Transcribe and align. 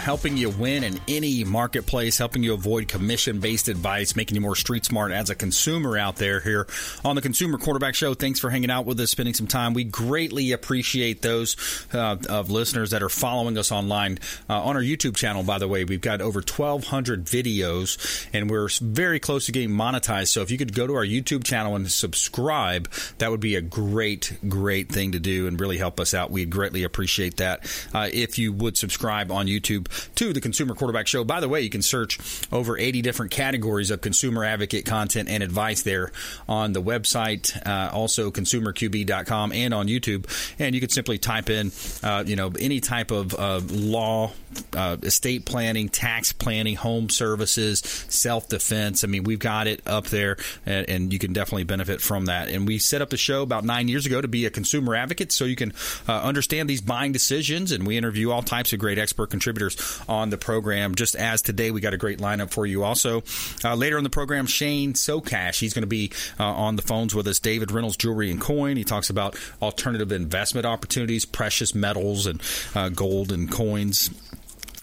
helping 0.00 0.36
you 0.36 0.50
win 0.50 0.82
in 0.82 0.98
any 1.06 1.44
marketplace, 1.44 2.18
helping 2.18 2.42
you 2.42 2.54
avoid 2.54 2.88
commission 2.88 3.40
based 3.40 3.68
advice, 3.68 4.16
making 4.16 4.34
you 4.34 4.40
more 4.40 4.56
street 4.56 4.84
smart 4.84 5.12
as 5.12 5.30
a 5.30 5.34
consumer 5.34 5.96
out 5.96 6.16
there 6.16 6.40
here 6.40 6.66
on 7.04 7.16
the 7.16 7.22
Consumer 7.22 7.58
Quarterback 7.58 7.94
Show. 7.94 8.14
Thanks 8.14 8.40
for 8.40 8.50
hanging 8.50 8.70
out 8.70 8.86
with 8.86 8.98
us, 9.00 9.10
spending 9.10 9.34
some 9.34 9.46
time. 9.46 9.74
We 9.74 9.84
greatly 9.84 10.52
appreciate 10.52 11.22
those 11.22 11.56
uh, 11.92 12.16
of 12.28 12.50
listeners 12.50 12.90
that 12.90 13.02
are 13.02 13.08
following 13.08 13.56
us 13.58 13.70
online 13.70 14.18
uh, 14.48 14.62
on 14.62 14.76
our 14.76 14.82
YouTube 14.82 15.16
channel, 15.16 15.42
by 15.42 15.58
the 15.58 15.68
way. 15.68 15.84
We've 15.84 16.00
got 16.00 16.20
over 16.20 16.40
1,200 16.40 17.26
videos 17.26 18.26
and 18.32 18.50
we're 18.50 18.68
very 18.80 19.20
close 19.20 19.46
to 19.46 19.52
getting 19.52 19.70
monetized. 19.70 20.28
So 20.28 20.40
if 20.42 20.50
you 20.50 20.58
could 20.58 20.74
go 20.74 20.86
to 20.86 20.94
our 20.94 21.04
YouTube 21.04 21.44
channel 21.44 21.76
and 21.76 21.90
subscribe, 21.90 22.90
that 23.18 23.30
would 23.30 23.40
be 23.40 23.56
a 23.56 23.60
great, 23.60 24.38
great 24.48 24.88
thing 24.90 25.12
to 25.12 25.20
do 25.20 25.46
and 25.46 25.60
really 25.60 25.78
help 25.78 26.00
us 26.00 26.14
out. 26.14 26.30
We'd 26.30 26.50
greatly 26.50 26.82
appreciate 26.82 27.36
that. 27.36 27.66
Uh, 27.92 28.08
if 28.12 28.38
you 28.38 28.52
would 28.52 28.76
subscribe 28.76 29.30
on 29.30 29.46
YouTube 29.46 29.79
to 30.16 30.32
the 30.32 30.40
Consumer 30.40 30.74
Quarterback 30.74 31.06
Show. 31.06 31.24
By 31.24 31.40
the 31.40 31.48
way, 31.48 31.60
you 31.60 31.70
can 31.70 31.82
search 31.82 32.18
over 32.52 32.78
80 32.78 33.02
different 33.02 33.30
categories 33.30 33.90
of 33.90 34.00
consumer 34.00 34.44
advocate 34.44 34.84
content 34.84 35.28
and 35.28 35.42
advice 35.42 35.82
there 35.82 36.12
on 36.48 36.72
the 36.72 36.82
website, 36.82 37.56
uh, 37.66 37.90
also 37.92 38.30
consumerqb.com 38.30 39.52
and 39.52 39.74
on 39.74 39.86
YouTube. 39.86 40.26
And 40.58 40.74
you 40.74 40.80
can 40.80 40.90
simply 40.90 41.18
type 41.18 41.50
in, 41.50 41.72
uh, 42.02 42.24
you 42.26 42.36
know, 42.36 42.52
any 42.58 42.80
type 42.80 43.10
of 43.10 43.34
uh, 43.34 43.60
law, 43.70 44.32
uh, 44.74 44.96
estate 45.02 45.44
planning, 45.44 45.88
tax 45.88 46.32
planning, 46.32 46.76
home 46.76 47.08
services, 47.08 47.80
self 47.80 48.48
defense. 48.48 49.04
I 49.04 49.06
mean, 49.06 49.24
we've 49.24 49.38
got 49.38 49.66
it 49.66 49.80
up 49.86 50.06
there, 50.06 50.36
and, 50.66 50.88
and, 50.88 51.12
you 51.12 51.18
can 51.18 51.32
definitely 51.32 51.64
benefit 51.64 52.00
from 52.00 52.26
that. 52.26 52.48
And 52.48 52.66
we 52.66 52.78
set 52.78 53.02
up 53.02 53.10
the 53.10 53.16
show 53.16 53.42
about 53.42 53.64
nine 53.64 53.88
years 53.88 54.06
ago 54.06 54.20
to 54.20 54.28
be 54.28 54.46
a 54.46 54.50
consumer 54.50 54.94
advocate 54.94 55.32
so 55.32 55.44
you 55.44 55.56
can 55.56 55.72
uh, 56.08 56.20
understand 56.22 56.68
these 56.68 56.80
buying 56.80 57.12
decisions. 57.12 57.72
And 57.72 57.86
we 57.86 57.96
interview 57.96 58.30
all 58.30 58.42
types 58.42 58.72
of 58.72 58.78
great 58.78 58.98
expert 58.98 59.30
contributors 59.30 60.00
on 60.08 60.30
the 60.30 60.38
program. 60.38 60.94
Just 60.94 61.16
as 61.16 61.42
today, 61.42 61.70
we 61.70 61.80
got 61.80 61.94
a 61.94 61.98
great 61.98 62.18
lineup 62.18 62.50
for 62.50 62.66
you. 62.66 62.84
Also, 62.84 63.22
uh, 63.64 63.74
later 63.74 63.98
in 63.98 64.04
the 64.04 64.10
program, 64.10 64.46
Shane 64.46 64.94
Socash, 64.94 65.58
he's 65.58 65.74
going 65.74 65.82
to 65.82 65.88
be 65.88 66.12
uh, 66.38 66.44
on 66.44 66.76
the 66.76 66.82
phones 66.82 67.14
with 67.14 67.26
us. 67.26 67.38
David 67.38 67.70
Reynolds 67.70 67.96
Jewelry 67.96 68.30
and 68.30 68.40
Coin. 68.40 68.76
He 68.76 68.84
talks 68.84 69.10
about 69.10 69.36
alternative 69.60 70.12
investment 70.12 70.66
opportunities, 70.66 71.24
precious 71.24 71.74
metals, 71.74 72.26
and 72.26 72.40
uh, 72.74 72.88
gold 72.88 73.32
and 73.32 73.50
coins 73.50 74.10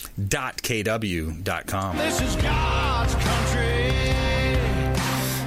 This 1.99 2.21
is 2.21 2.37
God's 2.37 3.15
country. 3.15 3.93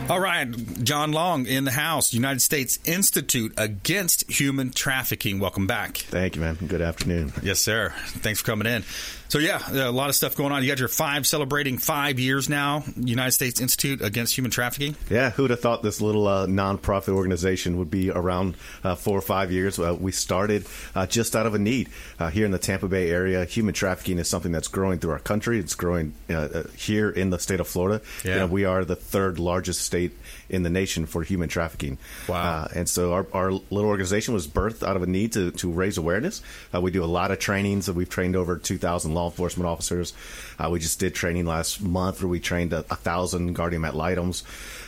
All 0.10 0.20
right, 0.20 0.48
John 0.84 1.12
Long 1.12 1.46
in 1.46 1.66
the 1.66 1.72
house, 1.72 2.14
United 2.16 2.40
States 2.42 2.80
Institute 2.86 3.54
Against 3.58 4.30
Human 4.40 4.72
Trafficking. 4.72 5.40
Welcome 5.40 5.68
back. 5.68 5.98
Thank 5.98 6.36
you, 6.36 6.42
man. 6.42 6.56
Good 6.56 6.82
afternoon. 6.82 7.32
Yes, 7.44 7.60
sir. 7.60 7.94
Thanks 8.08 8.40
for 8.40 8.46
coming 8.48 8.66
in. 8.66 8.84
So 9.30 9.38
yeah, 9.38 9.62
a 9.72 9.92
lot 9.92 10.10
of 10.10 10.16
stuff 10.16 10.36
going 10.36 10.52
on. 10.52 10.64
You 10.64 10.70
got 10.70 10.80
your 10.80 10.88
five 10.88 11.28
celebrating 11.28 11.78
five 11.78 12.20
years 12.20 12.50
now. 12.50 12.84
United 12.98 13.32
States 13.32 13.62
Institute 13.62 14.02
Against 14.02 14.36
Human 14.36 14.50
Trafficking. 14.50 14.96
Yeah, 15.08 15.30
who'd 15.30 15.52
have 15.52 15.60
thought 15.60 15.84
this 15.84 16.02
little 16.02 16.28
uh, 16.28 16.48
nonprofit 16.48 17.10
organization 17.10 17.78
would 17.78 17.92
be 17.92 18.10
around 18.10 18.58
uh, 18.84 18.96
four 18.96 19.16
or 19.16 19.22
five 19.22 19.52
years? 19.52 19.78
Uh, 19.78 19.96
we 20.00 20.12
started 20.12 20.66
uh, 20.96 21.06
just 21.06 21.36
out 21.36 21.46
of 21.46 21.54
a 21.54 21.60
need 21.60 21.90
uh, 22.18 22.32
here 22.32 22.44
in 22.44 22.52
the 22.52 22.58
Tampa 22.58 22.88
Bay 22.88 23.12
area. 23.12 23.46
Human 23.46 23.76
trafficking 23.76 24.18
is 24.18 24.28
something 24.28 24.52
that's 24.52 24.68
growing 24.68 24.98
through 24.98 25.12
our 25.12 25.20
country. 25.20 25.60
It's 25.60 25.76
growing 25.76 26.16
uh, 26.28 26.64
here 26.76 27.12
in 27.12 27.30
the 27.30 27.38
state 27.38 27.60
of 27.60 27.68
Florida. 27.68 28.04
Yeah. 28.26 28.34
You 28.34 28.40
know, 28.40 28.48
we 28.48 28.66
are 28.66 28.84
the 28.84 28.96
third 28.96 29.38
largest 29.38 29.82
state 29.82 30.14
in 30.50 30.64
the 30.64 30.70
nation 30.70 31.06
for 31.06 31.24
human 31.24 31.50
trafficking. 31.50 31.98
Wow! 32.28 32.64
Uh, 32.64 32.68
and 32.76 32.90
so 32.90 33.14
our, 33.14 33.28
our, 33.34 33.52
little 33.52 33.90
organization 33.90 34.34
was 34.34 34.48
birthed 34.48 34.88
out 34.88 34.96
of 34.96 35.04
a 35.04 35.08
need 35.08 35.34
to, 35.34 35.52
to 35.52 35.72
raise 35.72 35.98
awareness. 35.98 36.42
Uh, 36.74 36.82
we 36.82 36.92
do 36.92 37.04
a 37.04 37.06
lot 37.06 37.32
of 37.32 37.40
trainings. 37.40 37.88
Uh, 37.88 37.94
we've 37.94 38.10
trained 38.10 38.36
over 38.36 38.58
two 38.58 38.78
thousand 38.78 39.14
law 39.14 39.26
enforcement 39.28 39.68
officers. 39.68 40.14
Uh, 40.58 40.70
we 40.70 40.80
just 40.80 41.00
did 41.00 41.16
training 41.16 41.46
last 41.46 41.82
month 41.82 42.22
where 42.22 42.30
we 42.30 42.40
trained 42.40 42.74
a, 42.74 42.80
a 42.90 42.96
thousand 42.96 43.54
guardian 43.54 43.86
ad 43.86 43.94
litems. 43.94 44.44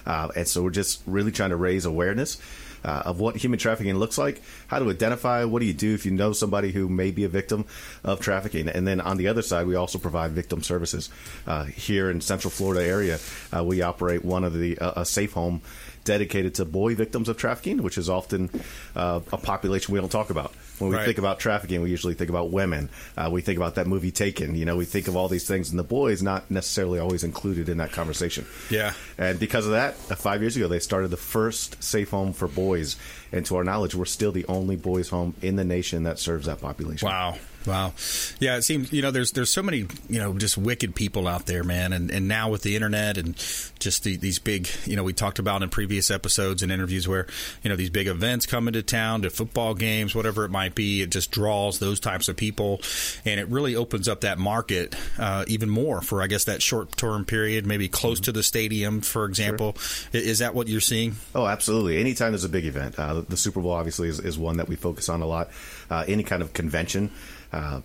Uh, 0.06 0.30
and 0.36 0.48
so 0.48 0.64
we're 0.64 0.70
just 0.70 1.02
really 1.06 1.32
trying 1.32 1.52
to 1.52 1.56
raise 1.56 1.86
awareness. 1.86 2.42
Uh, 2.84 3.04
of 3.06 3.20
what 3.20 3.36
human 3.36 3.60
trafficking 3.60 3.96
looks 3.96 4.18
like, 4.18 4.42
how 4.66 4.80
to 4.80 4.90
identify, 4.90 5.44
what 5.44 5.60
do 5.60 5.68
you 5.68 5.74
do 5.74 5.94
if 5.94 6.04
you 6.04 6.12
know 6.12 6.34
somebody 6.34 6.72
who 6.72 6.90
may 6.90 7.12
be 7.12 7.24
a 7.24 7.30
victim 7.30 7.64
of 8.04 8.20
trafficking, 8.20 8.68
and 8.68 8.88
then 8.88 9.00
on 9.00 9.18
the 9.18 9.28
other 9.28 9.44
side, 9.44 9.68
we 9.68 9.76
also 9.76 10.00
provide 10.00 10.32
victim 10.32 10.64
services. 10.64 11.12
Uh, 11.46 11.66
here 11.66 12.10
in 12.10 12.20
Central 12.22 12.50
Florida 12.50 12.84
area, 12.84 13.20
uh, 13.56 13.64
we 13.64 13.84
operate 13.84 14.26
one 14.26 14.44
of 14.44 14.58
the 14.58 14.80
a 14.82 15.06
safe 15.06 15.34
home 15.34 15.62
dedicated 16.04 16.56
to 16.56 16.66
boy 16.66 16.96
victims 16.96 17.30
of 17.30 17.38
trafficking, 17.38 17.84
which 17.84 17.98
is 17.98 18.10
often 18.10 18.50
uh, 18.96 19.20
a 19.32 19.38
population 19.38 19.94
we 19.94 20.00
don't 20.00 20.12
talk 20.12 20.30
about. 20.30 20.52
When 20.80 20.90
we 20.90 20.96
Right. 20.96 21.06
think 21.06 21.20
about 21.20 21.40
trafficking, 21.40 21.82
we 21.82 21.92
usually 21.92 22.16
think 22.16 22.30
about 22.30 22.50
women. 22.52 22.90
Uh, 23.16 23.30
we 23.32 23.42
think 23.42 23.58
about 23.58 23.76
that 23.76 23.86
movie 23.88 24.12
Taken. 24.12 24.56
You 24.56 24.66
know, 24.66 24.78
we 24.78 24.86
think 24.86 25.08
of 25.08 25.16
all 25.16 25.28
these 25.28 25.48
things, 25.48 25.70
and 25.70 25.78
the 25.78 25.84
boys 25.84 26.24
not 26.24 26.50
necessarily 26.50 26.98
always 27.00 27.24
included 27.24 27.70
in 27.70 27.78
that 27.78 27.92
conversation. 27.92 28.46
Yeah. 28.70 28.94
And 29.18 29.40
because 29.40 29.66
of 29.66 29.74
that, 29.74 29.96
uh, 30.10 30.16
five 30.16 30.42
years 30.42 30.56
ago, 30.58 30.68
they 30.68 30.80
started 30.80 31.10
the 31.10 31.18
first 31.18 31.84
safe 31.84 32.10
home 32.10 32.34
for 32.34 32.48
boys. 32.48 32.96
And 33.32 33.46
to 33.46 33.56
our 33.58 33.64
knowledge, 33.64 33.94
we're 33.96 34.06
still 34.06 34.32
the 34.32 34.46
only 34.48 34.76
boys' 34.76 35.10
home 35.10 35.36
in 35.42 35.56
the 35.56 35.64
nation 35.64 36.04
that 36.04 36.18
serves 36.18 36.48
that 36.48 36.60
population. 36.62 37.08
Wow. 37.08 37.38
Wow. 37.66 37.94
Yeah, 38.40 38.58
it 38.58 38.64
seems 38.64 38.92
you 38.92 39.02
know 39.02 39.12
there's 39.12 39.32
there's 39.34 39.52
so 39.52 39.62
many 39.62 39.80
you 40.10 40.20
know 40.20 40.34
just 40.38 40.58
wicked 40.58 40.96
people 40.96 41.28
out 41.28 41.46
there, 41.46 41.64
man, 41.64 41.94
and 41.94 42.10
and 42.10 42.28
now 42.28 42.50
with 42.50 42.64
the 42.64 42.76
internet 42.76 43.18
and 43.18 43.36
just 43.80 44.04
the, 44.04 44.18
these 44.18 44.40
big 44.40 44.68
you 44.86 44.96
know 44.96 45.04
we 45.04 45.14
talked 45.14 45.40
about 45.40 45.62
in 45.62 45.70
previous 45.70 46.10
episodes 46.12 46.64
and 46.64 46.72
interviews 46.72 47.08
where 47.08 47.28
you 47.64 47.70
know 47.70 47.76
these 47.76 47.90
big 47.90 48.08
events 48.08 48.46
come 48.46 48.68
into 48.68 48.82
town 48.82 49.22
to 49.22 49.30
football 49.30 49.74
games, 49.76 50.16
whatever 50.16 50.44
it 50.46 50.50
might 50.52 50.74
be, 50.76 51.02
it 51.02 51.12
just 51.12 51.32
draws 51.32 51.80
those 51.80 52.00
types 52.00 52.28
of 52.30 52.36
people, 52.36 52.82
and 53.26 53.40
it 53.40 53.48
really 53.50 53.76
opens 53.76 54.08
up 54.08 54.22
that 54.22 54.40
market 54.40 54.96
uh, 55.20 55.46
even 55.48 55.70
more 55.70 56.02
for 56.02 56.22
I 56.24 56.28
guess 56.28 56.46
that 56.46 56.62
short 56.62 56.98
term 56.98 57.26
period, 57.26 57.66
maybe 57.68 57.88
close 57.88 58.20
to 58.22 58.32
the 58.32 58.44
stadium, 58.44 59.02
for 59.02 59.26
example. 59.26 59.76
I- 60.14 60.18
Is 60.18 60.40
that 60.40 60.56
what 60.56 60.68
you're 60.68 60.82
seeing? 60.82 61.16
Oh, 61.36 61.46
absolutely. 61.46 61.98
Anytime 62.00 62.32
there's 62.32 62.44
a 62.44 62.50
big 62.50 62.66
event, 62.66 62.98
uh, 62.98 63.16
the, 63.16 63.22
the 63.24 63.38
Super 63.38 63.62
Bowl 63.62 63.72
obviously 63.72 64.08
is, 64.10 64.20
is 64.20 64.38
one 64.38 64.58
that 64.58 64.68
we 64.68 64.76
focus 64.76 65.10
on 65.10 65.22
a 65.22 65.26
lot. 65.26 65.50
Uh, 65.90 66.06
any 66.08 66.24
kind 66.24 66.42
of 66.42 66.54
convention, 66.54 67.12
uh, 67.54 67.82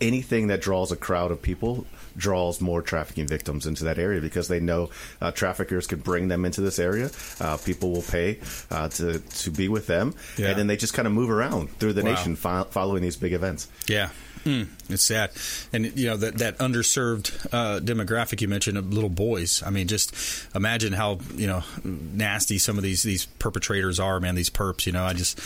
anything 0.00 0.46
that 0.48 0.60
draws 0.62 0.90
a 0.92 0.96
crowd 0.96 1.30
of 1.30 1.42
people 1.42 1.86
draws 2.16 2.60
more 2.60 2.82
trafficking 2.82 3.26
victims 3.26 3.66
into 3.66 3.84
that 3.84 3.98
area 3.98 4.20
because 4.20 4.48
they 4.48 4.58
know 4.60 4.90
uh, 5.20 5.30
traffickers 5.30 5.86
can 5.86 6.00
bring 6.00 6.28
them 6.28 6.44
into 6.44 6.60
this 6.60 6.78
area. 6.78 7.10
Uh, 7.40 7.56
people 7.58 7.92
will 7.92 8.02
pay 8.02 8.38
uh, 8.70 8.88
to 8.88 9.18
to 9.20 9.50
be 9.50 9.68
with 9.68 9.86
them, 9.86 10.14
Yeah. 10.36 10.48
and 10.48 10.58
then 10.58 10.66
they 10.66 10.76
just 10.76 10.94
kind 10.94 11.06
of 11.06 11.12
move 11.14 11.30
around 11.30 11.70
through 11.78 11.92
the 11.92 12.02
Wow. 12.02 12.10
nation 12.10 12.34
fo- 12.36 12.64
following 12.64 13.02
these 13.02 13.16
big 13.16 13.32
events. 13.32 13.68
Yeah. 13.86 14.08
Mm, 14.44 14.68
it's 14.92 15.02
sad, 15.04 15.30
and 15.72 15.96
you 15.98 16.06
know 16.06 16.16
that 16.16 16.38
that 16.38 16.58
underserved 16.58 17.46
uh, 17.52 17.80
demographic 17.80 18.40
you 18.40 18.48
mentioned 18.48 18.78
of 18.78 18.92
little 18.92 19.10
boys. 19.10 19.62
I 19.64 19.70
mean, 19.70 19.88
just 19.88 20.14
imagine 20.54 20.92
how 20.92 21.18
you 21.34 21.46
know 21.46 21.62
nasty 21.84 22.58
some 22.58 22.76
of 22.76 22.82
these 22.82 23.02
these 23.02 23.26
perpetrators 23.26 23.98
are, 24.00 24.20
man. 24.20 24.34
These 24.34 24.50
perps, 24.50 24.86
you 24.86 24.92
know. 24.92 25.04
I 25.04 25.12
just, 25.12 25.38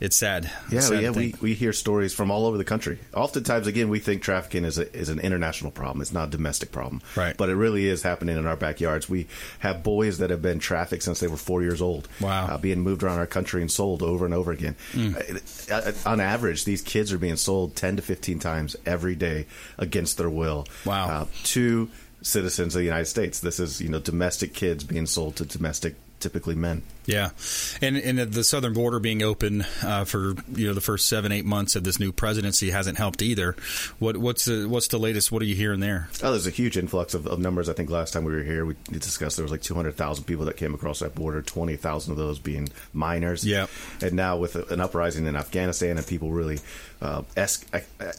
it's 0.00 0.16
sad. 0.16 0.44
Yeah, 0.70 0.78
It's 0.78 0.88
sad 0.88 1.02
yeah, 1.02 1.10
we, 1.10 1.34
we 1.40 1.54
hear 1.54 1.72
stories 1.72 2.14
from 2.14 2.30
all 2.30 2.46
over 2.46 2.56
the 2.56 2.64
country. 2.64 2.98
Oftentimes, 3.14 3.66
again, 3.66 3.88
we 3.88 3.98
think 3.98 4.22
trafficking 4.22 4.64
is 4.64 4.78
a, 4.78 4.92
is 4.96 5.08
an 5.08 5.18
international 5.20 5.70
problem. 5.70 6.00
It's 6.00 6.12
not 6.12 6.28
a 6.28 6.30
domestic 6.30 6.72
problem, 6.72 7.02
Right. 7.16 7.36
But 7.36 7.48
it 7.50 7.54
really 7.56 7.86
is 7.86 8.02
happening 8.02 8.36
in 8.36 8.46
our 8.46 8.56
backyards. 8.56 9.08
We 9.08 9.26
have 9.60 9.82
boys 9.82 10.18
that 10.18 10.30
have 10.30 10.42
been 10.42 10.58
trafficked 10.58 11.02
since 11.02 11.20
they 11.20 11.26
were 11.26 11.36
four 11.36 11.62
years 11.62 11.82
old. 11.82 12.08
Wow. 12.20 12.46
uh, 12.46 12.58
being 12.58 12.80
moved 12.80 13.02
around 13.02 13.18
our 13.18 13.26
country 13.26 13.60
and 13.62 13.70
sold 13.70 14.02
over 14.02 14.24
and 14.24 14.34
over 14.34 14.52
again. 14.52 14.76
Uh, 14.96 15.20
uh, 15.72 15.92
on 16.06 16.20
average, 16.20 16.64
these 16.64 16.82
kids 16.82 17.12
are 17.12 17.18
being 17.18 17.36
sold 17.36 17.76
ten 17.76 17.96
to 17.96 18.02
fifteen 18.02 18.38
times 18.38 18.76
every 18.90 19.14
day 19.14 19.46
against 19.78 20.18
their 20.18 20.30
will. 20.30 20.66
Wow. 20.84 21.08
uh, 21.08 21.26
to 21.44 21.88
citizens 22.22 22.74
of 22.74 22.80
the 22.80 22.84
United 22.84 23.06
States. 23.06 23.40
This 23.40 23.60
is 23.60 23.80
you 23.80 23.88
know 23.88 24.00
domestic 24.00 24.54
kids 24.54 24.84
being 24.84 25.06
sold 25.06 25.36
to 25.36 25.44
domestic, 25.44 25.94
typically 26.20 26.54
men. 26.54 26.82
Yeah, 27.06 27.30
and 27.82 27.96
and 27.96 28.18
the 28.18 28.44
southern 28.44 28.72
border 28.72 29.00
being 29.00 29.22
open 29.22 29.64
uh, 29.82 30.04
for 30.04 30.34
you 30.54 30.68
know 30.68 30.74
the 30.74 30.80
first 30.80 31.08
seven 31.08 31.32
eight 31.32 31.44
months 31.44 31.74
of 31.74 31.82
this 31.82 31.98
new 31.98 32.12
presidency 32.12 32.70
hasn't 32.70 32.98
helped 32.98 33.20
either. 33.22 33.56
What 33.98 34.16
what's 34.18 34.44
the 34.44 34.66
what's 34.68 34.86
the 34.88 34.98
latest? 34.98 35.32
What 35.32 35.42
are 35.42 35.46
you 35.46 35.56
hearing 35.56 35.80
there? 35.80 36.08
Oh, 36.22 36.30
there's 36.30 36.46
a 36.46 36.50
huge 36.50 36.76
influx 36.76 37.14
of, 37.14 37.26
of 37.26 37.38
numbers. 37.40 37.68
I 37.68 37.72
think 37.72 37.90
last 37.90 38.12
time 38.12 38.24
we 38.24 38.32
were 38.32 38.42
here, 38.42 38.64
we 38.64 38.74
discussed 38.92 39.36
there 39.38 39.44
was 39.44 39.50
like 39.50 39.62
200,000 39.62 40.24
people 40.24 40.44
that 40.44 40.56
came 40.56 40.74
across 40.74 41.00
that 41.00 41.14
border, 41.14 41.42
20,000 41.42 42.12
of 42.12 42.16
those 42.18 42.38
being 42.38 42.68
minors. 42.92 43.44
Yep. 43.44 43.70
And 44.02 44.12
now 44.12 44.36
with 44.36 44.54
an 44.70 44.80
uprising 44.80 45.26
in 45.26 45.34
Afghanistan 45.36 45.96
and 45.96 46.06
people 46.06 46.30
really 46.30 46.60
uh, 47.02 47.22
ex- 47.36 47.64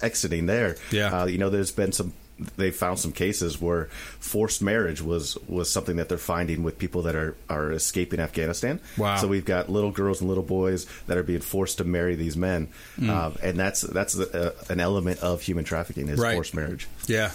exiting 0.01 0.48
there, 0.48 0.75
Yeah. 0.92 1.21
uh, 1.21 1.25
you 1.27 1.38
know, 1.38 1.50
there's 1.50 1.71
been 1.71 1.92
some. 1.94 2.13
They 2.57 2.71
found 2.71 2.97
some 2.97 3.11
cases 3.11 3.61
where 3.61 3.85
forced 4.19 4.61
marriage 4.63 4.99
was 5.01 5.37
was 5.47 5.69
something 5.69 5.97
that 5.97 6.09
they're 6.09 6.17
finding 6.17 6.63
with 6.63 6.79
people 6.79 7.03
that 7.03 7.15
are 7.15 7.35
are 7.49 7.71
escaping 7.71 8.19
Afghanistan. 8.19 8.79
Wow. 8.97 9.17
So 9.17 9.27
we've 9.27 9.45
got 9.45 9.69
little 9.69 9.91
girls 9.91 10.21
and 10.21 10.27
little 10.27 10.43
boys 10.43 10.87
that 11.07 11.17
are 11.17 11.23
being 11.23 11.41
forced 11.41 11.77
to 11.77 11.83
marry 11.83 12.15
these 12.15 12.35
men, 12.35 12.69
Mm. 12.97 13.09
uh, 13.09 13.31
and 13.43 13.59
that's 13.59 13.81
that's 13.81 14.17
a, 14.17 14.53
an 14.69 14.79
element 14.79 15.19
of 15.19 15.41
human 15.43 15.65
trafficking 15.65 16.07
is 16.09 16.19
Right. 16.19 16.33
forced 16.33 16.55
marriage. 16.55 16.87
Yeah, 17.05 17.31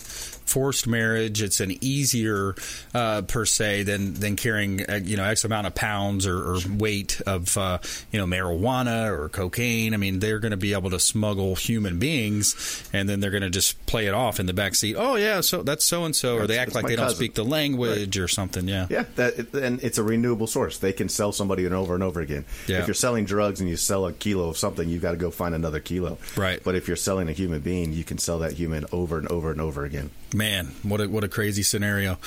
forced 0.46 0.86
marriage. 0.86 1.42
It's 1.42 1.60
an 1.60 1.76
easier 1.80 2.54
uh, 2.94 3.22
per 3.22 3.44
se 3.44 3.82
than 3.84 4.14
than 4.14 4.36
carrying 4.36 4.88
uh, 4.88 5.00
you 5.02 5.16
know 5.16 5.24
x 5.24 5.44
amount 5.44 5.66
of 5.66 5.74
pounds 5.74 6.26
or, 6.26 6.38
or 6.38 6.58
weight 6.70 7.20
of 7.26 7.56
uh, 7.58 7.78
you 8.10 8.18
know 8.18 8.26
marijuana 8.26 9.10
or 9.10 9.28
cocaine. 9.28 9.92
I 9.94 9.98
mean, 9.98 10.18
they're 10.18 10.38
going 10.38 10.52
to 10.52 10.56
be 10.56 10.72
able 10.72 10.90
to 10.90 11.00
smuggle 11.00 11.54
human 11.54 11.98
beings, 11.98 12.88
and 12.92 13.08
then 13.08 13.20
they're 13.20 13.30
going 13.30 13.42
to 13.42 13.50
just 13.50 13.84
play 13.86 14.06
it 14.06 14.14
off 14.14 14.40
in 14.40 14.46
the 14.46 14.54
back 14.54 14.74
seat. 14.74 14.96
Oh 14.98 15.16
yeah, 15.16 15.40
so 15.42 15.62
that's 15.62 15.84
so 15.84 16.04
and 16.04 16.16
so, 16.16 16.38
or 16.38 16.46
they 16.46 16.58
act 16.58 16.74
like 16.74 16.86
they 16.86 16.96
don't 16.96 17.10
speak 17.10 17.34
the 17.34 17.44
language 17.44 18.18
or 18.18 18.28
something. 18.28 18.66
Yeah. 18.66 18.86
Yeah, 18.88 19.04
that, 19.16 19.54
and 19.54 19.82
it's 19.82 19.98
a 19.98 20.02
renewable 20.02 20.46
source. 20.46 20.78
They 20.78 20.92
can 20.92 21.08
sell 21.08 21.32
somebody 21.32 21.66
over 21.66 21.94
and 21.94 22.02
over 22.02 22.20
again. 22.20 22.44
Yeah. 22.66 22.80
If 22.80 22.86
you're 22.86 22.94
selling 22.94 23.24
drugs 23.24 23.60
and 23.60 23.68
you 23.68 23.76
sell 23.76 24.06
a 24.06 24.12
kilo 24.12 24.48
of 24.48 24.56
something, 24.56 24.88
you've 24.88 25.02
got 25.02 25.12
to 25.12 25.16
go 25.16 25.30
find 25.30 25.54
another 25.54 25.80
kilo. 25.80 26.18
Right. 26.36 26.60
But 26.62 26.74
if 26.74 26.88
you're 26.88 26.96
selling 26.96 27.28
a 27.28 27.32
human 27.32 27.60
being, 27.60 27.92
you 27.92 28.04
can 28.04 28.18
sell 28.18 28.38
that 28.40 28.52
human 28.52 28.86
over 28.92 29.18
and 29.18 29.28
over 29.28 29.50
and 29.50 29.60
over 29.60 29.84
again. 29.84 30.10
Man, 30.36 30.72
what 30.82 31.00
a 31.00 31.08
what 31.08 31.24
a 31.24 31.28
crazy 31.28 31.62
scenario. 31.62 32.18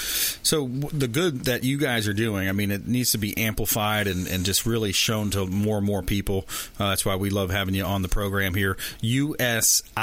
So 0.41 0.65
the 0.65 1.07
good 1.07 1.45
that 1.45 1.63
you 1.63 1.77
guys 1.77 2.07
are 2.07 2.13
doing, 2.13 2.49
I 2.49 2.53
mean, 2.53 2.71
it 2.71 2.87
needs 2.87 3.11
to 3.11 3.19
be 3.19 3.37
amplified 3.37 4.07
and, 4.07 4.25
and 4.25 4.43
just 4.43 4.65
really 4.65 4.91
shown 4.93 5.29
to 5.29 5.45
more 5.45 5.77
and 5.77 5.85
more 5.85 6.01
people. 6.01 6.47
Uh, 6.79 6.89
that's 6.89 7.05
why 7.05 7.17
we 7.17 7.29
love 7.29 7.51
having 7.51 7.75
you 7.75 7.83
on 7.83 8.01
the 8.01 8.07
program 8.07 8.55
here. 8.55 8.77
USIAHT, 9.03 9.93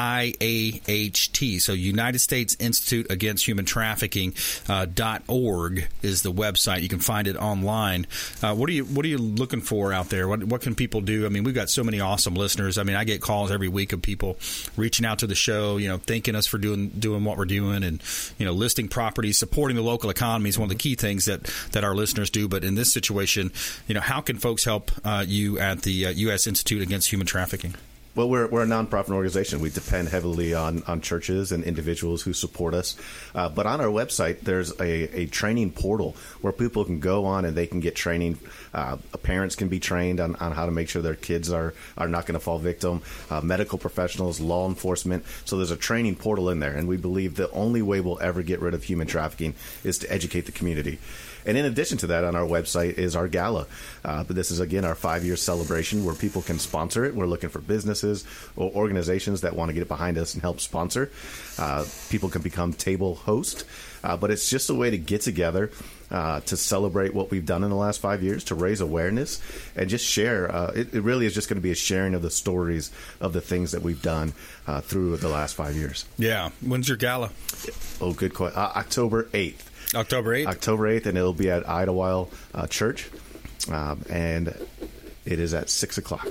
so 1.61 1.73
United 1.73 2.20
States 2.20 2.56
Institute 2.61 3.11
Against 3.11 3.44
Human 3.49 3.64
Trafficking 3.64 4.35
uh, 4.69 4.87
dot 4.87 5.25
org 5.26 5.88
is 6.00 6.23
the 6.23 6.31
website. 6.32 6.82
You 6.82 6.88
can 6.88 7.00
find 7.00 7.26
it 7.26 7.35
online. 7.35 8.06
Uh, 8.41 8.55
what 8.55 8.70
are 8.70 8.73
you 8.73 8.85
What 8.85 9.05
are 9.05 9.09
you 9.09 9.19
looking 9.19 9.62
for 9.62 9.93
out 9.93 10.11
there? 10.11 10.29
What 10.29 10.44
What 10.44 10.61
can 10.61 10.76
people 10.76 11.00
do? 11.00 11.26
I 11.26 11.29
mean, 11.29 11.43
we've 11.43 11.56
got 11.56 11.70
so 11.70 11.82
many 11.82 11.99
awesome 11.99 12.37
listeners. 12.37 12.79
I 12.79 12.85
mean, 12.85 12.94
I 12.94 13.02
get 13.02 13.20
calls 13.20 13.50
every 13.50 13.67
week 13.67 13.93
of 13.93 14.00
people 14.00 14.38
reaching 14.76 15.05
out 15.05 15.19
to 15.19 15.26
the 15.26 15.35
show, 15.35 15.76
you 15.76 15.88
know, 15.88 15.97
thanking 15.99 16.37
us 16.37 16.47
for 16.47 16.59
doing 16.59 16.91
doing 16.91 17.25
what 17.25 17.37
we're 17.37 17.47
doing, 17.47 17.82
and 17.82 17.95
you 18.38 18.46
know, 18.46 18.52
listing 18.52 18.88
properties, 18.88 19.38
supporting 19.38 19.76
the 19.76 19.82
local 19.82 20.10
economy 20.10 20.48
is 20.48 20.58
one 20.58 20.66
of 20.66 20.76
the 20.76 20.82
key 20.82 20.94
things 20.94 21.26
that 21.26 21.44
that 21.72 21.84
our 21.84 21.94
listeners 21.94 22.31
do. 22.31 22.48
But 22.48 22.64
in 22.64 22.75
this 22.75 22.93
situation, 22.93 23.52
you 23.87 23.94
know, 23.94 24.00
how 24.00 24.20
can 24.20 24.38
folks 24.38 24.64
help 24.64 24.90
uh, 25.04 25.25
you 25.26 25.58
at 25.58 25.82
the 25.82 26.06
uh, 26.06 26.10
U.S. 26.10 26.46
Institute 26.46 26.82
Against 26.82 27.10
Human 27.10 27.26
Trafficking? 27.26 27.75
Well, 28.16 28.30
we're, 28.30 28.46
we're 28.46 28.62
a 28.62 28.66
nonprofit 28.66 29.10
organization. 29.10 29.60
We 29.60 29.68
depend 29.68 30.08
heavily 30.08 30.54
on, 30.54 30.82
on 30.87 31.02
churches 31.02 31.52
and 31.52 31.62
individuals 31.62 32.23
who 32.23 32.32
support 32.32 32.73
us. 32.73 32.96
Uh, 33.35 33.50
but 33.50 33.66
on 33.66 33.78
our 33.82 33.88
website, 33.88 34.40
there's 34.40 34.70
a, 34.80 35.20
a 35.20 35.26
training 35.26 35.73
portal 35.73 36.16
where 36.40 36.50
people 36.50 36.82
can 36.87 36.99
go 36.99 37.26
on 37.26 37.44
and 37.44 37.54
they 37.54 37.66
can 37.66 37.80
get 37.80 37.94
training. 37.94 38.38
Uh, 38.73 38.96
parents 39.23 39.54
can 39.54 39.68
be 39.68 39.78
trained 39.78 40.18
on, 40.18 40.35
on 40.37 40.52
how 40.52 40.64
to 40.64 40.73
make 40.73 40.88
sure 40.88 41.02
their 41.02 41.14
kids 41.14 41.50
are, 41.50 41.75
are 41.99 42.08
not 42.08 42.25
going 42.25 42.32
to 42.32 42.40
fall 42.40 42.58
victim, 42.58 43.02
uh, 43.28 43.42
medical 43.42 43.76
professionals, 43.76 44.40
law 44.40 44.66
enforcement. 44.66 45.23
So 45.44 45.58
there's 45.58 45.70
a 45.70 45.76
training 45.76 46.16
portal 46.16 46.49
in 46.49 46.58
there. 46.58 46.75
And 46.75 46.88
we 46.88 46.96
believe 46.96 47.35
the 47.35 47.50
only 47.50 47.82
way 47.82 48.00
we'll 48.00 48.20
ever 48.23 48.42
get 48.42 48.62
rid 48.62 48.73
of 48.73 48.82
human 48.82 49.06
trafficking 49.06 49.54
is 49.85 49.99
to 49.99 50.11
educate 50.11 50.46
the 50.46 50.52
community. 50.52 50.99
And 51.47 51.57
in 51.57 51.65
addition 51.65 51.99
to 51.99 52.09
that, 52.09 52.25
on 52.25 52.35
our 52.37 52.47
website 52.47 52.95
is 52.99 53.17
our 53.17 53.29
gala. 53.29 53.67
Uh, 54.05 54.25
but 54.25 54.37
this 54.37 54.50
is 54.50 54.61
again 54.61 54.85
our 54.85 54.95
five 54.95 55.25
year 55.25 55.37
celebration 55.37 56.05
where 56.05 56.15
people 56.15 56.43
can 56.43 56.59
sponsor 56.59 57.05
it. 57.05 57.15
We're 57.15 57.26
looking 57.26 57.49
for 57.49 57.61
businesses 57.61 58.25
or 58.57 58.71
organizations 58.73 59.43
that 59.43 59.55
want 59.55 59.71
to 59.71 59.75
get 59.75 59.88
behind 59.88 60.19
us 60.19 60.35
and 60.35 60.43
help 60.43 60.61
sponsor. 60.61 61.11
Uh, 61.59 61.85
people 62.11 62.29
can 62.29 62.43
become 62.43 62.73
table 62.73 63.15
host, 63.15 63.65
uh, 64.05 64.17
but 64.17 64.31
it's 64.31 64.50
just 64.50 64.69
a 64.71 64.75
way 64.75 64.91
to 64.91 64.99
get 64.99 65.21
together. 65.23 65.71
Uh, 66.09 66.38
to 66.43 66.57
celebrate 66.57 67.12
what 67.12 67.33
we've 67.33 67.47
done 67.47 67.65
in 67.65 67.71
the 67.71 67.75
last 67.75 68.00
five 68.00 68.23
years, 68.23 68.45
to 68.45 68.55
raise 68.55 68.81
awareness, 68.81 69.43
and 69.75 69.91
just 69.91 70.07
share. 70.07 70.49
Uh, 70.55 70.71
it, 70.73 70.95
it 70.95 71.00
really 71.00 71.26
is 71.26 71.35
just 71.35 71.49
going 71.49 71.57
to 71.57 71.61
be 71.61 71.73
a 71.73 71.75
sharing 71.75 72.15
of 72.15 72.23
the 72.23 72.31
stories 72.31 72.93
of 73.21 73.33
the 73.33 73.41
things 73.41 73.73
that 73.73 73.83
we've 73.83 74.03
done 74.03 74.33
uh, 74.69 74.81
through 74.81 75.17
the 75.17 75.29
last 75.29 75.57
five 75.57 75.75
years. 75.75 76.05
Yeah, 76.17 76.50
when's 76.61 76.87
your 76.87 76.97
gala? 76.97 77.33
Oh, 78.00 78.12
good 78.12 78.35
question. 78.35 78.57
Uh, 78.57 78.71
October 78.76 79.25
8th. 79.33 79.65
October 79.95 80.35
eighth. 80.35 80.49
October 80.49 80.85
8th, 80.88 81.07
and 81.07 81.16
it'll 81.19 81.33
be 81.33 81.50
at 81.50 81.69
Idlewild 81.69 82.33
uh, 82.55 82.66
Church. 82.66 83.09
Um, 83.71 84.02
and 84.11 84.49
it 85.25 85.38
is 85.40 85.55
at 85.55 85.69
6 85.71 85.99
o'clock. 85.99 86.26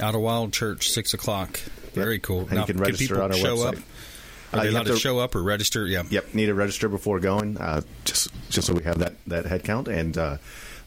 Idlewild 0.00 0.52
Church, 0.52 0.90
six 0.90 1.12
o'clock. 1.14 1.58
Very 1.94 2.18
cool. 2.20 2.46
And 2.50 2.58
you 2.60 2.64
can 2.66 2.76
register 2.78 3.06
people 3.14 3.22
on 3.22 3.32
our 3.32 3.36
show 3.38 3.56
website. 3.56 3.66
up? 3.66 3.74
Are 3.74 3.78
Uh, 3.78 4.62
they 4.62 4.64
you 4.68 4.70
allowed 4.70 4.78
have 4.78 4.86
to 4.86 4.92
to- 4.94 4.98
show 5.00 5.18
up 5.18 5.34
or 5.34 5.42
register? 5.42 5.86
Yeah. 5.86 6.04
Yep, 6.08 6.34
need 6.34 6.46
to 6.46 6.54
register 6.54 6.88
before 6.88 7.18
going, 7.20 7.58
uh, 7.58 7.80
just 8.04 8.28
just 8.48 8.66
so 8.68 8.74
we 8.74 8.84
have 8.84 8.98
that, 8.98 9.14
that 9.26 9.46
head 9.46 9.64
count. 9.64 9.88
And 9.88 10.16
uh, 10.16 10.36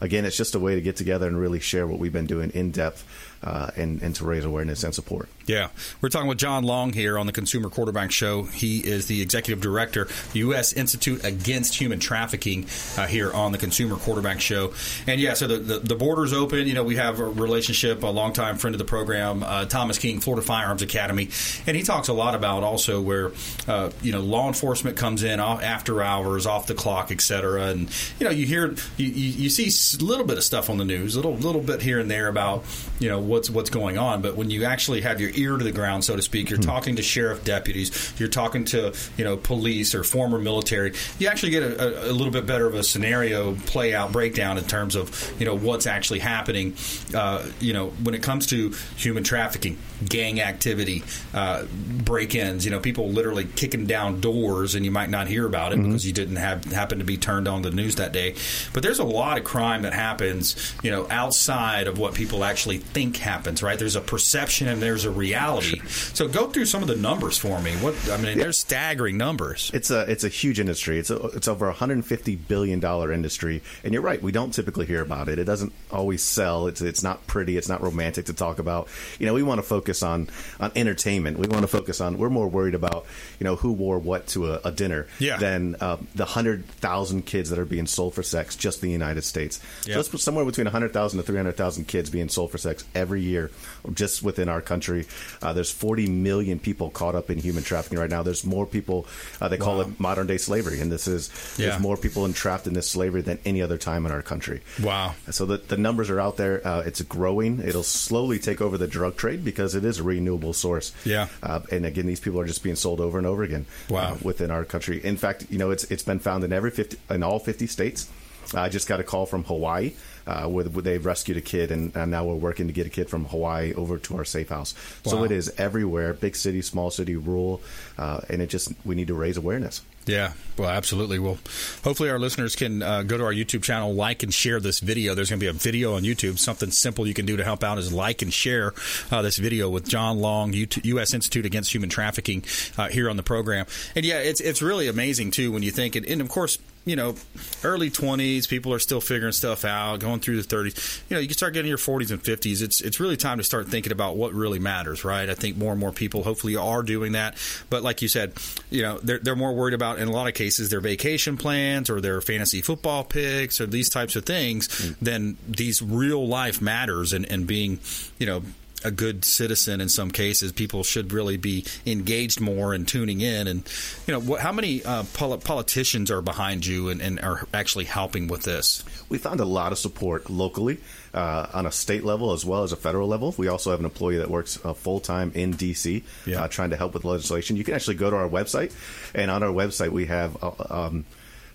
again, 0.00 0.24
it's 0.24 0.36
just 0.36 0.54
a 0.54 0.58
way 0.58 0.74
to 0.76 0.80
get 0.80 0.96
together 0.96 1.26
and 1.28 1.38
really 1.38 1.60
share 1.60 1.86
what 1.86 1.98
we've 1.98 2.12
been 2.12 2.26
doing 2.26 2.50
in 2.54 2.70
depth 2.70 3.04
uh, 3.42 3.70
and 3.76 4.02
and 4.02 4.14
to 4.16 4.24
raise 4.24 4.44
awareness 4.44 4.84
and 4.84 4.94
support. 4.94 5.28
Yeah, 5.46 5.68
we're 6.00 6.08
talking 6.08 6.28
with 6.28 6.38
John 6.38 6.62
Long 6.62 6.92
here 6.92 7.18
on 7.18 7.26
the 7.26 7.32
Consumer 7.32 7.68
Quarterback 7.68 8.12
Show. 8.12 8.44
He 8.44 8.78
is 8.78 9.06
the 9.06 9.20
executive 9.22 9.60
director, 9.60 10.08
U.S. 10.34 10.72
Institute 10.72 11.24
Against 11.24 11.74
Human 11.80 11.98
Trafficking, 11.98 12.66
uh, 12.96 13.06
here 13.06 13.32
on 13.32 13.50
the 13.52 13.58
Consumer 13.58 13.96
Quarterback 13.96 14.40
Show. 14.40 14.72
And 15.06 15.20
yeah, 15.20 15.34
so 15.34 15.48
the, 15.48 15.58
the, 15.58 15.78
the 15.80 15.94
border's 15.96 16.32
open. 16.32 16.66
You 16.66 16.74
know, 16.74 16.84
we 16.84 16.96
have 16.96 17.18
a 17.18 17.24
relationship, 17.24 18.02
a 18.02 18.06
longtime 18.06 18.56
friend 18.56 18.74
of 18.74 18.78
the 18.78 18.84
program, 18.84 19.42
uh, 19.42 19.64
Thomas 19.64 19.98
King, 19.98 20.20
Florida 20.20 20.46
Firearms 20.46 20.82
Academy, 20.82 21.28
and 21.66 21.76
he 21.76 21.82
talks 21.82 22.08
a 22.08 22.12
lot 22.12 22.34
about 22.34 22.62
also 22.62 23.00
where 23.00 23.32
uh, 23.66 23.90
you 24.00 24.12
know 24.12 24.20
law 24.20 24.46
enforcement 24.46 24.96
comes 24.96 25.22
in 25.24 25.40
after 25.40 26.02
hours, 26.02 26.46
off 26.46 26.66
the 26.66 26.74
clock, 26.74 27.10
et 27.10 27.20
cetera. 27.20 27.66
And 27.66 27.90
you 28.20 28.26
know, 28.26 28.30
you 28.30 28.46
hear 28.46 28.76
you, 28.96 29.06
you 29.08 29.50
see 29.50 29.98
a 29.98 30.04
little 30.04 30.26
bit 30.26 30.38
of 30.38 30.44
stuff 30.44 30.70
on 30.70 30.78
the 30.78 30.84
news, 30.84 31.16
a 31.16 31.18
little 31.18 31.36
little 31.36 31.60
bit 31.60 31.82
here 31.82 31.98
and 31.98 32.10
there 32.10 32.28
about 32.28 32.64
you 32.98 33.08
know 33.08 33.31
what's 33.32 33.50
what's 33.50 33.70
going 33.70 33.98
on, 33.98 34.22
but 34.22 34.36
when 34.36 34.50
you 34.50 34.64
actually 34.64 35.00
have 35.00 35.20
your 35.20 35.30
ear 35.34 35.56
to 35.56 35.64
the 35.64 35.72
ground, 35.72 36.04
so 36.04 36.14
to 36.14 36.22
speak. 36.22 36.50
You're 36.50 36.58
mm-hmm. 36.58 36.70
talking 36.70 36.96
to 36.96 37.02
sheriff 37.02 37.42
deputies. 37.44 38.12
You're 38.18 38.28
talking 38.28 38.64
to 38.66 38.94
you 39.16 39.24
know 39.24 39.36
police 39.36 39.94
or 39.94 40.04
former 40.04 40.38
military. 40.38 40.92
You 41.18 41.28
actually 41.28 41.50
get 41.50 41.62
a, 41.62 42.08
a, 42.08 42.10
a 42.10 42.12
little 42.12 42.32
bit 42.32 42.46
better 42.46 42.66
of 42.66 42.74
a 42.74 42.84
scenario 42.84 43.54
play 43.54 43.94
out 43.94 44.12
breakdown 44.12 44.58
in 44.58 44.64
terms 44.64 44.94
of 44.94 45.34
you 45.40 45.46
know 45.46 45.56
what's 45.56 45.86
actually 45.86 46.20
happening. 46.20 46.76
Uh, 47.14 47.44
you 47.58 47.72
know 47.72 47.88
when 48.04 48.14
it 48.14 48.22
comes 48.22 48.46
to 48.48 48.74
human 48.96 49.24
trafficking, 49.24 49.78
gang 50.08 50.40
activity, 50.40 51.02
uh, 51.34 51.64
break-ins. 52.04 52.64
You 52.64 52.70
know 52.70 52.80
people 52.80 53.10
literally 53.10 53.44
kicking 53.44 53.86
down 53.86 54.20
doors, 54.20 54.74
and 54.74 54.84
you 54.84 54.90
might 54.90 55.10
not 55.10 55.26
hear 55.26 55.46
about 55.46 55.72
it 55.72 55.78
mm-hmm. 55.78 55.88
because 55.88 56.06
you 56.06 56.12
didn't 56.12 56.36
have 56.36 56.64
happen 56.64 56.98
to 56.98 57.04
be 57.04 57.16
turned 57.16 57.48
on 57.48 57.62
the 57.62 57.70
news 57.70 57.96
that 57.96 58.12
day. 58.12 58.34
But 58.72 58.82
there's 58.82 58.98
a 58.98 59.04
lot 59.04 59.38
of 59.38 59.44
crime 59.44 59.82
that 59.82 59.92
happens, 59.92 60.74
you 60.82 60.90
know, 60.90 61.06
outside 61.10 61.86
of 61.86 61.98
what 61.98 62.14
people 62.14 62.44
actually 62.44 62.78
think 62.78 63.16
happens. 63.16 63.62
Right? 63.62 63.78
There's 63.78 63.96
a 63.96 64.00
perception 64.00 64.68
and 64.68 64.80
there's 64.80 65.04
a 65.04 65.10
reality. 65.10 65.80
So 65.88 66.28
go 66.28 66.48
through 66.48 66.66
some 66.66 66.82
of 66.82 66.88
the 66.88 66.96
numbers 66.96 67.38
for 67.38 67.60
me. 67.60 67.72
What 67.76 67.94
I 68.10 68.16
mean, 68.16 68.36
yeah. 68.36 68.44
there's 68.44 68.58
staggering 68.58 69.16
numbers. 69.16 69.70
It's 69.74 69.90
a 69.90 70.10
it's 70.10 70.24
a 70.24 70.28
huge 70.28 70.60
industry. 70.60 70.98
It's 70.98 71.10
a, 71.10 71.16
it's 71.28 71.48
over 71.48 71.66
150 71.66 72.36
billion 72.36 72.80
dollar 72.80 73.12
industry, 73.12 73.62
and 73.84 73.92
you're 73.92 74.02
right. 74.02 74.22
We 74.22 74.32
don't 74.32 74.52
typically 74.52 74.86
hear 74.86 75.02
about 75.02 75.28
it. 75.28 75.38
It 75.38 75.44
doesn't 75.44 75.72
always 75.90 76.22
sell. 76.22 76.66
It's 76.66 76.80
it's 76.80 77.02
not 77.02 77.26
pretty. 77.26 77.56
It's 77.56 77.68
not 77.68 77.82
romantic 77.82 78.26
to 78.26 78.32
talk 78.32 78.58
about. 78.58 78.88
You 79.18 79.26
know, 79.26 79.34
we 79.34 79.42
want 79.42 79.58
to 79.58 79.62
focus 79.62 79.91
on 80.00 80.28
on 80.60 80.70
entertainment. 80.76 81.38
We 81.38 81.48
want 81.48 81.62
to 81.62 81.66
focus 81.66 82.00
on. 82.00 82.18
We're 82.18 82.30
more 82.30 82.46
worried 82.46 82.76
about 82.76 83.04
you 83.40 83.44
know 83.44 83.56
who 83.56 83.72
wore 83.72 83.98
what 83.98 84.28
to 84.28 84.52
a, 84.52 84.60
a 84.66 84.70
dinner 84.70 85.08
yeah. 85.18 85.38
than 85.38 85.74
uh, 85.80 85.96
the 86.14 86.24
hundred 86.24 86.66
thousand 86.66 87.26
kids 87.26 87.50
that 87.50 87.58
are 87.58 87.64
being 87.64 87.86
sold 87.86 88.14
for 88.14 88.22
sex 88.22 88.54
just 88.54 88.82
in 88.82 88.88
the 88.88 88.92
United 88.92 89.22
States. 89.22 89.60
Yep. 89.86 89.94
So 89.94 90.10
let's 90.12 90.22
somewhere 90.22 90.44
between 90.44 90.66
100,000 90.66 91.18
to 91.18 91.22
300,000 91.24 91.86
kids 91.86 92.10
being 92.10 92.28
sold 92.28 92.52
for 92.52 92.58
sex 92.58 92.84
every 92.94 93.22
year 93.22 93.50
just 93.92 94.22
within 94.22 94.48
our 94.48 94.60
country. 94.60 95.06
Uh, 95.40 95.52
there's 95.52 95.70
40 95.70 96.08
million 96.08 96.58
people 96.58 96.90
caught 96.90 97.14
up 97.14 97.30
in 97.30 97.38
human 97.38 97.62
trafficking 97.62 97.98
right 97.98 98.10
now. 98.10 98.22
There's 98.22 98.44
more 98.44 98.66
people. 98.66 99.06
Uh, 99.40 99.48
they 99.48 99.56
wow. 99.56 99.64
call 99.64 99.80
it 99.80 100.00
modern 100.00 100.26
day 100.26 100.38
slavery, 100.38 100.80
and 100.80 100.92
this 100.92 101.08
is 101.08 101.30
yeah. 101.58 101.68
there's 101.68 101.80
more 101.80 101.96
people 101.96 102.24
entrapped 102.24 102.66
in 102.66 102.74
this 102.74 102.88
slavery 102.88 103.22
than 103.22 103.38
any 103.44 103.62
other 103.62 103.78
time 103.78 104.06
in 104.06 104.12
our 104.12 104.22
country. 104.22 104.60
Wow! 104.82 105.14
So 105.30 105.46
the 105.46 105.56
the 105.56 105.76
numbers 105.76 106.10
are 106.10 106.20
out 106.20 106.36
there. 106.36 106.66
Uh, 106.66 106.82
it's 106.86 107.00
growing. 107.02 107.60
It'll 107.60 107.82
slowly 107.82 108.38
take 108.38 108.60
over 108.60 108.78
the 108.78 108.86
drug 108.86 109.16
trade 109.16 109.44
because 109.44 109.74
it 109.74 109.81
is 109.84 109.98
a 109.98 110.02
renewable 110.02 110.52
source. 110.52 110.92
Yeah. 111.04 111.28
Uh, 111.42 111.60
and 111.70 111.86
again, 111.86 112.06
these 112.06 112.20
people 112.20 112.40
are 112.40 112.46
just 112.46 112.62
being 112.62 112.76
sold 112.76 113.00
over 113.00 113.18
and 113.18 113.26
over 113.26 113.42
again. 113.42 113.66
Uh, 113.88 113.94
wow. 113.94 114.18
within 114.22 114.50
our 114.50 114.64
country. 114.64 115.04
In 115.04 115.16
fact, 115.16 115.46
you 115.50 115.58
know, 115.58 115.70
it's 115.70 115.84
it's 115.84 116.02
been 116.02 116.18
found 116.18 116.44
in 116.44 116.52
every 116.52 116.70
50 116.70 116.98
in 117.10 117.22
all 117.22 117.38
50 117.38 117.66
states. 117.66 118.08
I 118.54 118.68
just 118.68 118.88
got 118.88 119.00
a 119.00 119.04
call 119.04 119.26
from 119.26 119.44
Hawaii 119.44 119.92
uh, 120.26 120.46
where 120.46 120.64
they've 120.64 121.04
rescued 121.04 121.36
a 121.36 121.40
kid, 121.40 121.70
and, 121.70 121.94
and, 121.96 122.10
now 122.12 122.24
we're 122.24 122.34
working 122.34 122.66
to 122.66 122.72
get 122.72 122.86
a 122.86 122.90
kid 122.90 123.08
from 123.08 123.24
Hawaii 123.26 123.72
over 123.74 123.96
to 123.98 124.16
our 124.16 124.24
safe 124.24 124.50
house. 124.50 124.74
Wow. 125.04 125.12
So 125.12 125.24
it 125.24 125.30
is 125.30 125.52
everywhere, 125.58 126.12
big 126.12 126.36
city, 126.36 126.62
small 126.62 126.90
city, 126.90 127.16
rural, 127.16 127.62
uh, 127.98 128.20
and 128.28 128.42
it 128.42 128.48
just 128.48 128.72
we 128.84 128.94
need 128.94 129.08
to 129.08 129.14
raise 129.14 129.36
awareness. 129.36 129.82
Yeah, 130.06 130.32
well, 130.58 130.68
absolutely. 130.68 131.18
Well, 131.20 131.38
hopefully 131.84 132.10
our 132.10 132.18
listeners 132.18 132.56
can 132.56 132.82
uh, 132.82 133.02
go 133.02 133.16
to 133.18 133.24
our 133.24 133.32
YouTube 133.32 133.62
channel, 133.62 133.94
like 133.94 134.22
and 134.22 134.34
share 134.34 134.58
this 134.58 134.80
video. 134.80 135.14
There's 135.14 135.30
going 135.30 135.38
to 135.38 135.44
be 135.44 135.48
a 135.48 135.52
video 135.52 135.94
on 135.94 136.02
YouTube. 136.02 136.38
Something 136.38 136.70
simple 136.70 137.06
you 137.06 137.14
can 137.14 137.24
do 137.24 137.36
to 137.36 137.44
help 137.44 137.62
out 137.62 137.78
is 137.78 137.92
like 137.92 138.20
and 138.22 138.32
share 138.32 138.72
uh, 139.10 139.22
this 139.22 139.36
video 139.36 139.70
with 139.70 139.88
John 139.88 140.18
Long, 140.18 140.52
U.S. 140.54 141.14
Institute 141.14 141.46
Against 141.46 141.72
Human 141.72 141.88
Trafficking, 141.88 142.44
uh, 142.76 142.88
here 142.88 143.08
on 143.08 143.16
the 143.16 143.22
program. 143.22 143.66
And 143.94 144.04
yeah, 144.04 144.18
it's 144.18 144.40
it's 144.40 144.60
really 144.60 144.88
amazing 144.88 145.30
too 145.30 145.52
when 145.52 145.62
you 145.62 145.70
think, 145.70 145.94
and, 145.94 146.04
and 146.06 146.20
of 146.20 146.28
course, 146.28 146.58
you 146.84 146.96
know, 146.96 147.14
early 147.62 147.90
20s, 147.90 148.48
people 148.48 148.72
are 148.72 148.80
still 148.80 149.00
figuring 149.00 149.32
stuff 149.32 149.64
out, 149.64 150.00
going 150.00 150.11
through 150.20 150.40
the 150.40 150.56
30s. 150.56 151.02
You 151.08 151.16
know, 151.16 151.20
you 151.20 151.28
can 151.28 151.36
start 151.36 151.54
getting 151.54 151.68
your 151.68 151.78
40s 151.78 152.10
and 152.10 152.22
50s. 152.22 152.62
It's 152.62 152.80
it's 152.80 153.00
really 153.00 153.16
time 153.16 153.38
to 153.38 153.44
start 153.44 153.68
thinking 153.68 153.92
about 153.92 154.16
what 154.16 154.32
really 154.32 154.58
matters, 154.58 155.04
right? 155.04 155.28
I 155.28 155.34
think 155.34 155.56
more 155.56 155.72
and 155.72 155.80
more 155.80 155.92
people 155.92 156.22
hopefully 156.22 156.56
are 156.56 156.82
doing 156.82 157.12
that. 157.12 157.36
But 157.70 157.82
like 157.82 158.02
you 158.02 158.08
said, 158.08 158.34
you 158.70 158.82
know, 158.82 158.98
they're, 159.02 159.18
they're 159.18 159.36
more 159.36 159.54
worried 159.54 159.74
about, 159.74 159.98
in 159.98 160.08
a 160.08 160.12
lot 160.12 160.28
of 160.28 160.34
cases, 160.34 160.70
their 160.70 160.80
vacation 160.80 161.36
plans 161.36 161.90
or 161.90 162.00
their 162.00 162.20
fantasy 162.20 162.60
football 162.60 163.04
picks 163.04 163.60
or 163.60 163.66
these 163.66 163.88
types 163.88 164.16
of 164.16 164.24
things 164.24 164.68
mm. 164.68 164.96
than 165.00 165.36
these 165.48 165.82
real 165.82 166.26
life 166.26 166.60
matters 166.60 167.12
and, 167.12 167.30
and 167.30 167.46
being, 167.46 167.80
you 168.18 168.26
know, 168.26 168.42
a 168.84 168.90
good 168.90 169.24
citizen 169.24 169.80
in 169.80 169.88
some 169.88 170.10
cases. 170.10 170.52
People 170.52 170.82
should 170.82 171.12
really 171.12 171.36
be 171.36 171.64
engaged 171.86 172.40
more 172.40 172.74
and 172.74 172.86
tuning 172.86 173.20
in. 173.20 173.46
And 173.46 173.62
you 174.06 174.12
know, 174.12 174.20
what, 174.20 174.40
how 174.40 174.52
many 174.52 174.84
uh, 174.84 175.04
politicians 175.14 176.10
are 176.10 176.22
behind 176.22 176.66
you 176.66 176.88
and, 176.88 177.00
and, 177.00 177.20
are 177.20 177.46
actually 177.54 177.84
helping 177.84 178.26
with 178.26 178.42
this? 178.42 178.84
We 179.08 179.18
found 179.18 179.40
a 179.40 179.44
lot 179.44 179.72
of 179.72 179.78
support 179.78 180.30
locally. 180.30 180.78
Uh, 181.14 181.46
on 181.52 181.66
a 181.66 181.70
state 181.70 182.04
level 182.04 182.32
as 182.32 182.42
well 182.42 182.62
as 182.62 182.72
a 182.72 182.76
federal 182.76 183.06
level. 183.06 183.34
We 183.36 183.46
also 183.46 183.70
have 183.70 183.80
an 183.80 183.84
employee 183.84 184.16
that 184.16 184.30
works 184.30 184.58
uh, 184.64 184.72
full 184.72 184.98
time 184.98 185.30
in 185.34 185.52
DC, 185.52 186.02
yeah. 186.24 186.44
Uh, 186.44 186.48
trying 186.48 186.70
to 186.70 186.76
help 186.78 186.94
with 186.94 187.04
legislation. 187.04 187.56
You 187.56 187.64
can 187.64 187.74
actually 187.74 187.96
go 187.96 188.08
to 188.08 188.16
our 188.16 188.30
website, 188.30 188.72
and 189.14 189.30
on 189.30 189.42
our 189.42 189.52
website 189.52 189.90
we 189.90 190.06
have 190.06 190.42
uh, 190.42 190.52
um, 190.70 191.04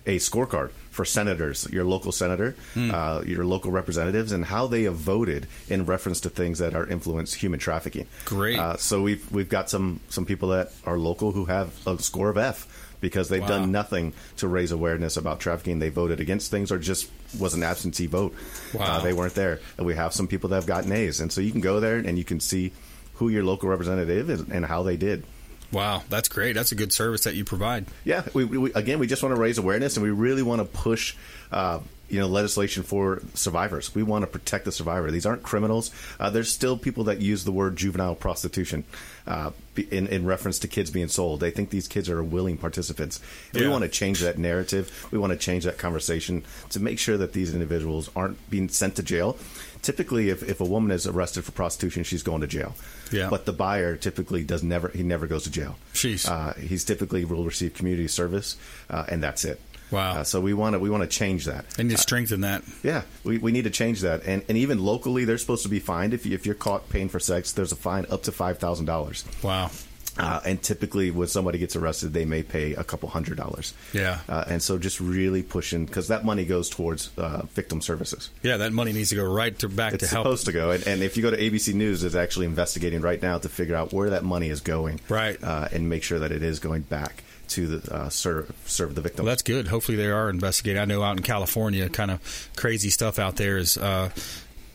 a 0.08 0.16
scorecard 0.16 0.70
for 0.90 1.04
senators, 1.04 1.68
your 1.70 1.84
local 1.84 2.10
senator, 2.10 2.56
mm. 2.74 2.92
uh, 2.92 3.22
your 3.24 3.44
local 3.44 3.70
representatives, 3.70 4.32
and 4.32 4.44
how 4.46 4.66
they 4.66 4.84
have 4.84 4.96
voted 4.96 5.46
in 5.68 5.84
reference 5.84 6.20
to 6.20 6.30
things 6.30 6.58
that 6.58 6.74
are 6.74 6.86
influence 6.86 7.34
human 7.34 7.60
trafficking. 7.60 8.06
Great. 8.24 8.58
Uh, 8.58 8.76
so 8.78 9.02
we've 9.02 9.30
we've 9.30 9.50
got 9.50 9.70
some 9.70 10.00
some 10.08 10.24
people 10.24 10.48
that 10.48 10.72
are 10.84 10.98
local 10.98 11.30
who 11.30 11.44
have 11.44 11.86
a 11.86 11.98
score 11.98 12.30
of 12.30 12.38
F 12.38 12.66
because 13.00 13.28
they've 13.28 13.42
wow. 13.42 13.48
done 13.48 13.70
nothing 13.70 14.12
to 14.38 14.48
raise 14.48 14.72
awareness 14.72 15.16
about 15.16 15.38
trafficking. 15.38 15.78
They 15.78 15.90
voted 15.90 16.18
against 16.20 16.50
things 16.50 16.72
or 16.72 16.78
just 16.78 17.08
was 17.38 17.54
an 17.54 17.62
absentee 17.62 18.06
vote. 18.06 18.34
Uh, 18.74 18.78
wow. 18.78 18.86
Uh, 18.86 19.00
they 19.02 19.12
weren't 19.12 19.34
there. 19.34 19.60
And 19.76 19.86
we 19.86 19.94
have 19.94 20.12
some 20.12 20.26
people 20.26 20.48
that 20.48 20.56
have 20.56 20.66
gotten 20.66 20.90
A's, 20.90 21.20
and 21.20 21.30
so 21.30 21.40
you 21.40 21.52
can 21.52 21.60
go 21.60 21.80
there 21.80 21.98
and 21.98 22.18
you 22.18 22.24
can 22.24 22.40
see 22.40 22.72
who 23.14 23.28
your 23.28 23.44
local 23.44 23.68
representative 23.68 24.30
is 24.30 24.40
and 24.40 24.64
how 24.64 24.82
they 24.82 24.96
did. 24.96 25.24
Wow, 25.70 26.02
that's 26.08 26.28
great. 26.28 26.54
That's 26.54 26.72
a 26.72 26.74
good 26.74 26.92
service 26.92 27.24
that 27.24 27.34
you 27.34 27.44
provide. 27.44 27.86
Yeah, 28.04 28.24
we, 28.32 28.44
we, 28.44 28.72
again, 28.72 28.98
we 28.98 29.06
just 29.06 29.22
want 29.22 29.34
to 29.34 29.40
raise 29.40 29.58
awareness, 29.58 29.96
and 29.96 30.04
we 30.04 30.10
really 30.10 30.42
want 30.42 30.60
to 30.60 30.64
push, 30.64 31.14
uh, 31.52 31.80
you 32.08 32.18
know, 32.18 32.26
legislation 32.26 32.82
for 32.82 33.20
survivors. 33.34 33.94
We 33.94 34.02
want 34.02 34.22
to 34.22 34.26
protect 34.26 34.64
the 34.64 34.72
survivor. 34.72 35.10
These 35.10 35.26
aren't 35.26 35.42
criminals. 35.42 35.90
Uh, 36.18 36.30
there's 36.30 36.50
still 36.50 36.78
people 36.78 37.04
that 37.04 37.20
use 37.20 37.44
the 37.44 37.52
word 37.52 37.76
juvenile 37.76 38.14
prostitution 38.14 38.84
uh, 39.26 39.50
in, 39.76 40.06
in 40.06 40.24
reference 40.24 40.58
to 40.60 40.68
kids 40.68 40.90
being 40.90 41.08
sold. 41.08 41.40
They 41.40 41.50
think 41.50 41.68
these 41.68 41.86
kids 41.86 42.08
are 42.08 42.22
willing 42.22 42.56
participants. 42.56 43.20
Yeah. 43.52 43.62
We 43.62 43.68
want 43.68 43.82
to 43.82 43.90
change 43.90 44.20
that 44.20 44.38
narrative. 44.38 45.06
We 45.10 45.18
want 45.18 45.34
to 45.34 45.38
change 45.38 45.64
that 45.64 45.76
conversation 45.76 46.44
to 46.70 46.80
make 46.80 46.98
sure 46.98 47.18
that 47.18 47.34
these 47.34 47.52
individuals 47.52 48.08
aren't 48.16 48.48
being 48.48 48.70
sent 48.70 48.96
to 48.96 49.02
jail 49.02 49.36
typically 49.82 50.30
if, 50.30 50.42
if 50.42 50.60
a 50.60 50.64
woman 50.64 50.90
is 50.90 51.06
arrested 51.06 51.44
for 51.44 51.52
prostitution 51.52 52.02
she's 52.04 52.22
going 52.22 52.40
to 52.40 52.46
jail 52.46 52.74
yeah. 53.12 53.28
but 53.30 53.46
the 53.46 53.52
buyer 53.52 53.96
typically 53.96 54.44
does 54.44 54.62
never 54.62 54.88
he 54.88 55.02
never 55.02 55.26
goes 55.26 55.44
to 55.44 55.50
jail 55.50 55.76
She's. 55.92 56.28
Uh, 56.28 56.54
he's 56.58 56.84
typically 56.84 57.24
will 57.24 57.44
receive 57.44 57.74
community 57.74 58.08
service 58.08 58.56
uh, 58.90 59.04
and 59.08 59.22
that's 59.22 59.44
it 59.44 59.60
Wow! 59.90 60.18
Uh, 60.18 60.24
so 60.24 60.40
we 60.40 60.52
want 60.52 60.74
to 60.74 60.78
we 60.78 60.90
want 60.90 61.02
to 61.02 61.08
change 61.08 61.46
that. 61.46 61.64
And 61.78 61.90
to 61.90 61.96
strengthen 61.96 62.42
that. 62.42 62.62
Yeah, 62.82 63.02
we, 63.24 63.38
we 63.38 63.52
need 63.52 63.64
to 63.64 63.70
change 63.70 64.02
that. 64.02 64.22
And 64.26 64.44
and 64.48 64.58
even 64.58 64.78
locally, 64.78 65.24
they're 65.24 65.38
supposed 65.38 65.62
to 65.62 65.68
be 65.68 65.78
fined 65.78 66.12
if 66.12 66.26
you, 66.26 66.34
if 66.34 66.44
you're 66.44 66.54
caught 66.54 66.88
paying 66.90 67.08
for 67.08 67.18
sex. 67.18 67.52
There's 67.52 67.72
a 67.72 67.76
fine 67.76 68.06
up 68.10 68.22
to 68.24 68.32
five 68.32 68.58
thousand 68.58 68.86
dollars. 68.86 69.24
Wow! 69.42 69.70
Uh, 70.18 70.40
and 70.44 70.62
typically, 70.62 71.10
when 71.10 71.28
somebody 71.28 71.58
gets 71.58 71.76
arrested, 71.76 72.12
they 72.12 72.24
may 72.24 72.42
pay 72.42 72.74
a 72.74 72.84
couple 72.84 73.08
hundred 73.08 73.36
dollars. 73.36 73.74
Yeah. 73.92 74.20
Uh, 74.28 74.44
and 74.48 74.62
so, 74.62 74.78
just 74.78 75.00
really 75.00 75.42
pushing 75.42 75.86
because 75.86 76.08
that 76.08 76.24
money 76.24 76.44
goes 76.44 76.68
towards 76.68 77.10
uh, 77.18 77.42
victim 77.52 77.80
services. 77.80 78.30
Yeah, 78.42 78.58
that 78.58 78.72
money 78.72 78.92
needs 78.92 79.10
to 79.10 79.16
go 79.16 79.24
right 79.24 79.56
to 79.60 79.68
back 79.68 79.94
it's 79.94 80.08
to 80.08 80.10
help. 80.10 80.26
It's 80.26 80.42
supposed 80.42 80.46
to 80.46 80.52
go. 80.52 80.70
And, 80.72 80.86
and, 80.86 81.02
if 81.02 81.16
you 81.16 81.22
go 81.22 81.30
to 81.30 81.36
ABC 81.36 81.74
News, 81.74 82.04
it's 82.04 82.14
actually 82.14 82.46
investigating 82.46 83.00
right 83.00 83.20
now 83.20 83.38
to 83.38 83.48
figure 83.48 83.76
out 83.76 83.92
where 83.92 84.10
that 84.10 84.24
money 84.24 84.48
is 84.48 84.60
going. 84.60 85.00
Right. 85.08 85.42
Uh, 85.42 85.68
and 85.72 85.88
make 85.88 86.02
sure 86.02 86.18
that 86.18 86.32
it 86.32 86.42
is 86.42 86.58
going 86.58 86.82
back 86.82 87.22
to 87.48 87.78
the, 87.78 87.94
uh, 87.94 88.08
serve 88.08 88.52
serve 88.66 88.94
the 88.94 89.00
victim. 89.00 89.24
Well, 89.24 89.32
that's 89.32 89.42
good. 89.42 89.68
Hopefully, 89.68 89.96
they 89.96 90.06
are 90.06 90.30
investigating. 90.30 90.80
I 90.80 90.84
know 90.84 91.02
out 91.02 91.16
in 91.16 91.22
California, 91.22 91.88
kind 91.88 92.10
of 92.10 92.50
crazy 92.56 92.90
stuff 92.90 93.18
out 93.18 93.36
there 93.36 93.56
is 93.56 93.76
uh, 93.76 94.10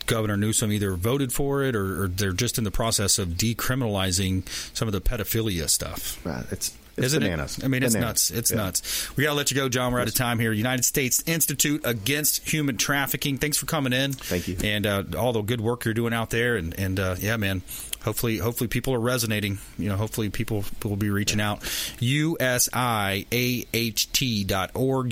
Governor 0.06 0.36
Newsom 0.36 0.72
either 0.72 0.92
voted 0.94 1.32
for 1.32 1.62
it 1.62 1.74
or, 1.74 2.04
or, 2.04 2.08
they're 2.08 2.32
just 2.32 2.58
in 2.58 2.64
the 2.64 2.70
process 2.70 3.18
of 3.18 3.30
decriminalizing 3.30 4.46
some 4.76 4.88
of 4.88 4.92
the 4.92 5.00
pedophilia 5.00 5.68
stuff. 5.68 6.24
It's 6.50 6.72
It's 6.96 7.06
Isn't 7.06 7.22
bananas. 7.22 7.58
it? 7.58 7.64
I 7.64 7.68
mean, 7.68 7.82
it's 7.82 7.94
Bananas. 7.94 8.30
nuts. 8.30 8.38
It's 8.38 8.50
Yeah. 8.52 8.56
nuts. 8.58 9.16
We 9.16 9.24
got 9.24 9.30
to 9.30 9.34
let 9.36 9.50
you 9.50 9.56
go, 9.56 9.68
John. 9.68 9.92
We're 9.92 10.00
out 10.00 10.06
of 10.06 10.14
time 10.14 10.38
here. 10.38 10.52
United 10.52 10.84
States 10.84 11.22
Institute 11.26 11.80
Against 11.84 12.48
Human 12.48 12.76
Trafficking. 12.76 13.36
Thanks 13.38 13.56
for 13.56 13.66
coming 13.66 13.92
in. 13.92 14.12
Thank 14.12 14.46
you. 14.46 14.56
And 14.62 14.86
uh, 14.86 15.02
all 15.18 15.32
the 15.32 15.42
good 15.42 15.60
work 15.60 15.84
you're 15.84 15.94
doing 15.94 16.14
out 16.14 16.30
there. 16.30 16.54
And, 16.56 16.72
and 16.78 17.00
uh, 17.00 17.16
yeah, 17.18 17.36
man. 17.36 17.62
Hopefully, 18.04 18.38
hopefully 18.38 18.68
people 18.68 18.94
are 18.94 19.00
resonating. 19.00 19.58
You 19.78 19.88
know, 19.88 19.96
hopefully 19.96 20.30
people 20.30 20.64
will 20.84 20.96
be 20.96 21.10
reaching 21.10 21.40
out. 21.40 21.60
USIAHT.org, 22.00 23.22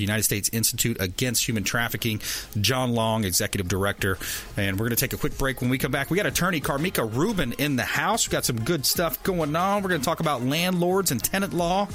United 0.01 0.23
States 0.23 0.51
Institute 0.53 0.97
Against 1.01 1.49
Human 1.49 1.65
Trafficking. 1.65 2.21
John 2.61 2.93
Long, 2.93 3.25
Executive 3.25 3.69
Director. 3.69 4.19
And 4.57 4.79
we're 4.79 4.87
going 4.87 4.97
to 4.97 5.01
take 5.01 5.13
a 5.13 5.17
quick 5.17 5.39
break. 5.39 5.61
When 5.61 5.71
we 5.71 5.79
come 5.79 5.91
back, 5.93 6.11
we 6.11 6.17
got 6.17 6.27
attorney 6.27 6.61
Karmika 6.61 7.11
Rubin 7.15 7.53
in 7.55 7.77
the 7.77 7.85
house. 7.85 8.29
We 8.29 8.33
got 8.33 8.45
some 8.45 8.63
good 8.63 8.85
stuff 8.85 9.23
going 9.23 9.57
on. 9.57 9.83
We're 9.83 9.89
going 9.89 10.01
to 10.01 10.05
talk 10.05 10.21
about 10.21 10.43
landlords 10.43 11.11
and 11.11 11.23
tenant 11.23 11.55
law, 11.55 11.89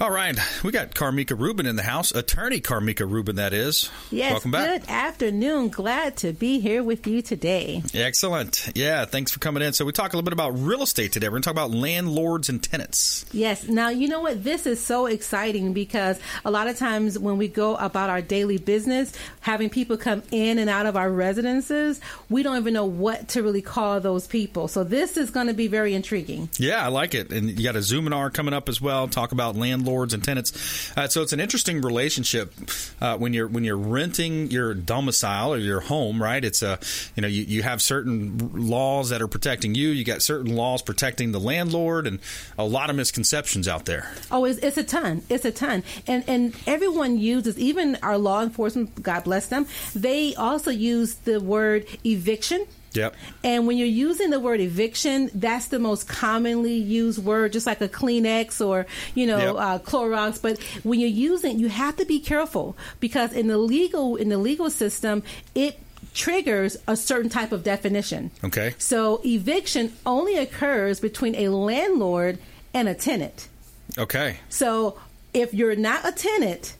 All 0.00 0.10
right, 0.10 0.38
we 0.64 0.72
got 0.72 0.94
Karmika 0.94 1.38
Rubin 1.38 1.66
in 1.66 1.76
the 1.76 1.82
house, 1.82 2.10
attorney 2.10 2.62
Karmika 2.62 3.06
Rubin, 3.06 3.36
that 3.36 3.52
is. 3.52 3.90
Yes, 4.10 4.32
Welcome 4.32 4.50
back. 4.50 4.80
good 4.80 4.90
afternoon. 4.90 5.68
Glad 5.68 6.16
to 6.18 6.32
be 6.32 6.58
here 6.58 6.82
with 6.82 7.06
you 7.06 7.20
today. 7.20 7.82
Excellent. 7.92 8.70
Yeah, 8.74 9.04
thanks 9.04 9.30
for 9.30 9.40
coming 9.40 9.62
in. 9.62 9.74
So, 9.74 9.84
we 9.84 9.92
talk 9.92 10.14
a 10.14 10.16
little 10.16 10.24
bit 10.24 10.32
about 10.32 10.58
real 10.58 10.82
estate 10.82 11.12
today. 11.12 11.26
We're 11.28 11.32
going 11.32 11.42
to 11.42 11.46
talk 11.48 11.54
about 11.54 11.72
landlords 11.72 12.48
and 12.48 12.62
tenants. 12.62 13.26
Yes, 13.32 13.68
now 13.68 13.90
you 13.90 14.08
know 14.08 14.22
what? 14.22 14.42
This 14.42 14.64
is 14.64 14.82
so 14.82 15.04
exciting 15.04 15.74
because 15.74 16.18
a 16.46 16.50
lot 16.50 16.66
of 16.66 16.78
times 16.78 17.18
when 17.18 17.36
we 17.36 17.48
go 17.48 17.76
about 17.76 18.08
our 18.08 18.22
daily 18.22 18.56
business, 18.56 19.12
having 19.40 19.68
people 19.68 19.98
come 19.98 20.22
in 20.30 20.58
and 20.58 20.70
out 20.70 20.86
of 20.86 20.96
our 20.96 21.12
residences, 21.12 22.00
we 22.30 22.42
don't 22.42 22.56
even 22.56 22.72
know 22.72 22.86
what 22.86 23.28
to 23.28 23.42
really 23.42 23.60
call 23.60 24.00
those 24.00 24.26
people. 24.26 24.66
So, 24.66 24.82
this 24.82 25.18
is 25.18 25.28
going 25.28 25.48
to 25.48 25.54
be 25.54 25.66
very 25.66 25.92
intriguing. 25.92 26.48
Yeah, 26.56 26.82
I 26.82 26.88
like 26.88 27.14
it. 27.14 27.30
And 27.30 27.50
you 27.50 27.62
got 27.62 27.76
a 27.76 27.80
Zoominar 27.80 28.32
coming 28.32 28.54
up 28.54 28.70
as 28.70 28.80
well. 28.80 29.06
Talk 29.06 29.32
about 29.32 29.56
landlords 29.56 29.89
and 29.90 30.22
tenants. 30.22 30.92
Uh, 30.96 31.08
so 31.08 31.22
it's 31.22 31.32
an 31.32 31.40
interesting 31.40 31.80
relationship 31.80 32.54
uh, 33.00 33.16
when 33.16 33.32
you're 33.32 33.48
when 33.48 33.64
you're 33.64 33.76
renting 33.76 34.50
your 34.50 34.74
domicile 34.74 35.52
or 35.52 35.58
your 35.58 35.80
home, 35.80 36.22
right? 36.22 36.44
It's 36.44 36.62
a 36.62 36.78
you 37.16 37.22
know 37.22 37.28
you, 37.28 37.42
you 37.42 37.62
have 37.62 37.82
certain 37.82 38.38
laws 38.54 39.10
that 39.10 39.20
are 39.22 39.28
protecting 39.28 39.74
you. 39.74 39.88
You 39.88 40.04
got 40.04 40.22
certain 40.22 40.54
laws 40.54 40.82
protecting 40.82 41.32
the 41.32 41.40
landlord, 41.40 42.06
and 42.06 42.20
a 42.58 42.64
lot 42.64 42.90
of 42.90 42.96
misconceptions 42.96 43.68
out 43.68 43.84
there. 43.84 44.10
Oh, 44.30 44.44
it's, 44.44 44.58
it's 44.58 44.76
a 44.76 44.84
ton. 44.84 45.22
It's 45.28 45.44
a 45.44 45.52
ton. 45.52 45.82
And 46.06 46.24
and 46.26 46.54
everyone 46.66 47.18
uses, 47.18 47.58
even 47.58 47.96
our 48.02 48.18
law 48.18 48.42
enforcement, 48.42 49.02
God 49.02 49.24
bless 49.24 49.48
them, 49.48 49.66
they 49.94 50.34
also 50.34 50.70
use 50.70 51.14
the 51.16 51.40
word 51.40 51.86
eviction 52.04 52.66
Yep. 52.92 53.14
And 53.44 53.66
when 53.66 53.76
you're 53.78 53.86
using 53.86 54.30
the 54.30 54.40
word 54.40 54.60
eviction, 54.60 55.30
that's 55.34 55.68
the 55.68 55.78
most 55.78 56.08
commonly 56.08 56.74
used 56.74 57.24
word, 57.24 57.52
just 57.52 57.66
like 57.66 57.80
a 57.80 57.88
Kleenex 57.88 58.64
or 58.64 58.86
you 59.14 59.26
know 59.26 59.38
Yep. 59.38 59.56
uh, 59.56 59.78
Clorox. 59.78 60.42
But 60.42 60.60
when 60.82 60.98
you're 60.98 61.08
using, 61.08 61.58
you 61.58 61.68
have 61.68 61.96
to 61.96 62.04
be 62.04 62.18
careful 62.18 62.76
because 62.98 63.32
in 63.32 63.46
the 63.46 63.58
legal 63.58 64.16
in 64.16 64.28
the 64.28 64.38
legal 64.38 64.70
system, 64.70 65.22
it 65.54 65.78
triggers 66.14 66.76
a 66.88 66.96
certain 66.96 67.30
type 67.30 67.52
of 67.52 67.62
definition. 67.62 68.30
Okay. 68.42 68.74
So 68.78 69.20
eviction 69.24 69.92
only 70.04 70.36
occurs 70.36 70.98
between 70.98 71.36
a 71.36 71.48
landlord 71.50 72.38
and 72.74 72.88
a 72.88 72.94
tenant. 72.94 73.48
Okay. 73.96 74.38
So 74.48 74.98
if 75.32 75.54
you're 75.54 75.76
not 75.76 76.04
a 76.06 76.10
tenant, 76.12 76.74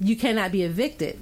you 0.00 0.16
cannot 0.16 0.52
be 0.52 0.62
evicted. 0.62 1.20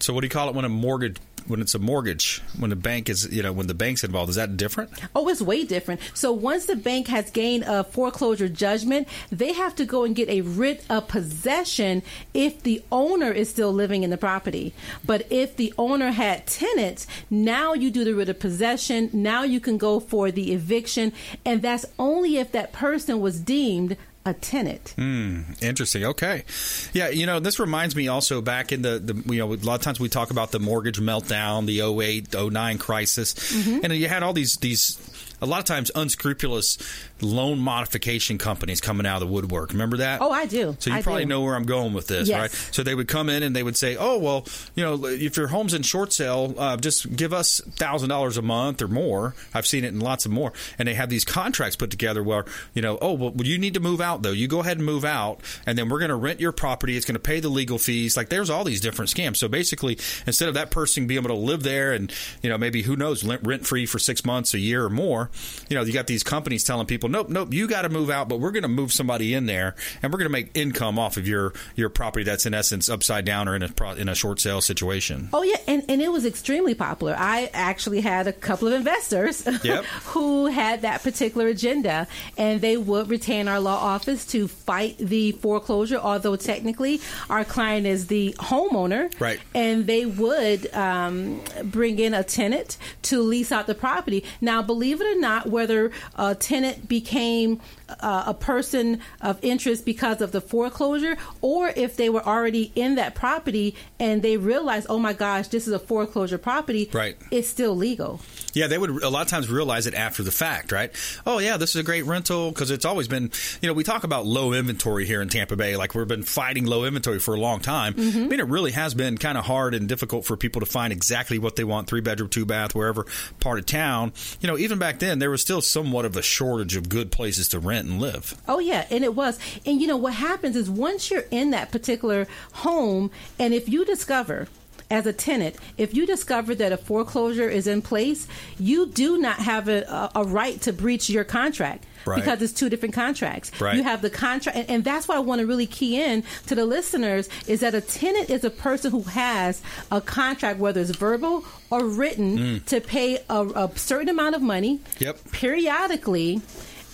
So 0.00 0.14
what 0.14 0.22
do 0.22 0.26
you 0.26 0.30
call 0.30 0.48
it 0.48 0.54
when 0.54 0.64
a 0.64 0.68
mortgage 0.70 1.16
when 1.48 1.60
it's 1.60 1.74
a 1.74 1.78
mortgage 1.78 2.42
when 2.58 2.70
the 2.70 2.76
bank 2.76 3.08
is 3.08 3.28
you 3.32 3.42
know 3.42 3.52
when 3.52 3.66
the 3.66 3.74
bank's 3.74 4.04
involved 4.04 4.30
is 4.30 4.36
that 4.36 4.56
different? 4.56 4.90
Oh, 5.14 5.28
it's 5.28 5.42
way 5.42 5.64
different. 5.64 6.00
So 6.14 6.32
once 6.32 6.66
the 6.66 6.76
bank 6.76 7.08
has 7.08 7.30
gained 7.30 7.64
a 7.66 7.84
foreclosure 7.84 8.48
judgment, 8.48 9.08
they 9.30 9.52
have 9.52 9.74
to 9.76 9.84
go 9.84 10.04
and 10.04 10.14
get 10.14 10.28
a 10.28 10.42
writ 10.42 10.84
of 10.88 11.08
possession 11.08 12.02
if 12.34 12.62
the 12.62 12.82
owner 12.92 13.30
is 13.32 13.48
still 13.48 13.72
living 13.72 14.02
in 14.02 14.10
the 14.10 14.16
property. 14.16 14.74
But 15.04 15.26
if 15.30 15.56
the 15.56 15.72
owner 15.78 16.10
had 16.10 16.46
tenants, 16.46 17.06
now 17.30 17.72
you 17.72 17.90
do 17.90 18.04
the 18.04 18.14
writ 18.14 18.28
of 18.28 18.38
possession. 18.38 19.10
Now 19.12 19.42
you 19.42 19.60
can 19.60 19.78
go 19.78 20.00
for 20.00 20.30
the 20.30 20.52
eviction, 20.52 21.12
and 21.44 21.62
that's 21.62 21.86
only 21.98 22.36
if 22.36 22.52
that 22.52 22.72
person 22.72 23.20
was 23.20 23.40
deemed 23.40 23.96
a 24.28 24.34
tenant. 24.34 24.94
Hmm, 24.96 25.42
interesting. 25.60 26.04
Okay. 26.04 26.44
Yeah, 26.92 27.08
you 27.08 27.26
know, 27.26 27.40
this 27.40 27.58
reminds 27.58 27.96
me 27.96 28.08
also 28.08 28.40
back 28.40 28.72
in 28.72 28.82
the, 28.82 28.98
the 28.98 29.32
you 29.32 29.38
know, 29.38 29.52
a 29.52 29.56
lot 29.56 29.74
of 29.76 29.82
times 29.82 29.98
we 29.98 30.08
talk 30.08 30.30
about 30.30 30.52
the 30.52 30.60
mortgage 30.60 31.00
meltdown, 31.00 31.66
the 31.66 31.80
08, 31.80 32.34
09 32.34 32.78
crisis. 32.78 33.34
Mm-hmm. 33.34 33.80
And 33.84 33.92
you 33.94 34.08
had 34.08 34.22
all 34.22 34.32
these 34.32 34.56
these 34.56 34.98
a 35.40 35.46
lot 35.46 35.60
of 35.60 35.64
times 35.64 35.90
unscrupulous 35.94 36.78
loan 37.20 37.58
modification 37.58 38.38
companies 38.38 38.80
coming 38.80 39.06
out 39.06 39.20
of 39.22 39.28
the 39.28 39.32
woodwork. 39.32 39.72
Remember 39.72 39.98
that? 39.98 40.20
Oh, 40.22 40.30
I 40.30 40.46
do. 40.46 40.76
So 40.78 40.90
you 40.90 40.96
I 40.96 41.02
probably 41.02 41.24
do. 41.24 41.28
know 41.28 41.42
where 41.42 41.54
I'm 41.54 41.64
going 41.66 41.92
with 41.92 42.06
this, 42.06 42.28
Yes. 42.28 42.38
right? 42.40 42.74
So 42.74 42.82
they 42.82 42.94
would 42.94 43.08
come 43.08 43.28
in 43.28 43.42
and 43.42 43.54
they 43.54 43.62
would 43.62 43.76
say, 43.76 43.96
"Oh, 43.96 44.18
well, 44.18 44.46
you 44.74 44.84
know, 44.84 45.06
if 45.06 45.36
your 45.36 45.48
home's 45.48 45.74
in 45.74 45.82
short 45.82 46.12
sale, 46.12 46.54
uh, 46.58 46.76
just 46.76 47.14
give 47.16 47.32
us 47.32 47.60
thousand 47.76 48.08
dollars 48.08 48.36
a 48.36 48.42
month 48.42 48.80
or 48.82 48.88
more." 48.88 49.34
I've 49.54 49.66
seen 49.66 49.84
it 49.84 49.88
in 49.88 50.00
lots 50.00 50.26
of 50.26 50.32
more, 50.32 50.52
and 50.78 50.86
they 50.88 50.94
have 50.94 51.08
these 51.08 51.24
contracts 51.24 51.76
put 51.76 51.90
together 51.90 52.22
where 52.22 52.44
you 52.74 52.82
know, 52.82 52.98
"Oh, 53.02 53.12
well, 53.12 53.32
you 53.42 53.58
need 53.58 53.74
to 53.74 53.80
move 53.80 54.00
out 54.00 54.22
though. 54.22 54.30
You 54.32 54.46
go 54.48 54.60
ahead 54.60 54.76
and 54.76 54.86
move 54.86 55.04
out, 55.04 55.40
and 55.66 55.76
then 55.76 55.88
we're 55.88 55.98
going 55.98 56.10
to 56.10 56.16
rent 56.16 56.40
your 56.40 56.52
property. 56.52 56.96
It's 56.96 57.06
going 57.06 57.14
to 57.16 57.20
pay 57.20 57.40
the 57.40 57.48
legal 57.48 57.78
fees." 57.78 58.16
Like 58.16 58.28
there's 58.28 58.50
all 58.50 58.64
these 58.64 58.80
different 58.80 59.10
scams. 59.10 59.36
So 59.38 59.48
basically, 59.48 59.98
instead 60.26 60.48
of 60.48 60.54
that 60.54 60.70
person 60.70 61.06
being 61.06 61.18
able 61.18 61.34
to 61.34 61.40
live 61.40 61.62
there 61.62 61.92
and 61.92 62.12
you 62.42 62.48
know 62.50 62.58
maybe 62.58 62.82
who 62.82 62.96
knows 62.96 63.24
rent 63.24 63.66
free 63.66 63.86
for 63.86 63.98
six 63.98 64.24
months, 64.24 64.54
a 64.54 64.58
year 64.58 64.84
or 64.84 64.90
more, 64.90 65.30
you 65.68 65.76
know, 65.76 65.82
you 65.82 65.92
got 65.92 66.06
these 66.06 66.22
companies 66.22 66.64
telling 66.64 66.86
people, 66.86 67.07
"Nope, 67.10 67.28
nope, 67.28 67.52
you 67.52 67.66
got 67.68 67.82
to 67.82 67.88
move 67.88 68.10
out, 68.10 68.28
but 68.28 68.40
we're 68.40 68.50
going 68.50 68.62
to 68.62 68.68
move 68.68 68.92
somebody 68.92 69.34
in 69.34 69.46
there, 69.46 69.74
and 70.02 70.12
we're 70.12 70.18
going 70.18 70.30
to 70.30 70.32
make 70.32 70.50
income 70.54 70.98
off 70.98 71.16
of 71.16 71.26
your 71.26 71.52
your 71.76 71.88
property 71.88 72.24
that's 72.24 72.46
in 72.46 72.54
essence 72.54 72.88
upside 72.88 73.24
down 73.24 73.48
or 73.48 73.56
in 73.56 73.62
a 73.62 73.94
in 73.96 74.08
a 74.08 74.14
short 74.14 74.40
sale 74.40 74.60
situation." 74.60 75.28
Oh 75.32 75.42
yeah, 75.42 75.56
and, 75.66 75.82
and 75.88 76.00
it 76.02 76.10
was 76.12 76.24
extremely 76.24 76.74
popular. 76.74 77.14
I 77.18 77.50
actually 77.52 78.00
had 78.00 78.26
a 78.26 78.32
couple 78.32 78.68
of 78.68 78.74
investors 78.74 79.46
Yep. 79.64 79.84
who 79.84 80.46
had 80.46 80.82
that 80.82 81.02
particular 81.02 81.48
agenda, 81.48 82.06
and 82.36 82.60
they 82.60 82.76
would 82.76 83.08
retain 83.08 83.48
our 83.48 83.60
law 83.60 83.76
office 83.78 84.26
to 84.26 84.48
fight 84.48 84.96
the 84.98 85.32
foreclosure. 85.32 85.96
Although 85.98 86.36
technically, 86.36 87.00
our 87.30 87.44
client 87.44 87.86
is 87.86 88.06
the 88.08 88.34
homeowner, 88.38 89.12
Right. 89.20 89.40
And 89.54 89.86
they 89.86 90.06
would 90.06 90.72
um, 90.74 91.40
bring 91.64 91.98
in 91.98 92.14
a 92.14 92.22
tenant 92.22 92.76
to 93.02 93.20
lease 93.22 93.50
out 93.52 93.66
the 93.66 93.74
property. 93.74 94.24
Now, 94.40 94.62
believe 94.62 95.00
it 95.00 95.16
or 95.16 95.20
not, 95.20 95.48
whether 95.48 95.90
a 96.16 96.34
tenant 96.34 96.88
became 97.00 97.60
uh, 98.00 98.24
a 98.26 98.34
person 98.34 99.00
of 99.20 99.38
interest 99.42 99.84
because 99.84 100.20
of 100.20 100.32
the 100.32 100.40
foreclosure, 100.40 101.16
or 101.40 101.62
if 101.76 101.96
they 101.96 102.08
were 102.10 102.24
already 102.34 102.72
in 102.74 102.96
that 102.96 103.14
property 103.14 103.74
and 104.00 104.22
they 104.22 104.36
realized, 104.36 104.86
oh 104.88 104.98
my 104.98 105.12
gosh, 105.12 105.46
this 105.48 105.66
is 105.68 105.72
a 105.72 105.78
foreclosure 105.78 106.38
property, 106.38 106.88
Right. 106.92 107.16
It's 107.30 107.48
still 107.48 107.76
legal. 107.76 108.20
Yeah, 108.54 108.66
they 108.66 108.78
would 108.78 109.02
a 109.02 109.08
lot 109.08 109.22
of 109.22 109.28
times 109.28 109.48
realize 109.48 109.86
it 109.86 109.94
after 109.94 110.22
the 110.22 110.30
fact, 110.30 110.72
right? 110.72 110.90
Oh, 111.26 111.38
yeah, 111.38 111.56
this 111.56 111.70
is 111.70 111.76
a 111.76 111.82
great 111.82 112.04
rental 112.06 112.50
because 112.50 112.70
it's 112.70 112.84
always 112.84 113.08
been, 113.08 113.30
you 113.60 113.68
know, 113.68 113.74
we 113.74 113.84
talk 113.84 114.04
about 114.04 114.26
low 114.26 114.52
inventory 114.52 115.04
here 115.04 115.20
in 115.20 115.28
Tampa 115.28 115.56
Bay. 115.56 115.76
Like 115.76 115.94
we've 115.94 116.08
been 116.08 116.22
fighting 116.22 116.64
low 116.64 116.84
inventory 116.84 117.18
for 117.18 117.34
a 117.34 117.40
long 117.40 117.60
time. 117.60 117.94
Mm-hmm. 117.94 118.24
I 118.24 118.26
mean, 118.26 118.40
it 118.40 118.46
really 118.46 118.72
has 118.72 118.94
been 118.94 119.18
kind 119.18 119.36
of 119.36 119.44
hard 119.44 119.74
and 119.74 119.88
difficult 119.88 120.24
for 120.24 120.36
people 120.36 120.60
to 120.60 120.66
find 120.66 120.92
exactly 120.92 121.38
what 121.38 121.56
they 121.56 121.64
want 121.64 121.88
three 121.88 122.00
bedroom, 122.00 122.28
two 122.28 122.46
bath, 122.46 122.74
wherever 122.74 123.06
part 123.40 123.58
of 123.58 123.66
town. 123.66 124.12
You 124.40 124.48
know, 124.48 124.58
even 124.58 124.78
back 124.78 124.98
then, 124.98 125.18
there 125.18 125.30
was 125.30 125.42
still 125.42 125.60
somewhat 125.60 126.04
of 126.04 126.16
a 126.16 126.22
shortage 126.22 126.76
of 126.76 126.88
good 126.88 127.12
places 127.12 127.48
to 127.50 127.58
rent 127.58 127.86
and 127.86 128.00
live. 128.00 128.40
Oh 128.48 128.58
yeah, 128.58 128.86
and 128.90 129.04
it 129.04 129.14
was. 129.14 129.38
And 129.66 129.80
you 129.80 129.86
know 129.86 129.96
what 129.96 130.14
happens 130.14 130.56
is 130.56 130.70
once 130.70 131.10
you're 131.10 131.24
in 131.30 131.50
that 131.50 131.70
particular 131.70 132.26
home, 132.52 133.10
and 133.38 133.52
if 133.54 133.68
you 133.68 133.84
discover 133.84 134.48
as 134.90 135.06
a 135.06 135.12
tenant, 135.12 135.56
if 135.76 135.94
you 135.94 136.06
discover 136.06 136.54
that 136.54 136.72
a 136.72 136.76
foreclosure 136.76 137.48
is 137.48 137.66
in 137.66 137.82
place, 137.82 138.26
you 138.58 138.86
do 138.86 139.18
not 139.18 139.36
have 139.36 139.68
a, 139.68 140.10
a, 140.14 140.24
right 140.24 140.60
to 140.62 140.72
breach 140.72 141.10
your 141.10 141.24
contract. 141.24 141.84
Right. 142.06 142.16
Because 142.16 142.40
it's 142.40 142.54
two 142.54 142.70
different 142.70 142.94
contracts. 142.94 143.60
Right. 143.60 143.76
You 143.76 143.82
have 143.82 144.00
the 144.00 144.08
contract, 144.08 144.56
and, 144.56 144.70
and 144.70 144.84
that's 144.84 145.08
why 145.08 145.16
I 145.16 145.18
want 145.18 145.40
to 145.40 145.46
really 145.46 145.66
key 145.66 146.00
in 146.00 146.24
to 146.46 146.54
the 146.54 146.64
listeners 146.64 147.28
is 147.46 147.60
that 147.60 147.74
a 147.74 147.82
tenant 147.82 148.30
is 148.30 148.44
a 148.44 148.50
person 148.50 148.92
who 148.92 149.02
has 149.02 149.60
a 149.90 150.00
contract, 150.00 150.58
whether 150.58 150.80
it's 150.80 150.90
verbal 150.90 151.44
or 151.70 151.84
written, 151.84 152.38
mm. 152.38 152.64
to 152.66 152.80
pay 152.80 153.18
a, 153.28 153.42
a 153.44 153.70
certain 153.76 154.08
amount 154.08 154.36
of 154.36 154.42
money 154.42 154.80
Yep. 155.00 155.32
periodically 155.32 156.40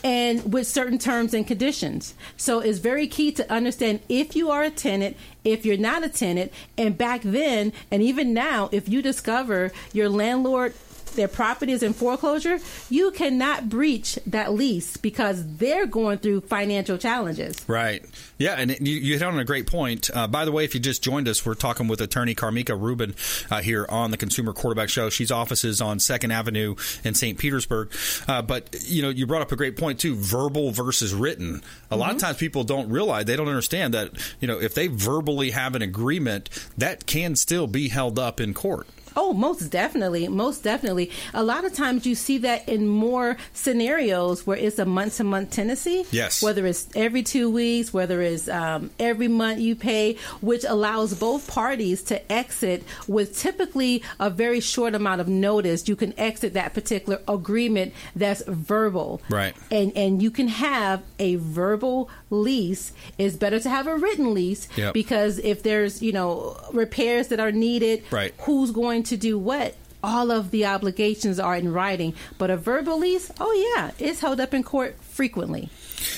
and 0.05 0.53
with 0.53 0.67
certain 0.67 0.99
terms 0.99 1.33
and 1.33 1.47
conditions. 1.47 2.15
So 2.37 2.61
it's 2.61 2.79
very 2.79 3.09
key 3.09 3.33
to 3.33 3.53
understand 3.53 4.01
if 4.09 4.37
you 4.37 4.51
are 4.51 4.63
a 4.63 4.71
tenant, 4.71 5.17
if 5.43 5.65
you're 5.65 5.79
not 5.79 6.05
a 6.05 6.11
tenant, 6.11 6.53
and 6.77 6.97
back 6.97 7.23
then 7.23 7.73
and 7.91 8.03
even 8.03 8.35
now, 8.35 8.69
if 8.71 8.87
you 8.89 9.01
discover 9.01 9.73
your 9.95 10.11
landlord 10.11 10.75
their 11.15 11.29
property 11.29 11.73
is 11.73 11.83
in 11.83 11.93
foreclosure, 11.93 12.59
you 12.91 13.11
cannot 13.11 13.69
breach 13.69 14.19
that 14.27 14.53
lease 14.53 14.97
because 14.97 15.57
they're 15.57 15.87
going 15.87 16.19
through 16.19 16.43
financial 16.43 16.99
challenges. 16.99 17.57
Right. 17.69 18.05
Yeah, 18.39 18.55
and 18.55 18.71
you, 18.81 18.95
you 18.97 19.13
hit 19.15 19.23
on 19.23 19.39
a 19.39 19.45
great 19.45 19.67
point. 19.67 20.11
Uh, 20.13 20.27
by 20.27 20.45
the 20.45 20.53
way, 20.53 20.65
if 20.65 20.75
you 20.75 20.81
just 20.81 21.03
joined 21.03 21.29
us, 21.29 21.45
we're 21.47 21.55
talking 21.55 21.89
with 21.89 22.01
attorney 22.01 22.35
Karmika 22.35 22.79
Rubin 22.81 23.15
uh, 23.51 23.61
here 23.63 23.87
on 23.89 24.11
the 24.11 24.17
Consumer 24.17 24.53
Quarterback 24.53 24.89
Show. 24.89 25.11
She's 25.11 25.31
offices 25.31 25.81
on 25.81 26.01
Second 26.01 26.33
Avenue 26.33 26.75
in 27.05 27.15
St. 27.15 27.39
Petersburg. 27.39 27.93
Uh, 28.27 28.43
but 28.43 28.75
you 28.85 29.03
know, 29.03 29.09
you 29.09 29.27
brought 29.27 29.43
up 29.43 29.53
a 29.53 29.57
great 29.57 29.77
point 29.77 30.01
too: 30.01 30.17
verbal 30.17 30.71
versus 30.71 31.15
written. 31.15 31.63
A 31.91 31.97
lot 31.97 32.13
of 32.13 32.19
times, 32.19 32.37
people 32.37 32.65
don't 32.65 32.89
realize 32.91 33.25
they 33.27 33.37
don't 33.37 33.49
understand 33.49 33.95
that 33.95 34.11
you 34.41 34.49
know 34.49 34.61
if 34.61 34.75
they 34.75 34.89
verbally 34.89 35.51
have 35.51 35.75
an 35.75 35.83
agreement, 35.83 36.51
that 36.77 37.07
can 37.07 37.37
still 37.37 37.67
be 37.67 37.89
held 37.89 38.19
up 38.19 38.41
in 38.41 38.55
court. 38.55 38.87
Oh, 39.17 39.33
most 39.33 39.71
definitely. 39.71 40.29
Most 40.29 40.63
definitely. 40.63 41.11
A 41.33 41.43
lot 41.43 41.65
of 41.65 41.73
times 41.73 42.07
you 42.07 42.15
see 42.15 42.39
that 42.39 42.69
in 42.69 42.87
more 42.89 43.37
scenarios 43.53 44.47
where 44.47 44.57
it's 44.57 44.79
a 44.79 44.85
month 44.85 45.17
to 45.19 45.25
month 45.25 45.51
tenancy. 45.51 46.05
Yes. 46.11 46.43
Whether 46.43 46.67
it's 46.67 46.89
every 46.95 47.23
two 47.23 47.51
weeks, 47.51 47.93
whether 47.93 48.21
it's 48.23 48.49
um, 48.49 48.91
every 48.99 49.29
month 49.29 49.61
you 49.61 49.75
pay, 49.77 50.17
which 50.41 50.65
allows 50.65 51.15
both 51.15 51.47
parties 51.49 52.03
to 52.05 52.33
exit 52.33 52.83
with 53.09 53.37
typically 53.39 54.03
a 54.21 54.31
very 54.31 54.61
short 54.61 54.95
amount 54.95 55.21
of 55.21 55.29
notice. 55.29 55.89
You 55.89 55.97
can 55.97 56.19
exit 56.19 56.55
that 56.55 56.75
particular 56.75 57.21
agreement 57.29 57.93
that's 58.15 58.43
verbal. 58.47 59.21
Right. 59.29 59.55
And, 59.71 59.93
and 59.97 60.23
you 60.23 60.31
can 60.31 60.49
have 60.49 61.03
a 61.19 61.37
verbal 61.37 62.11
lease. 62.31 62.93
It's 63.19 63.37
better 63.37 63.59
to 63.61 63.71
have 63.71 63.87
a 63.87 63.97
written 63.97 64.35
lease 64.35 64.69
Yep. 64.77 64.95
because 64.95 65.39
if 65.39 65.63
there's, 65.63 66.03
you 66.03 66.13
know, 66.13 66.57
repairs 66.73 67.29
that 67.29 67.39
are 67.41 67.53
needed, 67.53 68.03
Right. 68.11 68.35
who's 68.41 68.71
going 68.71 69.04
to 69.05 69.17
do 69.17 69.39
what 69.39 69.75
all 70.03 70.31
of 70.31 70.51
the 70.51 70.67
obligations 70.67 71.41
are 71.41 71.57
in 71.57 71.73
writing 71.73 72.15
but 72.37 72.51
a 72.51 72.57
verbal 72.57 72.99
lease 72.99 73.31
oh 73.41 73.75
yeah 73.75 73.91
it's 73.99 74.21
held 74.21 74.41
up 74.41 74.53
in 74.53 74.63
court 74.63 74.97
frequently 75.01 75.69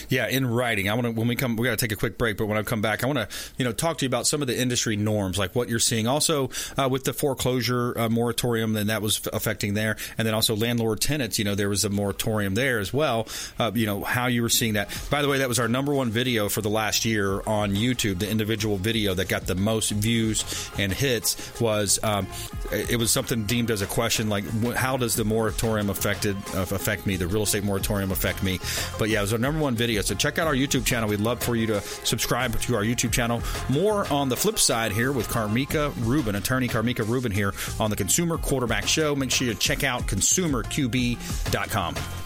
Yeah, 0.08 0.28
in 0.28 0.46
writing. 0.46 0.88
I 0.88 0.94
want 0.94 1.06
to 1.06 1.12
when 1.12 1.28
we 1.28 1.36
come, 1.36 1.56
we 1.56 1.66
got 1.66 1.78
to 1.78 1.84
take 1.84 1.92
a 1.92 1.98
quick 1.98 2.18
break. 2.18 2.36
But 2.36 2.46
when 2.46 2.58
I 2.58 2.62
come 2.62 2.80
back, 2.80 3.02
I 3.04 3.06
want 3.06 3.18
to 3.18 3.28
you 3.58 3.64
know 3.64 3.72
talk 3.72 3.98
to 3.98 4.04
you 4.04 4.08
about 4.08 4.26
some 4.26 4.42
of 4.42 4.48
the 4.48 4.58
industry 4.58 4.96
norms, 4.96 5.38
like 5.38 5.54
what 5.54 5.68
you're 5.68 5.78
seeing. 5.78 6.06
Also 6.06 6.50
uh, 6.76 6.88
with 6.90 7.04
the 7.04 7.12
foreclosure 7.12 7.98
uh, 7.98 8.08
moratorium, 8.08 8.72
then 8.72 8.88
that 8.88 9.02
was 9.02 9.26
affecting 9.32 9.74
there, 9.74 9.96
and 10.18 10.26
then 10.26 10.34
also 10.34 10.56
landlord 10.56 11.00
tenants. 11.00 11.38
You 11.38 11.44
know, 11.44 11.54
there 11.54 11.68
was 11.68 11.84
a 11.84 11.90
moratorium 11.90 12.54
there 12.54 12.78
as 12.78 12.92
well. 12.92 13.26
Uh, 13.58 13.72
you 13.74 13.86
know 13.86 14.02
how 14.02 14.26
you 14.26 14.42
were 14.42 14.48
seeing 14.48 14.74
that. 14.74 14.88
By 15.10 15.22
the 15.22 15.28
way, 15.28 15.38
that 15.38 15.48
was 15.48 15.58
our 15.58 15.68
number 15.68 15.94
one 15.94 16.10
video 16.10 16.48
for 16.48 16.62
the 16.62 16.70
last 16.70 17.04
year 17.04 17.42
on 17.46 17.74
YouTube. 17.74 18.18
The 18.18 18.30
individual 18.30 18.76
video 18.76 19.14
that 19.14 19.28
got 19.28 19.46
the 19.46 19.54
most 19.54 19.90
views 19.90 20.70
and 20.78 20.92
hits 20.92 21.60
was 21.60 21.98
um, 22.02 22.26
it 22.70 22.98
was 22.98 23.10
something 23.10 23.44
deemed 23.44 23.70
as 23.70 23.82
a 23.82 23.86
question 23.86 24.28
like 24.28 24.44
how 24.74 24.96
does 24.96 25.16
the 25.16 25.24
moratorium 25.24 25.90
affected 25.90 26.36
uh, 26.54 26.60
affect 26.60 27.06
me? 27.06 27.16
The 27.16 27.26
real 27.26 27.42
estate 27.42 27.64
moratorium 27.64 28.12
affect 28.12 28.42
me? 28.42 28.60
But 28.98 29.08
yeah, 29.08 29.18
it 29.18 29.22
was 29.22 29.32
our 29.32 29.38
number 29.38 29.60
one 29.60 29.74
video. 29.74 29.95
So 30.02 30.14
check 30.14 30.38
out 30.38 30.46
our 30.46 30.54
YouTube 30.54 30.84
channel. 30.84 31.08
We'd 31.08 31.20
love 31.20 31.42
for 31.42 31.56
you 31.56 31.66
to 31.68 31.80
subscribe 31.80 32.58
to 32.60 32.74
our 32.74 32.82
YouTube 32.82 33.12
channel. 33.12 33.42
More 33.68 34.10
on 34.12 34.28
the 34.28 34.36
flip 34.36 34.58
side 34.58 34.92
here 34.92 35.12
with 35.12 35.28
Karmika 35.28 35.92
Rubin, 36.04 36.34
attorney 36.34 36.68
Karmika 36.68 37.06
Rubin 37.06 37.32
here 37.32 37.54
on 37.80 37.90
the 37.90 37.96
Consumer 37.96 38.38
Quarterback 38.38 38.86
Show. 38.86 39.16
Make 39.16 39.30
sure 39.30 39.46
you 39.46 39.54
check 39.54 39.84
out 39.84 40.06
consumerqb.com. 40.06 42.25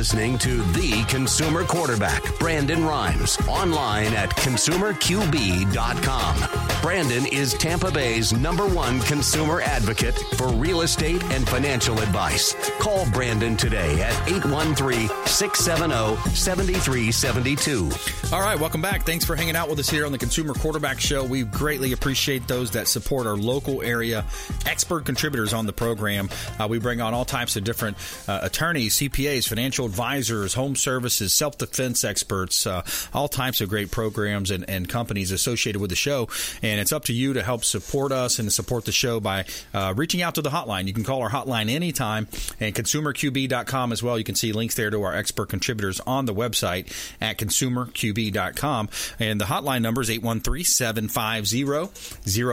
listening 0.00 0.38
to 0.38 0.62
The 0.72 1.04
Consumer 1.10 1.62
Quarterback, 1.62 2.22
Brandon 2.38 2.86
Rhymes, 2.86 3.36
online 3.46 4.14
at 4.14 4.30
consumerqb.com. 4.30 6.80
Brandon 6.80 7.26
is 7.26 7.52
Tampa 7.52 7.90
Bay's 7.90 8.32
number 8.32 8.66
one 8.66 9.00
consumer 9.00 9.60
advocate 9.60 10.18
for 10.36 10.48
real 10.48 10.80
estate 10.80 11.22
and 11.24 11.46
financial 11.46 12.00
advice. 12.00 12.54
Call 12.78 13.04
Brandon 13.10 13.58
today 13.58 14.00
at 14.00 14.14
813 14.26 15.10
670 15.26 16.34
7372. 16.34 17.90
All 18.34 18.40
right, 18.40 18.58
welcome 18.58 18.80
back. 18.80 19.02
Thanks 19.02 19.26
for 19.26 19.36
hanging 19.36 19.54
out 19.54 19.68
with 19.68 19.80
us 19.80 19.90
here 19.90 20.06
on 20.06 20.12
the 20.12 20.18
Consumer 20.18 20.54
Quarterback 20.54 20.98
Show. 20.98 21.24
We 21.24 21.42
greatly 21.42 21.92
appreciate 21.92 22.48
those 22.48 22.70
that 22.70 22.88
support 22.88 23.26
our 23.26 23.36
local 23.36 23.82
area 23.82 24.24
expert 24.64 25.04
contributors 25.04 25.52
on 25.52 25.66
the 25.66 25.74
program. 25.74 26.30
Uh, 26.58 26.68
we 26.70 26.78
bring 26.78 27.02
on 27.02 27.12
all 27.12 27.26
types 27.26 27.56
of 27.56 27.64
different 27.64 27.98
uh, 28.26 28.38
attorneys, 28.42 28.96
CPAs, 28.96 29.46
financial 29.46 29.89
advisors, 29.90 30.54
home 30.54 30.76
services, 30.76 31.34
self 31.34 31.58
defense 31.58 32.04
experts, 32.04 32.64
uh, 32.64 32.82
all 33.12 33.26
types 33.26 33.60
of 33.60 33.68
great 33.68 33.90
programs 33.90 34.52
and, 34.52 34.64
and, 34.70 34.88
companies 34.88 35.32
associated 35.32 35.80
with 35.80 35.90
the 35.90 35.96
show. 35.96 36.28
And 36.62 36.80
it's 36.80 36.92
up 36.92 37.06
to 37.06 37.12
you 37.12 37.32
to 37.34 37.42
help 37.42 37.64
support 37.64 38.12
us 38.12 38.38
and 38.38 38.52
support 38.52 38.84
the 38.84 38.92
show 38.92 39.18
by 39.18 39.46
uh, 39.74 39.94
reaching 39.96 40.22
out 40.22 40.36
to 40.36 40.42
the 40.42 40.50
hotline. 40.50 40.86
You 40.86 40.92
can 40.92 41.02
call 41.02 41.22
our 41.22 41.30
hotline 41.30 41.68
anytime 41.70 42.28
and 42.60 42.74
consumerqb.com 42.74 43.92
as 43.92 44.02
well. 44.02 44.16
You 44.16 44.24
can 44.24 44.36
see 44.36 44.52
links 44.52 44.76
there 44.76 44.90
to 44.90 45.02
our 45.02 45.14
expert 45.14 45.48
contributors 45.48 46.00
on 46.00 46.26
the 46.26 46.34
website 46.34 46.92
at 47.20 47.36
consumerqb.com. 47.38 48.88
And 49.18 49.40
the 49.40 49.46
hotline 49.46 49.82
number 49.82 50.00
is 50.00 50.10
813 50.10 50.64
750 50.64 51.90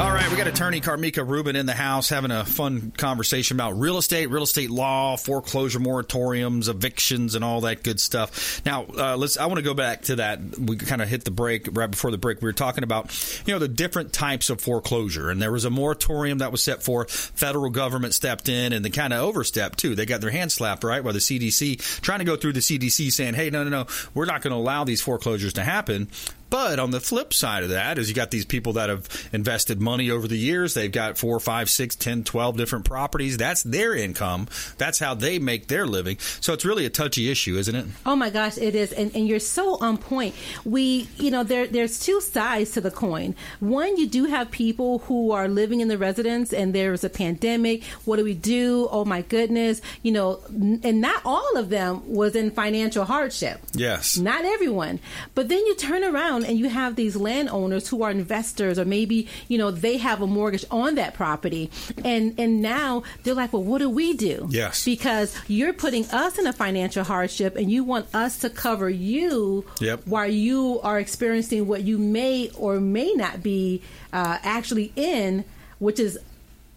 All 0.00 0.10
right, 0.10 0.30
we 0.30 0.36
got 0.38 0.46
attorney 0.46 0.80
Karmika 0.80 1.28
Rubin 1.28 1.56
in 1.56 1.66
the 1.66 1.74
house 1.74 2.08
having 2.08 2.30
a 2.30 2.42
fun 2.42 2.90
conversation 2.96 3.58
about 3.58 3.78
real 3.78 3.98
estate, 3.98 4.30
real 4.30 4.44
estate 4.44 4.70
law, 4.70 5.18
foreclosure 5.18 5.78
moratoriums, 5.78 6.70
evictions, 6.70 7.34
and 7.34 7.44
all 7.44 7.60
that 7.60 7.82
good 7.82 8.00
stuff. 8.00 8.64
Now, 8.64 8.86
uh, 8.96 9.18
let's. 9.18 9.36
I 9.36 9.44
want 9.44 9.58
to 9.58 9.62
go 9.62 9.74
back 9.74 10.04
to 10.04 10.16
that. 10.16 10.40
We 10.58 10.76
kind 10.76 11.02
of 11.02 11.08
hit 11.10 11.24
the 11.24 11.30
break 11.30 11.68
right 11.72 11.90
before 11.90 12.10
the 12.10 12.16
break. 12.16 12.40
We 12.40 12.46
were 12.46 12.54
talking 12.54 12.82
about 12.82 13.12
you 13.46 13.52
know 13.52 13.58
the 13.58 13.68
different 13.68 14.14
types 14.14 14.48
of 14.48 14.62
foreclosure, 14.62 15.28
and 15.28 15.40
there 15.40 15.52
was 15.52 15.66
a 15.66 15.70
moratorium 15.70 16.38
that 16.38 16.50
was 16.50 16.62
set 16.62 16.82
for. 16.82 17.04
Federal 17.06 17.68
government 17.68 18.14
stepped 18.14 18.48
in, 18.48 18.72
and 18.72 18.82
they 18.82 18.88
kind 18.88 19.12
of 19.12 19.20
overstepped 19.20 19.78
too. 19.78 19.94
They 19.94 20.06
got 20.06 20.22
their 20.22 20.30
hands 20.30 20.54
slapped 20.54 20.82
right 20.82 21.04
by 21.04 21.12
the 21.12 21.18
CDC, 21.18 22.00
trying 22.00 22.20
to 22.20 22.24
go 22.24 22.36
through 22.36 22.54
the 22.54 22.60
CDC 22.60 23.12
saying, 23.12 23.34
"Hey, 23.34 23.50
no, 23.50 23.64
no, 23.64 23.68
no, 23.68 23.86
we're 24.14 24.24
not 24.24 24.40
going 24.40 24.52
to 24.52 24.56
allow 24.56 24.84
these 24.84 25.02
foreclosures 25.02 25.52
to 25.52 25.62
happen." 25.62 26.08
But 26.50 26.78
on 26.78 26.90
the 26.90 27.00
flip 27.00 27.32
side 27.32 27.62
of 27.62 27.70
that 27.70 27.98
is 27.98 28.08
you 28.08 28.14
got 28.14 28.30
these 28.30 28.44
people 28.44 28.74
that 28.74 28.88
have 28.88 29.08
invested 29.32 29.80
money 29.80 30.10
over 30.10 30.26
the 30.26 30.36
years. 30.36 30.74
They've 30.74 30.90
got 30.90 31.16
four, 31.16 31.38
five, 31.40 31.70
six, 31.70 31.94
ten, 31.96 32.24
twelve 32.24 32.56
different 32.56 32.84
properties. 32.84 33.36
That's 33.36 33.62
their 33.62 33.94
income. 33.94 34.48
That's 34.76 34.98
how 34.98 35.14
they 35.14 35.38
make 35.38 35.68
their 35.68 35.86
living. 35.86 36.18
So 36.40 36.52
it's 36.52 36.64
really 36.64 36.84
a 36.86 36.90
touchy 36.90 37.30
issue, 37.30 37.56
isn't 37.56 37.74
it? 37.74 37.86
Oh 38.04 38.16
my 38.16 38.30
gosh, 38.30 38.58
it 38.58 38.74
is, 38.74 38.92
and, 38.92 39.14
and 39.14 39.28
you're 39.28 39.38
so 39.38 39.78
on 39.80 39.96
point. 39.96 40.34
We, 40.64 41.08
you 41.16 41.30
know, 41.30 41.44
there 41.44 41.66
there's 41.66 42.00
two 42.00 42.20
sides 42.20 42.72
to 42.72 42.80
the 42.80 42.90
coin. 42.90 43.34
One, 43.60 43.96
you 43.96 44.08
do 44.08 44.24
have 44.24 44.50
people 44.50 44.98
who 45.00 45.30
are 45.30 45.48
living 45.48 45.80
in 45.80 45.88
the 45.88 45.98
residence, 45.98 46.52
and 46.52 46.74
there's 46.74 47.04
a 47.04 47.10
pandemic. 47.10 47.84
What 48.04 48.16
do 48.16 48.24
we 48.24 48.34
do? 48.34 48.88
Oh 48.90 49.04
my 49.04 49.22
goodness, 49.22 49.80
you 50.02 50.12
know, 50.12 50.40
and 50.48 51.00
not 51.00 51.22
all 51.24 51.56
of 51.56 51.68
them 51.68 52.12
was 52.12 52.34
in 52.34 52.50
financial 52.50 53.04
hardship. 53.04 53.60
Yes. 53.72 54.16
Not 54.16 54.44
everyone. 54.44 54.98
But 55.34 55.48
then 55.48 55.64
you 55.66 55.76
turn 55.76 56.02
around 56.02 56.39
and 56.44 56.58
you 56.58 56.68
have 56.68 56.96
these 56.96 57.16
landowners 57.16 57.88
who 57.88 58.02
are 58.02 58.10
investors 58.10 58.78
or 58.78 58.84
maybe, 58.84 59.28
you 59.48 59.58
know, 59.58 59.70
they 59.70 59.96
have 59.98 60.22
a 60.22 60.26
mortgage 60.26 60.64
on 60.70 60.94
that 60.96 61.14
property. 61.14 61.70
And 62.04 62.34
and 62.38 62.60
now 62.62 63.02
they're 63.22 63.34
like, 63.34 63.52
"Well, 63.52 63.62
what 63.62 63.78
do 63.78 63.88
we 63.90 64.14
do?" 64.14 64.46
Yes. 64.50 64.84
Because 64.84 65.36
you're 65.48 65.72
putting 65.72 66.04
us 66.06 66.38
in 66.38 66.46
a 66.46 66.52
financial 66.52 67.04
hardship 67.04 67.56
and 67.56 67.70
you 67.70 67.84
want 67.84 68.06
us 68.14 68.38
to 68.38 68.50
cover 68.50 68.88
you 68.90 69.64
Yep. 69.80 70.02
while 70.06 70.30
you 70.30 70.80
are 70.82 70.98
experiencing 70.98 71.66
what 71.66 71.82
you 71.84 71.98
may 71.98 72.50
or 72.56 72.80
may 72.80 73.12
not 73.14 73.42
be 73.42 73.82
uh, 74.12 74.38
actually 74.42 74.92
in, 74.96 75.44
which 75.78 75.98
is 76.00 76.18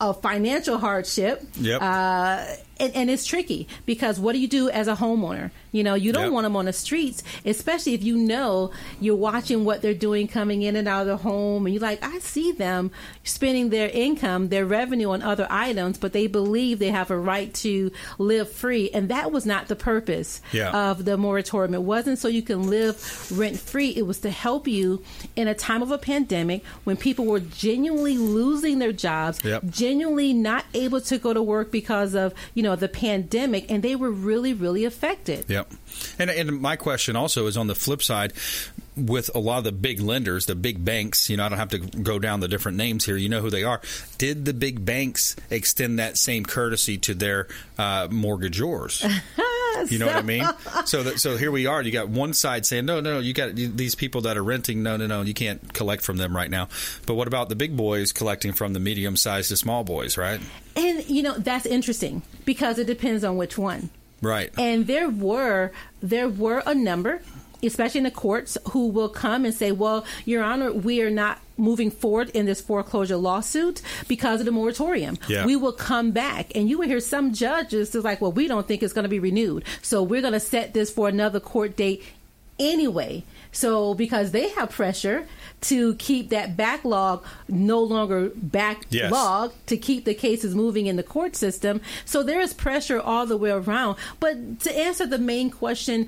a 0.02 0.14
financial 0.14 0.78
hardship. 0.78 1.44
Yep. 1.60 1.82
Uh, 1.82 2.46
and, 2.84 2.96
and 2.96 3.10
it's 3.10 3.26
tricky 3.26 3.68
because 3.86 4.20
what 4.20 4.34
do 4.34 4.40
you 4.40 4.48
do 4.48 4.70
as 4.70 4.88
a 4.88 4.96
homeowner? 4.96 5.52
You 5.72 5.84
know, 5.84 5.96
you 5.96 6.12
don't 6.14 6.26
Yep. 6.26 6.32
want 6.34 6.44
them 6.46 6.56
on 6.56 6.66
the 6.66 6.74
streets, 6.74 7.24
especially 7.46 7.94
if 7.96 8.04
you 8.04 8.16
know 8.16 8.72
you're 9.02 9.16
watching 9.16 9.66
what 9.66 9.82
they're 9.82 9.94
doing 9.94 10.28
coming 10.28 10.62
in 10.62 10.76
and 10.76 10.88
out 10.88 11.02
of 11.02 11.08
the 11.08 11.18
home, 11.18 11.66
and 11.66 11.74
you're 11.74 11.82
like, 11.82 12.04
I 12.04 12.20
see 12.20 12.52
them 12.52 12.92
spending 13.24 13.70
their 13.70 13.90
income, 13.90 14.50
their 14.50 14.66
revenue 14.66 15.10
on 15.12 15.22
other 15.24 15.48
items, 15.50 15.98
but 15.98 16.14
they 16.14 16.28
believe 16.28 16.78
they 16.80 16.90
have 16.92 17.10
a 17.10 17.18
right 17.18 17.52
to 17.56 17.92
live 18.20 18.52
free, 18.52 18.90
and 18.94 19.10
that 19.10 19.32
was 19.32 19.46
not 19.46 19.68
the 19.68 19.76
purpose 19.76 20.42
Yeah. 20.52 20.70
of 20.92 21.06
the 21.06 21.18
moratorium. 21.18 21.74
It 21.74 21.82
wasn't 21.82 22.20
so 22.20 22.28
you 22.28 22.42
can 22.44 22.70
live 22.70 22.96
rent 23.36 23.58
free. 23.60 23.90
It 23.90 24.06
was 24.06 24.20
to 24.20 24.30
help 24.30 24.68
you 24.68 25.02
in 25.36 25.48
a 25.48 25.56
time 25.56 25.82
of 25.82 25.90
a 25.92 25.98
pandemic 25.98 26.64
when 26.84 26.98
people 26.98 27.26
were 27.26 27.40
genuinely 27.40 28.18
losing 28.18 28.80
their 28.80 28.92
jobs, 28.92 29.40
Yep. 29.44 29.64
genuinely 29.70 30.34
not 30.34 30.66
able 30.74 31.02
to 31.02 31.18
go 31.18 31.34
to 31.34 31.42
work 31.42 31.72
because 31.72 32.14
of 32.14 32.34
you 32.54 32.62
know 32.64 32.73
the 32.80 32.90
pandemic, 32.90 33.70
and 33.72 33.84
they 33.84 33.96
were 33.96 34.12
really 34.12 34.54
really 34.54 34.86
affected. 34.86 35.46
Yep. 35.48 35.72
And 36.20 36.30
and 36.30 36.62
my 36.62 36.76
question 36.76 37.16
also 37.16 37.48
is 37.48 37.58
on 37.58 37.68
the 37.68 37.76
flip 37.76 38.02
side 38.02 38.34
with 38.96 39.30
a 39.36 39.40
lot 39.40 39.60
of 39.60 39.64
the 39.64 39.72
big 39.72 40.00
lenders, 40.00 40.46
the 40.46 40.56
big 40.56 40.84
banks, 40.84 41.30
you 41.30 41.38
know, 41.38 41.46
I 41.46 41.50
don't 41.50 41.58
have 41.58 41.70
to 41.70 41.80
go 41.80 42.20
down 42.20 42.40
the 42.40 42.48
different 42.48 42.78
names 42.78 43.06
here. 43.06 43.18
You 43.18 43.30
know 43.30 43.42
who 43.42 43.50
they 43.50 43.64
are. 43.64 43.82
Did 44.18 44.46
the 44.46 44.54
big 44.54 44.86
banks 44.86 45.36
extend 45.50 46.00
that 46.00 46.18
same 46.18 46.46
courtesy 46.46 46.98
to 47.00 47.14
their 47.14 47.48
uh, 47.78 48.08
mortgagors? 48.10 49.04
You 49.88 50.00
know 50.00 50.08
what 50.08 50.16
I 50.16 50.22
mean? 50.22 50.48
So 50.86 51.04
that, 51.04 51.20
so 51.20 51.38
here 51.38 51.52
we 51.52 51.66
are. 51.66 51.82
You 51.82 51.92
got 51.92 52.10
one 52.10 52.34
side 52.34 52.66
saying, 52.66 52.86
no, 52.86 53.00
no, 53.00 53.20
you 53.20 53.34
got 53.34 53.56
these 53.56 53.96
people 53.96 54.22
that 54.22 54.38
are 54.38 54.44
renting. 54.44 54.84
No, 54.84 54.98
no, 54.98 55.08
no, 55.08 55.22
you 55.22 55.34
can't 55.34 55.74
collect 55.74 56.04
from 56.04 56.18
them 56.18 56.36
right 56.36 56.50
now. 56.50 56.68
But 57.06 57.16
what 57.16 57.28
about 57.28 57.50
the 57.50 57.56
big 57.56 57.78
boys 57.78 58.12
collecting 58.12 58.54
from 58.54 58.74
the 58.74 58.80
medium 58.80 59.16
sized 59.16 59.50
to 59.50 59.58
small 59.58 59.84
boys, 59.84 60.18
right? 60.18 60.42
And 60.76 61.08
you 61.10 61.24
know 61.24 61.36
that's 61.38 61.66
interesting 61.66 62.22
because 62.46 62.80
it 62.80 62.88
depends 62.88 63.24
on 63.24 63.38
which 63.38 63.58
one. 63.58 63.90
Right. 64.22 64.52
And 64.58 64.88
there 64.88 65.10
were 65.10 65.72
there 66.02 66.30
were 66.30 66.64
a 66.66 66.74
number 66.74 67.22
especially 67.64 68.00
in 68.00 68.04
the 68.04 68.12
courts, 68.12 68.58
who 68.72 68.88
will 68.88 69.10
come 69.10 69.46
and 69.46 69.54
say, 69.54 69.72
"Well, 69.72 70.06
Your 70.26 70.44
Honor, 70.44 70.72
we 70.72 71.02
are 71.02 71.12
not." 71.12 71.40
Moving 71.56 71.92
forward 71.92 72.32
in 72.34 72.48
this 72.48 72.62
foreclosure 72.62 73.16
lawsuit 73.16 73.84
because 74.08 74.40
of 74.40 74.48
the 74.48 74.52
moratorium, 74.52 75.20
Yeah. 75.28 75.46
we 75.46 75.56
will 75.56 75.72
come 75.72 76.10
back, 76.10 76.48
and 76.56 76.68
you 76.68 76.80
will 76.80 76.88
hear 76.88 77.00
some 77.00 77.32
judges 77.32 77.94
is 77.94 78.04
like, 78.04 78.22
"Well, 78.22 78.32
we 78.32 78.48
don't 78.48 78.68
think 78.68 78.82
it's 78.82 78.92
going 78.92 79.04
to 79.04 79.10
be 79.10 79.20
renewed, 79.20 79.64
so 79.84 80.02
we're 80.02 80.22
going 80.22 80.34
to 80.34 80.40
set 80.40 80.74
this 80.74 80.90
for 80.90 81.08
another 81.08 81.40
court 81.40 81.76
date 81.76 82.02
anyway." 82.60 83.24
So 83.52 83.94
because 83.94 84.32
they 84.32 84.50
have 84.50 84.72
pressure 84.72 85.28
to 85.62 85.94
keep 85.96 86.30
that 86.30 86.58
backlog 86.58 87.24
no 87.48 87.82
longer 87.82 88.32
backlog 88.36 89.54
to 89.68 89.78
keep 89.78 90.06
the 90.06 90.16
cases 90.16 90.56
moving 90.56 90.88
in 90.88 90.96
the 90.96 91.04
court 91.04 91.36
system, 91.36 91.82
so 92.04 92.24
there 92.24 92.42
is 92.42 92.52
pressure 92.52 93.00
all 93.00 93.28
the 93.28 93.38
way 93.38 93.52
around. 93.52 93.98
But 94.20 94.60
to 94.62 94.76
answer 94.76 95.06
the 95.06 95.20
main 95.20 95.52
question, 95.52 96.08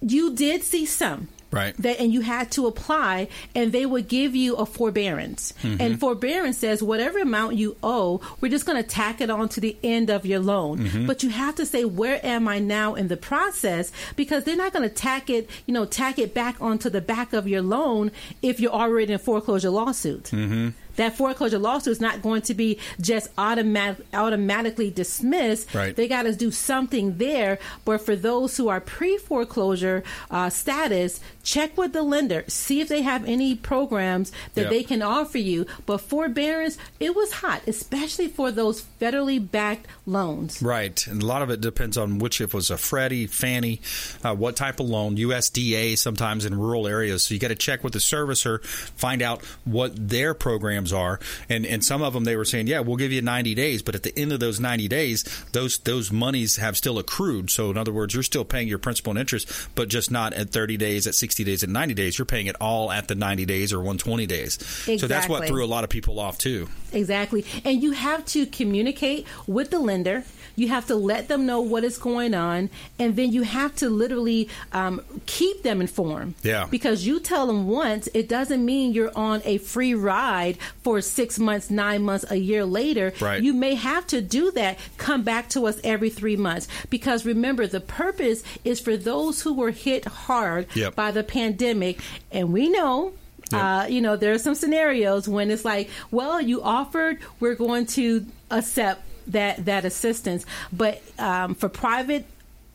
you 0.00 0.34
did 0.34 0.62
see 0.62 0.86
some 0.86 1.28
Right. 1.52 1.76
that 1.78 2.00
and 2.00 2.12
you 2.12 2.20
had 2.22 2.50
to 2.52 2.66
apply 2.66 3.28
and 3.54 3.70
they 3.72 3.86
would 3.86 4.08
give 4.08 4.34
you 4.34 4.56
a 4.56 4.66
forbearance 4.66 5.54
Mm-hmm. 5.62 5.80
and 5.80 5.98
forbearance 6.00 6.58
says 6.58 6.82
whatever 6.82 7.20
amount 7.20 7.54
you 7.54 7.76
owe 7.84 8.20
we're 8.40 8.50
just 8.50 8.66
going 8.66 8.82
to 8.82 8.86
tack 8.86 9.20
it 9.20 9.30
on 9.30 9.48
to 9.50 9.60
the 9.60 9.76
end 9.82 10.10
of 10.10 10.26
your 10.26 10.40
loan 10.40 10.78
Mm-hmm. 10.80 11.06
but 11.06 11.22
you 11.22 11.30
have 11.30 11.54
to 11.54 11.64
say 11.64 11.84
where 11.84 12.20
am 12.26 12.48
i 12.48 12.58
now 12.58 12.94
in 12.94 13.06
the 13.08 13.16
process 13.16 13.92
because 14.16 14.42
they're 14.44 14.56
not 14.56 14.72
going 14.72 14.86
to 14.86 14.94
tack 14.94 15.30
it 15.30 15.48
you 15.66 15.72
know 15.72 15.84
tack 15.86 16.18
it 16.18 16.34
back 16.34 16.56
onto 16.60 16.90
the 16.90 17.00
back 17.00 17.32
of 17.32 17.46
your 17.48 17.62
loan 17.62 18.10
if 18.42 18.58
you're 18.60 18.72
already 18.72 19.12
in 19.12 19.16
a 19.16 19.18
foreclosure 19.18 19.70
lawsuit 19.70 20.24
Mm-hmm. 20.24 20.70
That 20.96 21.16
foreclosure 21.16 21.58
lawsuit 21.58 21.92
is 21.92 22.00
not 22.00 22.22
going 22.22 22.42
to 22.42 22.54
be 22.54 22.78
just 23.00 23.28
automatic, 23.38 24.04
automatically 24.12 24.90
dismissed. 24.90 25.74
Right. 25.74 25.94
They 25.94 26.08
got 26.08 26.24
to 26.24 26.34
do 26.34 26.50
something 26.50 27.18
there. 27.18 27.58
But 27.84 28.00
for 28.00 28.16
those 28.16 28.56
who 28.56 28.68
are 28.68 28.80
pre 28.80 29.18
foreclosure 29.18 30.02
uh, 30.30 30.50
status, 30.50 31.20
check 31.46 31.78
with 31.78 31.92
the 31.92 32.02
lender, 32.02 32.44
see 32.48 32.80
if 32.80 32.88
they 32.88 33.02
have 33.02 33.24
any 33.24 33.54
programs 33.54 34.32
that 34.54 34.62
Yep. 34.62 34.70
they 34.70 34.82
can 34.82 35.00
offer 35.00 35.38
you. 35.38 35.64
But 35.86 35.98
forbearance, 35.98 36.76
it 36.98 37.14
was 37.14 37.30
hot, 37.34 37.62
especially 37.68 38.26
for 38.26 38.50
those 38.50 38.84
federally 39.00 39.38
backed 39.38 39.86
loans. 40.06 40.60
Right, 40.60 41.06
and 41.06 41.22
a 41.22 41.26
lot 41.26 41.42
of 41.42 41.50
it 41.50 41.60
depends 41.60 41.96
on 41.96 42.18
which 42.18 42.40
if 42.40 42.48
it 42.48 42.54
was 42.54 42.68
a 42.70 42.76
Freddie, 42.76 43.28
Fannie, 43.28 43.80
uh, 44.24 44.34
what 44.34 44.56
type 44.56 44.80
of 44.80 44.88
loan, 44.88 45.16
USDA. 45.16 45.96
Sometimes 45.96 46.44
in 46.44 46.58
rural 46.58 46.86
areas, 46.88 47.22
so 47.24 47.34
you 47.34 47.38
got 47.40 47.48
to 47.48 47.54
check 47.54 47.84
with 47.84 47.92
the 47.92 48.00
servicer, 48.00 48.62
find 48.64 49.22
out 49.22 49.44
what 49.64 49.92
their 50.08 50.34
programs 50.34 50.92
are, 50.92 51.20
and 51.48 51.64
and 51.64 51.84
some 51.84 52.02
of 52.02 52.12
them 52.12 52.24
they 52.24 52.36
were 52.36 52.44
saying, 52.44 52.66
yeah, 52.66 52.80
we'll 52.80 52.96
give 52.96 53.12
you 53.12 53.22
90 53.22 53.54
days, 53.54 53.82
but 53.82 53.94
at 53.94 54.02
the 54.02 54.16
end 54.18 54.32
of 54.32 54.40
those 54.40 54.58
90 54.58 54.88
days, 54.88 55.22
those 55.52 55.78
those 55.78 56.10
monies 56.10 56.56
have 56.56 56.76
still 56.76 56.98
accrued. 56.98 57.50
So 57.50 57.70
in 57.70 57.76
other 57.78 57.92
words, 57.92 58.14
you're 58.14 58.22
still 58.24 58.44
paying 58.44 58.66
your 58.66 58.78
principal 58.78 59.10
and 59.12 59.18
interest, 59.18 59.48
but 59.76 59.88
just 59.88 60.10
not 60.10 60.32
at 60.32 60.50
30 60.50 60.76
days, 60.76 61.06
at 61.06 61.14
60 61.14 61.35
days, 61.44 61.62
and 61.62 61.72
90 61.72 61.94
days. 61.94 62.18
You're 62.18 62.26
paying 62.26 62.46
it 62.46 62.56
all 62.60 62.90
at 62.90 63.08
the 63.08 63.14
90 63.14 63.44
days 63.46 63.72
or 63.72 63.78
120 63.78 64.26
days. 64.26 64.58
So 65.00 65.06
that's 65.06 65.28
what 65.28 65.46
threw 65.46 65.64
a 65.64 65.66
lot 65.66 65.84
of 65.84 65.90
people 65.90 66.18
off 66.20 66.38
too. 66.38 66.68
Exactly. 66.92 67.44
And 67.64 67.82
you 67.82 67.92
have 67.92 68.24
to 68.26 68.46
communicate 68.46 69.26
with 69.46 69.70
the 69.70 69.78
lender. 69.78 70.24
You 70.58 70.68
have 70.68 70.86
to 70.86 70.94
let 70.94 71.28
them 71.28 71.44
know 71.44 71.60
what 71.60 71.84
is 71.84 71.98
going 71.98 72.32
on, 72.32 72.70
and 72.98 73.14
then 73.14 73.30
you 73.30 73.42
have 73.42 73.76
to 73.76 73.90
literally 73.90 74.48
um, 74.72 75.02
keep 75.26 75.62
them 75.62 75.82
informed. 75.82 76.34
Yeah. 76.42 76.66
Because 76.70 77.06
you 77.06 77.20
tell 77.20 77.46
them 77.46 77.68
once, 77.68 78.08
it 78.14 78.26
doesn't 78.26 78.64
mean 78.64 78.94
you're 78.94 79.12
on 79.14 79.42
a 79.44 79.58
free 79.58 79.92
ride 79.92 80.56
for 80.82 81.02
six 81.02 81.38
months, 81.38 81.68
nine 81.70 82.02
months, 82.02 82.24
a 82.30 82.36
year 82.36 82.64
later. 82.64 83.12
Right. 83.20 83.42
You 83.42 83.52
may 83.52 83.74
have 83.74 84.06
to 84.06 84.22
do 84.22 84.50
that. 84.52 84.78
Come 84.96 85.24
back 85.24 85.50
to 85.50 85.66
us 85.66 85.78
every 85.84 86.08
three 86.08 86.36
months. 86.36 86.68
Because 86.88 87.26
remember, 87.26 87.66
the 87.66 87.80
purpose 87.80 88.42
is 88.64 88.80
for 88.80 88.96
those 88.96 89.42
who 89.42 89.52
were 89.52 89.72
hit 89.72 90.06
hard 90.06 90.68
Yep. 90.74 90.94
by 90.94 91.10
the 91.10 91.22
pandemic, 91.26 92.00
and 92.30 92.52
we 92.52 92.68
know. 92.68 93.12
Yep. 93.52 93.62
Uh, 93.62 93.86
you 93.88 94.00
know, 94.00 94.16
there 94.16 94.32
are 94.32 94.38
some 94.38 94.56
scenarios 94.56 95.28
when 95.28 95.52
it's 95.52 95.64
like, 95.64 95.88
well, 96.10 96.40
you 96.40 96.62
offered, 96.62 97.18
we're 97.38 97.54
going 97.54 97.86
to 97.86 98.26
accept 98.50 99.02
that 99.28 99.64
that 99.66 99.84
assistance. 99.84 100.44
But 100.72 101.02
um, 101.18 101.54
for 101.54 101.68
private 101.68 102.26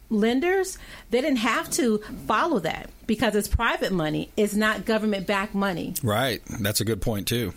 lenders, 0.10 0.78
they 1.10 1.22
didn't 1.22 1.40
have 1.40 1.70
to 1.72 2.00
follow 2.28 2.60
that 2.60 2.90
because 3.08 3.36
it's 3.36 3.48
private 3.48 3.92
money. 3.92 4.30
It's 4.38 4.54
not 4.54 4.86
government 4.86 5.28
backed 5.28 5.56
money. 5.56 5.94
Right. 6.04 6.42
That's 6.60 6.82
a 6.82 6.86
good 6.86 7.02
point 7.02 7.28
too. 7.28 7.54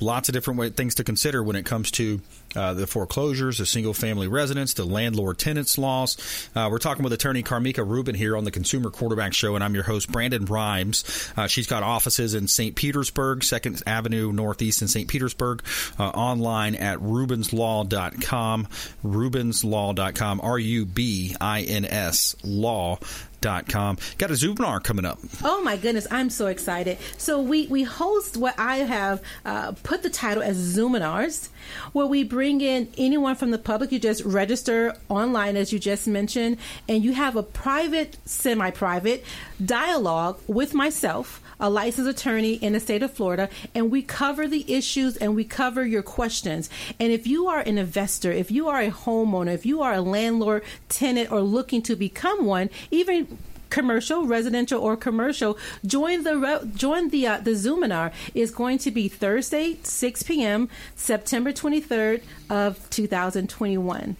Lots 0.00 0.28
of 0.28 0.32
different 0.32 0.58
way, 0.58 0.70
things 0.70 0.94
to 0.96 1.04
consider 1.04 1.42
when 1.42 1.56
it 1.56 1.66
comes 1.66 1.90
to 1.92 2.20
uh, 2.56 2.74
the 2.74 2.86
foreclosures, 2.86 3.58
the 3.58 3.66
single 3.66 3.94
family 3.94 4.28
residence, 4.28 4.74
the 4.74 4.84
landlord 4.84 5.38
tenants 5.38 5.78
laws. 5.78 6.16
Uh, 6.54 6.68
we're 6.70 6.78
talking 6.78 7.02
with 7.02 7.12
attorney 7.12 7.42
Karmika 7.42 7.86
Rubin 7.86 8.14
here 8.14 8.36
on 8.36 8.44
the 8.44 8.50
Consumer 8.50 8.90
Quarterback 8.90 9.34
Show, 9.34 9.54
and 9.54 9.64
I'm 9.64 9.74
your 9.74 9.84
host 9.84 10.10
Brandon 10.10 10.44
Rhymes. 10.44 11.32
Uh, 11.36 11.46
she's 11.46 11.66
got 11.66 11.82
offices 11.82 12.34
in 12.34 12.48
St. 12.48 12.74
Petersburg, 12.74 13.44
Second 13.44 13.82
Avenue 13.86 14.32
Northeast 14.32 14.82
in 14.82 14.88
St. 14.88 15.08
Petersburg. 15.08 15.62
Uh, 15.98 16.08
online 16.08 16.74
at 16.74 16.98
rubinslaw.com. 16.98 18.66
Rubinslaw.com. 19.04 20.40
R 20.42 20.58
U 20.58 20.86
B 20.86 21.36
I 21.40 21.62
N 21.62 21.84
S 21.84 22.36
law. 22.42 22.98
Com. 23.40 23.96
Got 24.18 24.30
a 24.30 24.34
Zoominar 24.34 24.82
coming 24.82 25.04
up. 25.04 25.18
Oh 25.42 25.62
my 25.62 25.76
goodness, 25.76 26.06
I'm 26.10 26.28
so 26.28 26.46
excited. 26.48 26.98
So 27.16 27.40
we, 27.40 27.66
we 27.68 27.82
host 27.82 28.36
what 28.36 28.54
I 28.58 28.76
have 28.78 29.22
uh, 29.44 29.72
put 29.82 30.02
the 30.02 30.10
title 30.10 30.42
as 30.42 30.76
Zoominars, 30.76 31.48
where 31.92 32.06
we 32.06 32.22
bring 32.22 32.60
in 32.60 32.88
anyone 32.98 33.36
from 33.36 33.50
the 33.50 33.58
public. 33.58 33.92
You 33.92 33.98
just 33.98 34.22
register 34.24 34.94
online, 35.08 35.56
as 35.56 35.72
you 35.72 35.78
just 35.78 36.06
mentioned, 36.06 36.58
and 36.88 37.02
you 37.02 37.14
have 37.14 37.36
a 37.36 37.42
private, 37.42 38.18
semi-private 38.26 39.24
dialogue 39.64 40.38
with 40.46 40.74
myself, 40.74 41.39
a 41.60 41.70
licensed 41.70 42.10
attorney 42.10 42.54
in 42.54 42.72
the 42.72 42.80
state 42.80 43.02
of 43.02 43.12
Florida, 43.12 43.48
and 43.74 43.90
we 43.90 44.02
cover 44.02 44.48
the 44.48 44.72
issues 44.72 45.16
and 45.16 45.36
we 45.36 45.44
cover 45.44 45.84
your 45.84 46.02
questions. 46.02 46.68
And 46.98 47.12
if 47.12 47.26
you 47.26 47.46
are 47.48 47.60
an 47.60 47.78
investor, 47.78 48.32
if 48.32 48.50
you 48.50 48.68
are 48.68 48.80
a 48.80 48.90
homeowner, 48.90 49.54
if 49.54 49.64
you 49.66 49.82
are 49.82 49.94
a 49.94 50.00
landlord, 50.00 50.64
tenant, 50.88 51.30
or 51.30 51.40
looking 51.40 51.82
to 51.82 51.96
become 51.96 52.44
one, 52.44 52.70
even 52.90 53.38
commercial, 53.70 54.26
residential, 54.26 54.82
or 54.82 54.96
commercial, 54.96 55.56
join 55.86 56.24
the 56.24 56.36
re- 56.36 56.70
join 56.74 57.08
the 57.10 57.26
uh, 57.26 57.38
the 57.38 57.52
Zoominar 57.52 58.12
is 58.34 58.50
going 58.50 58.78
to 58.78 58.90
be 58.90 59.08
Thursday, 59.08 59.78
6 59.82 60.22
p.m., 60.24 60.68
September 60.96 61.52
23rd 61.52 62.22
of 62.50 62.90
2021. 62.90 64.16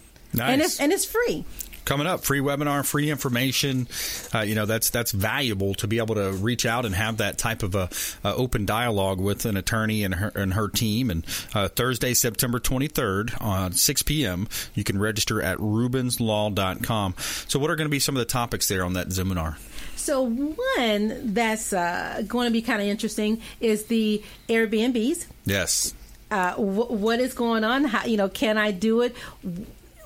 And 0.53 0.63
it's 0.63 0.81
and 0.81 0.93
it's 0.93 1.05
free. 1.05 1.45
Coming 1.91 2.07
up 2.07 2.23
free 2.23 2.39
webinar 2.39 2.87
free 2.87 3.11
information 3.11 3.89
uh, 4.33 4.43
you 4.43 4.55
know 4.55 4.65
that's 4.65 4.91
that's 4.91 5.11
valuable 5.11 5.75
to 5.75 5.89
be 5.89 5.99
able 5.99 6.15
to 6.15 6.31
reach 6.31 6.65
out 6.65 6.85
and 6.85 6.95
have 6.95 7.17
that 7.17 7.37
type 7.37 7.65
of 7.65 7.75
a, 7.75 7.89
a 8.23 8.33
open 8.33 8.65
dialogue 8.65 9.19
with 9.21 9.45
an 9.45 9.57
attorney 9.57 10.05
and 10.05 10.15
her 10.15 10.31
and 10.37 10.55
her 10.55 10.69
team 10.69 11.11
and 11.11 11.27
uh, 11.53 11.67
thursday 11.67 12.15
september 12.15 12.61
23rd 12.61 13.43
on 13.43 13.73
6 13.73 14.03
p.m 14.03 14.47
you 14.73 14.85
can 14.85 15.01
register 15.01 15.43
at 15.43 15.59
rubinslaw.com 15.59 17.17
so 17.19 17.59
what 17.59 17.71
are 17.71 17.75
going 17.75 17.89
to 17.89 17.91
be 17.91 17.99
some 17.99 18.15
of 18.15 18.21
the 18.21 18.25
topics 18.25 18.69
there 18.69 18.85
on 18.85 18.93
that 18.93 19.13
seminar 19.13 19.59
So 19.97 20.23
one 20.23 21.35
that's 21.35 21.73
uh, 21.73 22.23
going 22.29 22.47
to 22.47 22.53
be 22.53 22.63
kind 22.63 22.81
of 22.81 22.87
interesting 22.87 23.43
is 23.61 23.87
the 23.87 24.23
Airbnbs. 24.49 25.27
yes 25.45 25.93
uh, 26.31 26.55
wh- 26.55 26.93
what 26.93 27.19
is 27.19 27.35
going 27.35 27.65
on? 27.65 27.83
How, 27.83 28.07
you 28.07 28.17
know, 28.17 28.29
can 28.29 28.57
I 28.57 28.71
do 28.71 29.01
it? 29.01 29.17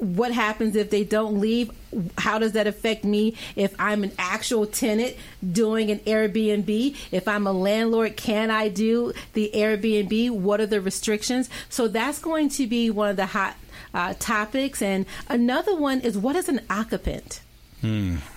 What 0.04 0.32
happens 0.32 0.76
if 0.76 0.90
they 0.90 1.02
don't 1.02 1.40
leave? 1.40 1.70
How 2.18 2.38
does 2.38 2.52
that 2.52 2.66
affect 2.66 3.04
me 3.04 3.36
if 3.56 3.74
I'm 3.78 4.04
an 4.04 4.12
actual 4.18 4.66
tenant 4.66 5.16
doing 5.52 5.90
an 5.90 6.00
Airbnb? 6.00 6.96
If 7.10 7.26
I'm 7.26 7.46
a 7.46 7.52
landlord, 7.52 8.16
can 8.16 8.50
I 8.50 8.68
do 8.68 9.12
the 9.32 9.50
Airbnb? 9.54 10.30
What 10.30 10.60
are 10.60 10.66
the 10.66 10.80
restrictions? 10.80 11.48
So 11.68 11.88
that's 11.88 12.18
going 12.18 12.50
to 12.50 12.66
be 12.66 12.90
one 12.90 13.10
of 13.10 13.16
the 13.16 13.26
hot 13.26 13.56
uh, 13.94 14.14
topics. 14.18 14.82
And 14.82 15.06
another 15.28 15.74
one 15.74 16.00
is 16.00 16.18
what 16.18 16.36
is 16.36 16.48
an 16.48 16.60
occupant? 16.68 17.40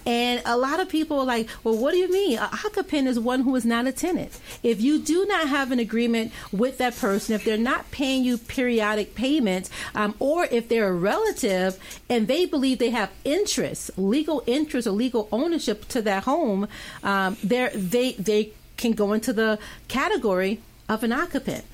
And 0.06 0.42
a 0.46 0.58
lot 0.58 0.80
of 0.80 0.90
people 0.90 1.20
are 1.20 1.26
like, 1.26 1.50
well, 1.64 1.78
what 1.78 1.92
do 1.92 1.98
you 1.98 2.12
mean? 2.12 2.38
An 2.38 2.50
occupant 2.66 3.08
is 3.08 3.20
one 3.20 3.42
who 3.42 3.56
is 3.56 3.66
not 3.66 3.88
a 3.88 3.92
tenant. 3.92 4.40
If 4.64 4.82
you 4.82 5.00
do 5.00 5.26
not 5.26 5.48
have 5.50 5.72
an 5.72 5.80
agreement 5.80 6.32
with 6.52 6.78
that 6.80 6.96
person, 6.96 7.36
if 7.36 7.44
they're 7.44 7.58
not 7.58 7.90
paying 7.92 8.24
you 8.24 8.38
periodic 8.38 9.16
payments, 9.16 9.70
um, 9.96 10.16
or 10.20 10.46
if 10.46 10.70
they're 10.70 10.90
a 10.90 10.94
relative 10.94 11.80
and 12.10 12.28
they 12.28 12.46
believe 12.46 12.80
they 12.80 12.90
have 12.92 13.12
interest, 13.24 13.92
legal 13.98 14.44
interest 14.48 14.88
or 14.88 14.92
legal 14.92 15.28
ownership 15.32 15.88
to 15.90 16.02
that 16.02 16.24
home, 16.24 16.68
um, 17.04 17.38
they 17.44 18.14
they 18.20 18.52
can 18.78 18.92
go 18.92 19.14
into 19.14 19.34
the 19.34 19.60
category 19.88 20.62
of 20.88 21.04
an 21.04 21.12
occupant. 21.12 21.66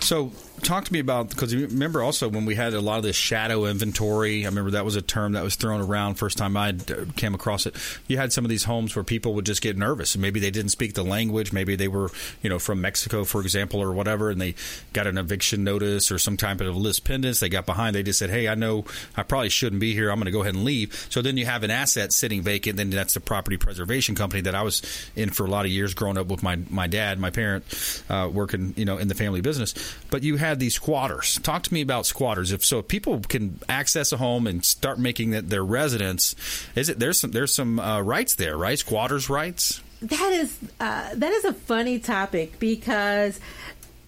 So 0.00 0.32
talk 0.60 0.84
to 0.84 0.92
me 0.92 0.98
about 1.00 1.30
because 1.30 1.52
you 1.52 1.66
remember 1.66 2.02
also 2.02 2.28
when 2.28 2.44
we 2.44 2.54
had 2.54 2.74
a 2.74 2.80
lot 2.80 2.98
of 2.98 3.02
this 3.02 3.16
shadow 3.16 3.66
inventory. 3.66 4.44
I 4.44 4.48
remember 4.48 4.72
that 4.72 4.84
was 4.84 4.96
a 4.96 5.02
term 5.02 5.32
that 5.32 5.42
was 5.42 5.54
thrown 5.54 5.80
around 5.80 6.14
first 6.14 6.38
time 6.38 6.56
I 6.56 6.72
came 7.16 7.34
across 7.34 7.66
it. 7.66 7.74
You 8.06 8.16
had 8.16 8.32
some 8.32 8.44
of 8.44 8.48
these 8.48 8.64
homes 8.64 8.94
where 8.94 9.04
people 9.04 9.34
would 9.34 9.46
just 9.46 9.62
get 9.62 9.76
nervous. 9.76 10.16
Maybe 10.16 10.40
they 10.40 10.50
didn't 10.50 10.70
speak 10.70 10.94
the 10.94 11.02
language. 11.02 11.52
Maybe 11.52 11.76
they 11.76 11.88
were 11.88 12.10
you 12.42 12.50
know 12.50 12.58
from 12.58 12.80
Mexico, 12.80 13.24
for 13.24 13.40
example, 13.40 13.80
or 13.82 13.92
whatever, 13.92 14.30
and 14.30 14.40
they 14.40 14.54
got 14.92 15.06
an 15.06 15.18
eviction 15.18 15.64
notice 15.64 16.10
or 16.10 16.18
some 16.18 16.36
type 16.36 16.60
of 16.60 16.76
lis 16.76 17.00
pendens. 17.00 17.40
They 17.40 17.48
got 17.48 17.66
behind. 17.66 17.94
They 17.94 18.02
just 18.02 18.18
said, 18.18 18.30
"Hey, 18.30 18.48
I 18.48 18.54
know 18.54 18.84
I 19.16 19.22
probably 19.22 19.50
shouldn't 19.50 19.80
be 19.80 19.94
here. 19.94 20.10
I'm 20.10 20.16
going 20.16 20.26
to 20.26 20.32
go 20.32 20.42
ahead 20.42 20.54
and 20.54 20.64
leave." 20.64 21.06
So 21.10 21.22
then 21.22 21.36
you 21.36 21.46
have 21.46 21.62
an 21.62 21.70
asset 21.70 22.12
sitting 22.12 22.42
vacant. 22.42 22.76
Then 22.76 22.90
that's 22.90 23.14
the 23.14 23.20
property 23.20 23.56
preservation 23.56 24.14
company 24.14 24.42
that 24.42 24.54
I 24.54 24.62
was 24.62 24.82
in 25.16 25.30
for 25.30 25.46
a 25.46 25.50
lot 25.50 25.64
of 25.64 25.70
years, 25.70 25.94
growing 25.94 26.18
up 26.18 26.26
with 26.26 26.42
my 26.42 26.58
my 26.68 26.86
dad, 26.86 27.18
my 27.18 27.30
parent, 27.30 27.64
uh, 28.08 28.28
working 28.32 28.74
you 28.76 28.84
know 28.84 28.98
in 28.98 29.08
the 29.08 29.14
family 29.14 29.40
business. 29.40 29.74
But 30.10 30.22
you 30.22 30.36
had 30.36 30.49
these 30.58 30.74
squatters. 30.74 31.38
Talk 31.42 31.62
to 31.64 31.74
me 31.74 31.80
about 31.80 32.06
squatters. 32.06 32.52
If 32.52 32.64
so, 32.64 32.80
if 32.80 32.88
people 32.88 33.20
can 33.20 33.58
access 33.68 34.12
a 34.12 34.16
home 34.16 34.46
and 34.46 34.64
start 34.64 34.98
making 34.98 35.32
it 35.32 35.48
their 35.48 35.64
residence, 35.64 36.34
is 36.74 36.88
it 36.88 36.98
there's 36.98 37.20
some 37.20 37.30
there's 37.30 37.54
some 37.54 37.78
uh, 37.78 38.00
rights 38.00 38.34
there, 38.34 38.56
right? 38.56 38.78
Squatters' 38.78 39.30
rights. 39.30 39.80
That 40.02 40.32
is 40.32 40.58
uh, 40.80 41.14
that 41.14 41.32
is 41.32 41.44
a 41.44 41.52
funny 41.52 41.98
topic 41.98 42.58
because 42.58 43.38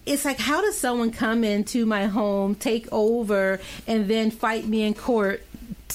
it's 0.05 0.25
like 0.25 0.39
how 0.39 0.61
does 0.61 0.77
someone 0.77 1.11
come 1.11 1.43
into 1.43 1.85
my 1.85 2.05
home, 2.07 2.55
take 2.55 2.87
over, 2.91 3.59
and 3.87 4.07
then 4.07 4.31
fight 4.31 4.65
me 4.67 4.83
in 4.83 4.93
court 4.93 5.43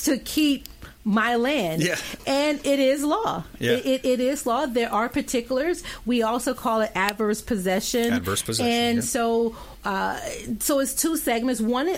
to 0.04 0.18
keep 0.18 0.66
my 1.08 1.36
land. 1.36 1.82
Yeah. 1.82 1.96
And 2.26 2.64
it 2.66 2.78
is 2.78 3.02
law. 3.02 3.44
Yeah. 3.58 3.72
It, 3.72 3.86
it, 3.86 4.04
it 4.04 4.20
is 4.20 4.44
law. 4.44 4.66
There 4.66 4.92
are 4.92 5.08
particulars. 5.08 5.82
We 6.04 6.22
also 6.22 6.52
call 6.52 6.82
it 6.82 6.92
adverse 6.94 7.40
possession. 7.40 8.12
Adverse 8.12 8.42
possession, 8.42 8.70
And 8.70 8.96
yeah. 8.96 9.02
so, 9.02 9.56
uh, 9.88 10.20
so 10.60 10.80
it's 10.80 10.92
two 10.94 11.16
segments. 11.16 11.62
One, 11.62 11.88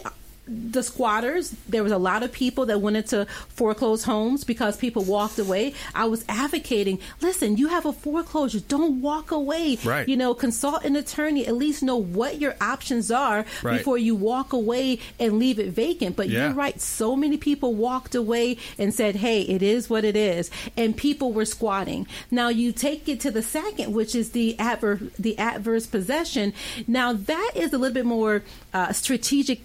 the 0.51 0.83
squatters. 0.83 1.51
There 1.69 1.83
was 1.83 1.93
a 1.93 1.99
lot 1.99 2.23
of 2.23 2.33
people 2.33 2.67
that 2.67 2.81
went 2.81 2.97
into 2.97 3.25
foreclosed 3.49 4.05
homes 4.05 4.43
because 4.45 4.77
people 4.77 5.05
walked 5.05 5.39
away. 5.39 5.75
I 5.95 6.07
was 6.07 6.25
advocating, 6.29 6.99
listen, 7.21 7.57
you 7.57 7.69
have 7.69 7.87
a 7.87 7.93
foreclosure. 7.93 8.61
Don't 8.61 9.01
walk 9.01 9.31
away. 9.31 9.79
Right. 9.85 10.09
You 10.09 10.17
know, 10.17 10.35
consult 10.35 10.85
an 10.85 10.97
attorney. 10.97 11.47
At 11.47 11.55
least 11.55 11.83
know 11.83 11.97
what 11.97 12.41
your 12.41 12.57
options 12.61 13.11
are 13.11 13.45
Right. 13.63 13.79
before 13.79 13.97
you 13.99 14.15
walk 14.17 14.53
away 14.53 14.99
and 15.19 15.39
leave 15.39 15.59
it 15.59 15.69
vacant. 15.71 16.17
But 16.17 16.29
Yeah. 16.29 16.47
you're 16.47 16.55
right. 16.55 16.81
So 16.81 17.15
many 17.15 17.37
people 17.37 17.75
walked 17.75 18.15
away 18.15 18.57
and 18.79 18.93
said, 18.93 19.17
hey, 19.17 19.43
it 19.43 19.63
is 19.63 19.89
what 19.89 20.05
it 20.05 20.17
is. 20.17 20.51
And 20.77 20.97
people 20.97 21.33
were 21.33 21.45
squatting. 21.45 22.07
Now 22.31 22.49
you 22.49 22.73
take 22.73 23.09
it 23.09 23.21
to 23.21 23.31
the 23.31 23.43
second, 23.43 23.95
which 23.95 24.15
is 24.15 24.31
the 24.31 24.59
adverse, 24.59 25.01
the 25.19 25.39
adverse 25.39 25.87
possession. 25.87 26.53
Now 26.89 27.13
that 27.13 27.53
is 27.55 27.73
a 27.73 27.79
little 27.79 27.95
bit 27.95 28.07
more 28.07 28.43
uh, 28.75 28.93
strategic 28.93 29.61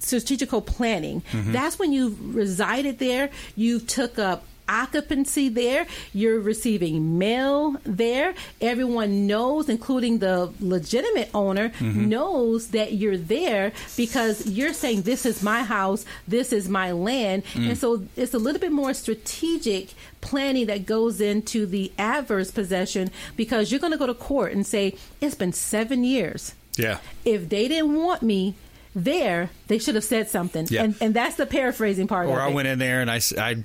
strategical 0.00 0.60
planning. 0.60 1.22
Mm-hmm. 1.32 1.52
That's 1.52 1.78
when 1.78 1.92
you 1.92 2.16
resided 2.20 2.98
there, 2.98 3.30
you 3.56 3.78
took 3.80 4.18
up 4.18 4.44
occupancy 4.70 5.48
there, 5.48 5.86
you're 6.14 6.38
receiving 6.40 7.18
mail 7.18 7.76
there. 7.82 8.34
Everyone 8.60 9.26
knows, 9.26 9.68
including 9.68 10.18
the 10.18 10.52
legitimate 10.60 11.28
owner, 11.34 11.70
mm-hmm. 11.70 12.08
knows 12.08 12.68
that 12.68 12.92
you're 12.92 13.18
there 13.18 13.72
because 13.96 14.46
you're 14.46 14.72
saying, 14.72 15.02
This 15.02 15.26
is 15.26 15.42
my 15.42 15.64
house, 15.64 16.04
this 16.26 16.52
is 16.52 16.68
my 16.68 16.92
land. 16.92 17.44
Mm. 17.52 17.70
And 17.70 17.78
so 17.78 18.04
it's 18.16 18.32
a 18.32 18.38
little 18.38 18.60
bit 18.60 18.72
more 18.72 18.94
strategic 18.94 19.88
planning 20.20 20.66
that 20.66 20.86
goes 20.86 21.20
into 21.20 21.66
the 21.66 21.92
adverse 21.98 22.50
possession 22.50 23.10
because 23.36 23.70
you're 23.72 23.80
going 23.80 23.92
to 23.92 23.98
go 23.98 24.06
to 24.06 24.14
court 24.14 24.52
and 24.52 24.66
say, 24.66 24.94
It's 25.20 25.34
been 25.34 25.52
seven 25.52 26.04
years 26.04 26.54
Yeah. 26.76 26.98
if 27.24 27.48
they 27.48 27.66
didn't 27.68 27.96
want 27.96 28.22
me 28.22 28.54
there, 28.94 29.50
they 29.68 29.78
should 29.78 29.94
have 29.94 30.04
said 30.04 30.28
something. 30.28 30.66
Yeah. 30.70 30.82
And, 30.84 30.94
and 31.00 31.14
that's 31.14 31.36
the 31.36 31.46
paraphrasing 31.46 32.08
part 32.08 32.28
Or 32.28 32.40
I 32.40 32.48
it. 32.50 32.54
went 32.54 32.66
in 32.68 32.78
there 32.78 33.00
and 33.00 33.10
i 33.10 33.20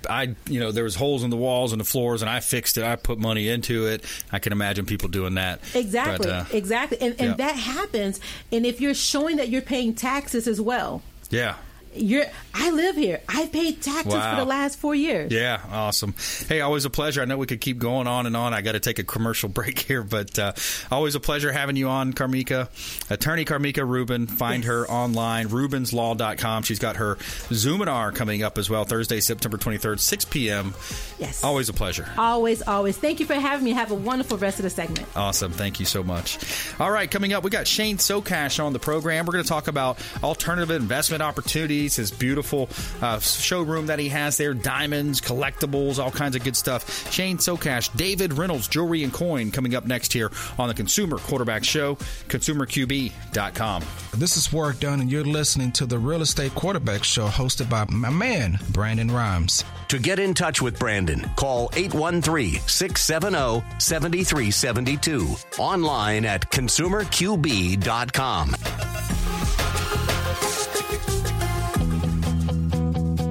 i 0.09 0.35
you 0.47 0.59
know, 0.59 0.71
there 0.71 0.83
was 0.83 0.95
holes 0.95 1.23
in 1.23 1.29
the 1.29 1.37
walls 1.37 1.71
and 1.71 1.81
the 1.81 1.85
floors, 1.85 2.21
and 2.21 2.29
I 2.29 2.39
fixed 2.39 2.77
it. 2.77 2.83
I 2.83 2.95
put 2.95 3.17
money 3.17 3.49
into 3.49 3.87
it. 3.87 4.03
I 4.31 4.39
can 4.39 4.51
imagine 4.51 4.85
people 4.85 5.09
doing 5.09 5.35
that. 5.35 5.61
Exactly, 5.73 6.27
But, 6.27 6.29
uh, 6.29 6.45
exactly. 6.51 6.99
And, 7.01 7.15
and 7.19 7.29
yeah. 7.29 7.35
that 7.35 7.55
happens. 7.55 8.19
And 8.51 8.65
if 8.65 8.81
you're 8.81 8.93
showing 8.93 9.37
that 9.37 9.49
you're 9.49 9.61
paying 9.61 9.95
taxes 9.95 10.47
as 10.47 10.61
well, 10.61 11.01
yeah. 11.29 11.55
You're, 11.95 12.25
I 12.53 12.71
live 12.71 12.95
here. 12.95 13.21
I've 13.27 13.51
paid 13.51 13.81
taxes 13.81 14.13
Wow. 14.13 14.31
for 14.35 14.41
the 14.41 14.45
last 14.45 14.77
four 14.79 14.95
years. 14.95 15.31
Yeah, 15.31 15.61
awesome. 15.71 16.13
Hey, 16.47 16.61
always 16.61 16.85
a 16.85 16.89
pleasure. 16.89 17.21
I 17.21 17.25
know 17.25 17.37
we 17.37 17.45
could 17.47 17.61
keep 17.61 17.77
going 17.77 18.07
on 18.07 18.25
and 18.25 18.35
on. 18.35 18.53
I 18.53 18.61
got 18.61 18.73
to 18.73 18.79
take 18.79 18.99
a 18.99 19.03
commercial 19.03 19.49
break 19.55 19.79
here, 19.79 20.03
but 20.03 20.37
uh, 20.39 20.53
always 20.91 21.15
a 21.15 21.19
pleasure 21.19 21.51
having 21.51 21.75
you 21.75 21.87
on, 21.89 22.13
Karmika. 22.13 22.69
Attorney 23.11 23.45
Karmika 23.45 23.87
Rubin. 23.87 24.27
Find 24.27 24.63
her 24.65 24.89
online, 24.89 25.47
rubinslaw.com. 25.49 26.63
She's 26.63 26.79
got 26.79 26.97
her 26.97 27.15
Zoominar 27.49 28.13
coming 28.15 28.43
up 28.43 28.57
as 28.57 28.69
well, 28.69 28.83
Thursday, 28.85 29.19
September 29.19 29.57
23rd, 29.57 29.99
6 29.99 30.25
p.m. 30.25 30.73
Yes. 31.19 31.43
Always 31.43 31.69
a 31.69 31.73
pleasure. 31.73 32.07
Always, 32.17 32.61
always. 32.61 32.97
Thank 32.97 33.19
you 33.19 33.25
for 33.25 33.35
having 33.35 33.63
me. 33.65 33.71
Have 33.71 33.91
a 33.91 33.95
wonderful 33.95 34.37
rest 34.37 34.59
of 34.59 34.63
the 34.63 34.69
segment. 34.69 35.05
Awesome. 35.15 35.51
Thank 35.51 35.79
you 35.79 35.85
so 35.85 36.03
much. 36.03 36.37
All 36.79 36.91
right, 36.91 37.09
coming 37.09 37.33
up, 37.33 37.43
we 37.43 37.49
got 37.49 37.67
Shane 37.67 37.97
Socash 37.97 38.63
on 38.63 38.73
the 38.73 38.79
program. 38.79 39.25
We're 39.25 39.33
going 39.33 39.43
to 39.43 39.49
talk 39.49 39.67
about 39.67 39.97
alternative 40.23 40.71
investment 40.71 41.21
opportunities, 41.21 41.84
his 41.93 42.09
beautiful 42.09 42.69
uh, 43.01 43.19
showroom 43.19 43.87
that 43.87 43.99
he 43.99 44.07
has 44.07 44.37
there, 44.37 44.53
diamonds, 44.53 45.19
collectibles, 45.19 45.99
all 45.99 46.11
kinds 46.11 46.37
of 46.37 46.43
good 46.45 46.55
stuff. 46.55 47.11
Shane 47.11 47.37
Socash, 47.37 47.93
David 47.97 48.31
Reynolds, 48.31 48.69
Jewelry 48.69 49.03
and 49.03 49.11
Coin, 49.11 49.51
coming 49.51 49.75
up 49.75 49.85
next 49.85 50.13
here 50.13 50.31
on 50.57 50.69
the 50.69 50.73
Consumer 50.73 51.17
Quarterback 51.17 51.65
Show, 51.65 51.95
consumerqb.com. 52.29 53.83
This 54.13 54.37
is 54.37 54.53
Warrick 54.53 54.79
Dunn, 54.79 55.01
and 55.01 55.11
you're 55.11 55.25
listening 55.25 55.73
to 55.73 55.85
the 55.85 55.99
Real 55.99 56.21
Estate 56.21 56.55
Quarterback 56.55 57.03
Show 57.03 57.27
hosted 57.27 57.69
by 57.69 57.85
my 57.89 58.09
man, 58.09 58.57
Brandon 58.71 59.11
Rhymes. 59.11 59.65
To 59.89 59.99
get 59.99 60.19
in 60.19 60.33
touch 60.33 60.61
with 60.61 60.79
Brandon, 60.79 61.29
call 61.35 61.69
813 61.75 62.61
670 62.67 63.63
7372. 63.79 65.35
Online 65.59 66.25
at 66.25 66.49
consumerqb.com. 66.51 68.55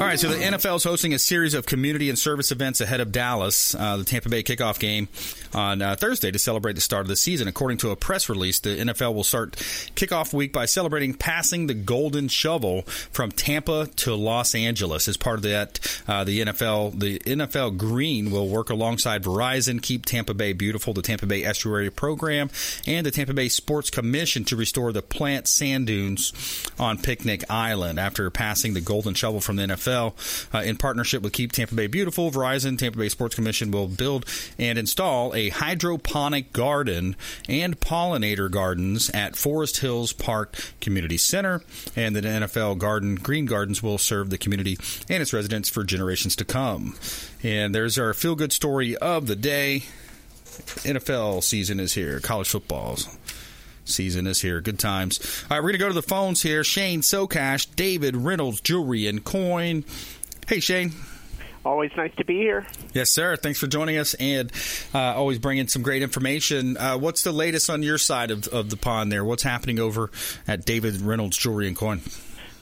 All 0.07 0.11
right, 0.11 0.21
so 0.21 0.29
the 0.29 0.37
NFL 0.37 0.77
is 0.77 0.85
hosting 0.85 1.15
a 1.15 1.19
series 1.19 1.53
of 1.53 1.67
community 1.67 2.09
and 2.09 2.17
service 2.17 2.53
events 2.53 2.81
ahead 2.81 3.01
of 3.01 3.11
Dallas, 3.11 3.75
uh, 3.75 3.97
the 3.97 4.05
Tampa 4.05 4.29
Bay 4.29 4.45
kickoff 4.45 4.79
game 4.79 5.09
on 5.53 5.83
uh, 5.83 5.97
Thursday 5.97 6.31
to 6.31 6.39
celebrate 6.39 6.75
the 6.75 6.81
start 6.81 7.01
of 7.01 7.09
the 7.09 7.17
season. 7.17 7.49
According 7.49 7.79
to 7.79 7.91
a 7.91 7.97
press 7.97 8.29
release, 8.29 8.61
the 8.61 8.77
NFL 8.77 9.17
will 9.17 9.25
start 9.25 9.57
kickoff 9.97 10.33
week 10.33 10.53
by 10.53 10.67
celebrating 10.67 11.13
passing 11.13 11.67
the 11.67 11.75
golden 11.75 12.29
shovel 12.29 12.83
from 12.83 13.33
Tampa 13.33 13.89
to 13.97 14.15
Los 14.15 14.55
Angeles. 14.55 15.09
As 15.09 15.17
part 15.17 15.39
of 15.39 15.43
that, 15.43 16.01
uh, 16.07 16.23
the 16.23 16.41
NFL, 16.41 17.01
the 17.01 17.19
NFL 17.19 17.77
Green 17.77 18.31
will 18.31 18.49
work 18.49 18.71
alongside 18.71 19.25
Verizon, 19.25 19.83
keep 19.83 20.07
Tampa 20.07 20.35
Bay 20.35 20.53
beautiful, 20.53 20.95
the 20.95 21.03
Tampa 21.03 21.27
Bay 21.27 21.43
Estuary 21.43 21.91
Program, 21.91 22.49
and 22.87 23.05
the 23.05 23.11
Tampa 23.11 23.35
Bay 23.35 23.49
Sports 23.49 23.91
Commission 23.91 24.45
to 24.45 24.55
restore 24.55 24.93
the 24.93 25.03
plant 25.03 25.49
sand 25.49 25.89
dunes 25.89 26.33
on 26.79 26.97
Picnic 26.97 27.43
Island 27.51 27.99
after 27.99 28.31
passing 28.31 28.75
the 28.75 28.81
golden 28.81 29.15
shovel 29.15 29.41
from 29.41 29.57
the 29.57 29.65
NFL. 29.65 29.96
Uh, 29.97 30.59
in 30.59 30.77
partnership 30.77 31.23
with 31.23 31.33
Keep 31.33 31.53
Tampa 31.53 31.75
Bay 31.75 31.87
Beautiful, 31.87 32.31
Verizon, 32.31 32.79
Tampa 32.79 32.99
Bay 32.99 33.09
Sports 33.09 33.35
Commission 33.35 33.71
will 33.71 33.89
build 33.89 34.27
and 34.59 34.79
install 34.79 35.35
a 35.35 35.49
hydroponic 35.49 36.53
garden 36.53 37.17
and 37.49 37.81
pollinator 37.81 38.51
gardens 38.51 39.11
at 39.11 39.37
Forest 39.37 39.79
Hills 39.79 40.13
Park 40.13 40.75
Community 40.81 41.17
Center. 41.17 41.63
And 41.95 42.15
the 42.15 42.21
NFL 42.21 42.79
Garden 42.79 43.17
Green 43.17 43.47
Gardens 43.47 43.83
will 43.83 43.99
serve 43.99 44.31
the 44.31 44.39
community 44.39 44.79
and 45.09 45.23
its 45.23 45.33
residents 45.33 45.69
for 45.69 45.85
generations 45.85 46.37
to 46.37 46.45
come. 46.45 46.97
And 47.43 47.75
there's 47.75 47.99
our 47.99 48.13
feel 48.15 48.35
good 48.35 48.53
story 48.53 48.97
of 48.97 49.27
the 49.27 49.37
day. 49.37 49.85
NFL 50.85 51.43
season 51.43 51.79
is 51.81 51.93
here, 51.93 52.19
college 52.21 52.49
football's 52.49 53.09
season 53.87 54.27
is 54.27 54.41
here. 54.41 54.61
Good 54.61 54.79
times. 54.79 55.45
All 55.51 55.57
right, 55.57 55.63
we're 55.63 55.71
going 55.71 55.75
to 55.75 55.79
go 55.79 55.89
to 55.89 55.95
the 55.95 56.03
phones 56.03 56.43
here. 56.43 56.63
Shane 56.65 57.01
Socash, 57.01 57.75
David 57.75 58.17
Reynolds, 58.17 58.61
Jewelry 58.61 59.07
and 59.07 59.25
Coin. 59.25 59.85
Hey, 60.47 60.61
Shane. 60.61 60.93
Always 61.65 61.91
nice 61.97 62.15
to 62.19 62.25
be 62.25 62.37
here. 62.37 62.65
Yes, 62.93 63.11
sir. 63.11 63.35
Thanks 63.35 63.59
for 63.59 63.67
joining 63.67 63.97
us 63.97 64.15
and 64.15 64.53
uh, 64.95 64.99
always 64.99 65.41
bringing 65.41 65.67
some 65.67 65.83
great 65.83 66.01
information. 66.01 66.77
Uh, 66.77 66.97
what's 66.97 67.23
the 67.23 67.33
latest 67.33 67.69
on 67.69 67.83
your 67.83 67.99
side 67.99 68.31
of, 68.31 68.47
of 68.49 68.71
the 68.71 68.77
pond 68.77 69.11
there? 69.11 69.25
What's 69.25 69.43
happening 69.43 69.81
over 69.81 70.13
at 70.47 70.65
David 70.65 71.01
Reynolds 71.01 71.37
Jewelry 71.37 71.67
and 71.67 71.77
Coin? 71.77 72.03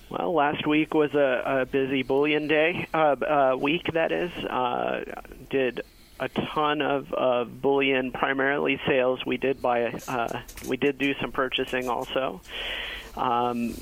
Well, 0.09 0.33
last 0.33 0.67
week 0.67 0.95
was 0.95 1.13
a, 1.13 1.61
a 1.63 1.67
busy 1.67 2.03
bullion 2.03 2.49
day, 2.49 2.89
uh, 2.95 3.17
uh, 3.21 3.57
week 3.59 3.93
that 3.93 4.11
is. 4.11 4.31
Uh, 4.45 5.05
did 5.51 5.83
a 6.21 6.29
ton 6.29 6.81
of 6.83 7.13
uh, 7.17 7.45
bullion, 7.45 8.13
primarily 8.13 8.81
sales. 8.87 9.25
We 9.27 9.37
did 9.37 9.61
buy, 9.61 10.01
uh, 10.07 10.41
we 10.69 10.77
did 10.77 10.99
do 10.99 11.15
some 11.21 11.33
purchasing 11.33 11.89
also. 11.89 12.41
Um, 13.17 13.75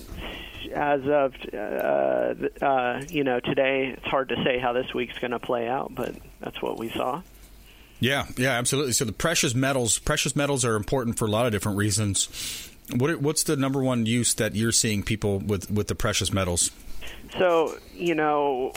as 0.74 1.00
of 1.06 1.34
uh, 1.52 2.34
uh, 2.64 3.02
you 3.08 3.24
know 3.24 3.40
today, 3.40 3.94
it's 3.96 4.06
hard 4.06 4.28
to 4.28 4.36
say 4.44 4.58
how 4.58 4.72
this 4.72 4.92
week's 4.94 5.18
going 5.18 5.32
to 5.32 5.38
play 5.38 5.68
out, 5.68 5.94
but 5.94 6.14
that's 6.40 6.60
what 6.62 6.78
we 6.78 6.90
saw. 6.90 7.22
Yeah, 8.00 8.26
yeah, 8.36 8.58
absolutely. 8.58 8.92
So 8.92 9.04
the 9.04 9.12
precious 9.12 9.54
metals, 9.54 9.98
precious 9.98 10.34
metals 10.34 10.64
are 10.64 10.74
important 10.74 11.18
for 11.18 11.26
a 11.26 11.30
lot 11.30 11.46
of 11.46 11.52
different 11.52 11.78
reasons. 11.78 12.68
What, 12.94 13.20
what's 13.20 13.44
the 13.44 13.56
number 13.56 13.80
one 13.82 14.06
use 14.06 14.34
that 14.34 14.56
you're 14.56 14.72
seeing 14.72 15.02
people 15.02 15.38
with 15.38 15.70
with 15.70 15.86
the 15.86 15.94
precious 15.94 16.32
metals? 16.32 16.70
So 17.38 17.76
you 17.94 18.14
know, 18.14 18.72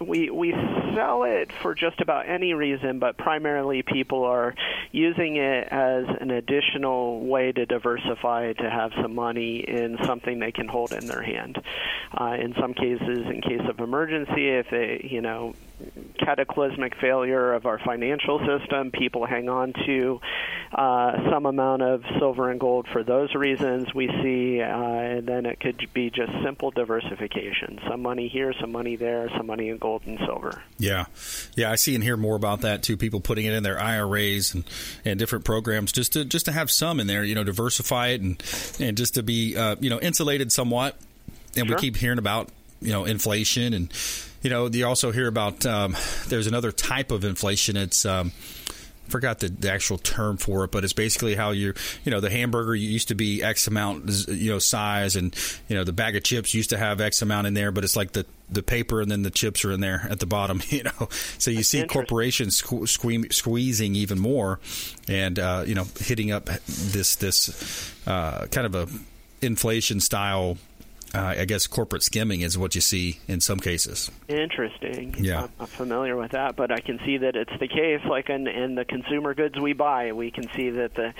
we 0.00 0.30
we 0.30 0.52
sell 0.94 1.24
it 1.24 1.50
for 1.62 1.74
just 1.74 2.00
about 2.00 2.28
any 2.28 2.54
reason, 2.54 2.98
but 2.98 3.16
primarily 3.16 3.82
people 3.82 4.24
are 4.24 4.54
using 4.92 5.36
it 5.36 5.68
as 5.70 6.04
an 6.20 6.30
additional 6.30 7.20
way 7.20 7.52
to 7.52 7.66
diversify 7.66 8.52
to 8.52 8.70
have 8.70 8.92
some 9.02 9.14
money 9.14 9.58
in 9.58 9.98
something 10.04 10.38
they 10.38 10.52
can 10.52 10.68
hold 10.68 10.92
in 10.92 11.06
their 11.06 11.22
hand. 11.22 11.60
Uh, 12.18 12.36
in 12.38 12.54
some 12.60 12.74
cases, 12.74 13.26
in 13.26 13.40
case 13.42 13.62
of 13.68 13.80
emergency, 13.80 14.48
if 14.48 14.70
they 14.70 15.06
you 15.10 15.20
know 15.20 15.54
cataclysmic 16.18 16.94
failure 17.00 17.52
of 17.54 17.66
our 17.66 17.78
financial 17.78 18.38
system, 18.40 18.90
people 18.90 19.26
hang 19.26 19.48
on 19.48 19.72
to 19.86 20.20
uh, 20.72 21.30
some 21.30 21.46
amount 21.46 21.82
of 21.82 22.02
silver 22.18 22.50
and 22.50 22.58
gold 22.60 22.86
for 22.92 23.02
those 23.04 23.34
reasons. 23.34 23.94
We 23.94 24.08
see, 24.22 24.60
uh, 24.60 24.66
and 24.66 25.26
then 25.26 25.46
it 25.46 25.60
could 25.60 25.88
be 25.92 26.10
just 26.10 26.32
simple 26.44 26.70
diversification: 26.70 27.80
some 27.88 28.02
money 28.02 28.28
here, 28.28 28.52
some 28.60 28.72
money 28.72 28.96
there, 28.96 29.28
some 29.36 29.46
money 29.46 29.68
in 29.68 29.78
gold 29.78 30.02
and 30.06 30.18
silver. 30.26 30.62
Yeah, 30.78 31.06
yeah, 31.56 31.70
I 31.70 31.76
see 31.76 31.94
and 31.94 32.02
hear 32.02 32.16
more 32.16 32.36
about 32.36 32.62
that 32.62 32.82
too. 32.82 32.96
People 32.96 33.20
putting 33.20 33.44
it 33.44 33.52
in 33.52 33.62
their 33.62 33.80
IRAs 33.80 34.54
and, 34.54 34.64
and 35.04 35.18
different 35.18 35.44
programs 35.44 35.92
just 35.92 36.12
to 36.14 36.24
just 36.24 36.46
to 36.46 36.52
have 36.52 36.70
some 36.70 37.00
in 37.00 37.06
there, 37.06 37.24
you 37.24 37.34
know, 37.34 37.44
diversify 37.44 38.08
it 38.08 38.20
and 38.20 38.42
and 38.80 38.96
just 38.96 39.14
to 39.14 39.22
be 39.22 39.56
uh, 39.56 39.76
you 39.80 39.90
know 39.90 40.00
insulated 40.00 40.52
somewhat. 40.52 40.96
And 41.56 41.68
Sure. 41.68 41.76
we 41.76 41.80
keep 41.80 41.96
hearing 41.96 42.18
about 42.18 42.48
you 42.80 42.90
know 42.90 43.04
inflation 43.04 43.74
and 43.74 43.92
you 44.44 44.50
know 44.50 44.68
you 44.68 44.86
also 44.86 45.10
hear 45.10 45.26
about 45.26 45.64
um, 45.66 45.96
there's 46.28 46.46
another 46.46 46.70
type 46.70 47.10
of 47.10 47.24
inflation. 47.24 47.76
It's 47.76 48.04
um, 48.04 48.30
I 49.06 49.10
forgot 49.10 49.40
the, 49.40 49.48
the 49.48 49.72
actual 49.72 49.98
term 49.98 50.36
for 50.36 50.64
it, 50.64 50.70
but 50.70 50.84
it's 50.84 50.92
basically 50.92 51.34
how 51.34 51.50
you 51.50 51.72
you 52.04 52.10
know 52.10 52.20
the 52.20 52.28
hamburger 52.28 52.74
used 52.74 53.08
to 53.08 53.14
be 53.14 53.42
X 53.42 53.66
amount 53.66 54.28
you 54.28 54.50
know 54.50 54.58
size, 54.58 55.16
and 55.16 55.34
you 55.68 55.74
know 55.74 55.82
the 55.82 55.94
bag 55.94 56.14
of 56.14 56.22
chips 56.22 56.52
used 56.52 56.70
to 56.70 56.76
have 56.76 57.00
X 57.00 57.22
amount 57.22 57.46
in 57.46 57.54
there, 57.54 57.72
but 57.72 57.84
it's 57.84 57.96
like 57.96 58.12
the 58.12 58.26
the 58.50 58.62
paper 58.62 59.00
and 59.00 59.10
then 59.10 59.22
the 59.22 59.30
chips 59.30 59.64
are 59.64 59.72
in 59.72 59.80
there 59.80 60.06
at 60.10 60.20
the 60.20 60.26
bottom, 60.26 60.60
you 60.68 60.82
know. 60.82 61.08
So 61.38 61.50
you 61.50 61.62
see 61.62 61.86
corporations 61.86 62.60
sque- 62.60 62.82
sque- 62.82 63.32
squeezing 63.32 63.94
even 63.96 64.18
more, 64.18 64.60
and 65.08 65.38
uh, 65.38 65.64
you 65.66 65.74
know 65.74 65.86
hitting 66.00 66.32
up 66.32 66.50
this 66.66 67.16
this 67.16 67.94
uh, 68.06 68.46
kind 68.50 68.66
of 68.66 68.74
a 68.74 68.88
inflation 69.40 70.00
style. 70.00 70.58
Uh, 71.14 71.34
I 71.38 71.44
guess 71.44 71.68
corporate 71.68 72.02
skimming 72.02 72.40
is 72.40 72.58
what 72.58 72.74
you 72.74 72.80
see 72.80 73.20
in 73.28 73.40
some 73.40 73.60
cases. 73.60 74.10
Interesting. 74.26 75.14
Yeah. 75.16 75.44
I'm 75.44 75.50
not 75.60 75.68
familiar 75.68 76.16
with 76.16 76.32
that, 76.32 76.56
but 76.56 76.72
I 76.72 76.80
can 76.80 76.98
see 77.04 77.18
that 77.18 77.36
it's 77.36 77.52
the 77.60 77.68
case. 77.68 78.00
Like 78.04 78.30
in, 78.30 78.48
in 78.48 78.74
the 78.74 78.84
consumer 78.84 79.32
goods 79.32 79.58
we 79.60 79.74
buy, 79.74 80.12
we 80.12 80.32
can 80.32 80.50
see 80.56 80.70
that 80.70 80.94
the 80.94 81.14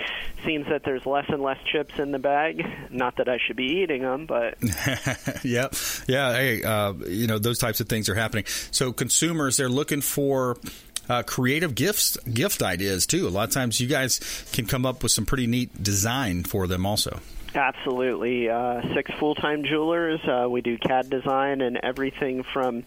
seems 0.45 0.67
that 0.67 0.83
there's 0.85 1.07
less 1.07 1.27
and 1.29 1.41
less 1.41 1.59
chips 1.71 1.99
in 2.01 2.11
the 2.11 2.19
bag. 2.19 2.67
Not 2.91 3.19
that 3.19 3.29
I 3.29 3.39
should 3.39 3.57
be 3.57 3.83
eating 3.83 4.03
them, 4.03 4.27
but 4.27 4.59
yeah, 5.45 5.69
yeah. 6.09 6.33
Hey, 6.33 6.63
uh, 6.65 6.93
you 7.07 7.29
know 7.29 7.39
those 7.39 7.59
types 7.59 7.81
of 7.81 7.89
things 7.89 8.09
are 8.09 8.17
happening. 8.17 8.47
So 8.73 8.93
consumers 8.93 9.57
they're 9.57 9.69
looking 9.69 10.01
for. 10.01 10.59
Uh, 11.07 11.23
creative 11.23 11.75
gifts, 11.75 12.17
gift 12.21 12.63
ideas 12.63 13.07
too. 13.07 13.29
A 13.29 13.31
lot 13.31 13.47
of 13.47 13.53
times, 13.53 13.79
you 13.79 13.87
guys 13.87 14.21
can 14.55 14.65
come 14.65 14.87
up 14.87 15.03
with 15.03 15.13
some 15.13 15.27
pretty 15.27 15.47
neat 15.47 15.83
design 15.83 16.45
for 16.45 16.67
them, 16.67 16.87
also. 16.87 17.21
Absolutely. 17.55 18.49
Uh, 18.49 18.83
six 18.95 19.11
full 19.19 19.37
time 19.37 19.63
jewelers. 19.65 20.21
Uh, 20.27 20.49
we 20.49 20.61
do 20.61 20.77
CAD 20.77 21.09
design 21.09 21.61
and 21.61 21.77
everything 21.77 22.43
from, 22.53 22.83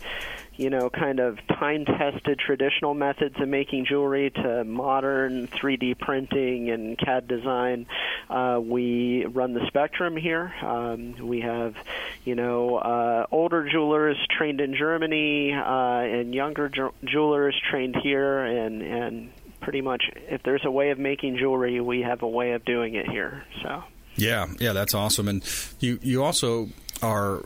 you 0.58 0.70
know, 0.70 0.90
kind 0.90 1.22
of 1.22 1.40
time 1.48 1.86
tested 1.86 2.38
traditional 2.38 2.94
methods 2.94 3.40
of 3.40 3.48
making 3.48 3.86
jewelry 3.86 4.30
to 4.30 4.66
modern 4.66 5.48
3D 5.48 5.98
printing 5.98 6.70
and 6.70 6.98
CAD 6.98 7.30
design. 7.30 7.86
Uh, 8.30 8.60
we 8.62 9.26
run 9.26 9.54
the 9.54 9.66
spectrum 9.68 10.18
here. 10.18 10.54
Um, 10.62 11.16
we 11.26 11.42
have, 11.42 11.76
you 12.26 12.36
know, 12.36 12.76
uh, 12.76 13.26
older 13.32 13.70
jewelers 13.70 14.18
trained 14.38 14.60
in 14.60 14.76
Germany 14.76 15.54
uh, 15.54 16.02
and 16.02 16.36
younger 16.36 16.68
ju- 16.68 16.94
jewelers 17.06 17.56
trained 17.72 17.96
here 18.04 18.40
and, 18.40 18.82
and 18.82 19.32
pretty 19.62 19.80
much 19.80 20.12
if 20.30 20.44
there's 20.44 20.66
a 20.66 20.72
way 20.72 20.90
of 20.90 21.00
making 21.00 21.38
jewelry, 21.38 21.80
we 21.80 22.02
have 22.02 22.22
a 22.22 22.28
way 22.28 22.52
of 22.52 22.66
doing 22.66 22.96
it 22.96 23.10
here. 23.10 23.46
So. 23.64 23.84
Yeah, 24.18 24.48
yeah, 24.60 24.74
that's 24.74 24.94
awesome. 24.94 25.28
And 25.28 25.44
you 25.80 26.00
you 26.02 26.24
also 26.24 26.70
are 27.02 27.44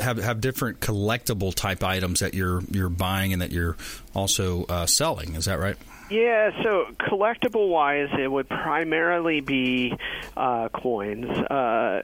have 0.00 0.18
have 0.18 0.40
different 0.40 0.80
collectible 0.80 1.54
type 1.54 1.82
items 1.82 2.20
that 2.20 2.34
you're 2.34 2.62
you're 2.70 2.88
buying 2.88 3.32
and 3.32 3.42
that 3.42 3.50
you're 3.50 3.76
also 4.14 4.64
uh, 4.64 4.86
selling. 4.86 5.34
Is 5.34 5.44
that 5.46 5.58
right? 5.58 5.76
Yeah, 6.10 6.50
so 6.64 6.86
collectible 6.98 7.68
wise, 7.68 8.08
it 8.18 8.26
would 8.26 8.48
primarily 8.48 9.40
be 9.42 9.96
uh, 10.36 10.68
coins. 10.68 11.28
Uh, 11.28 12.00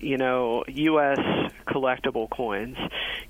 you 0.00 0.16
know, 0.16 0.62
U.S. 0.68 1.18
collectible 1.66 2.30
coins. 2.30 2.76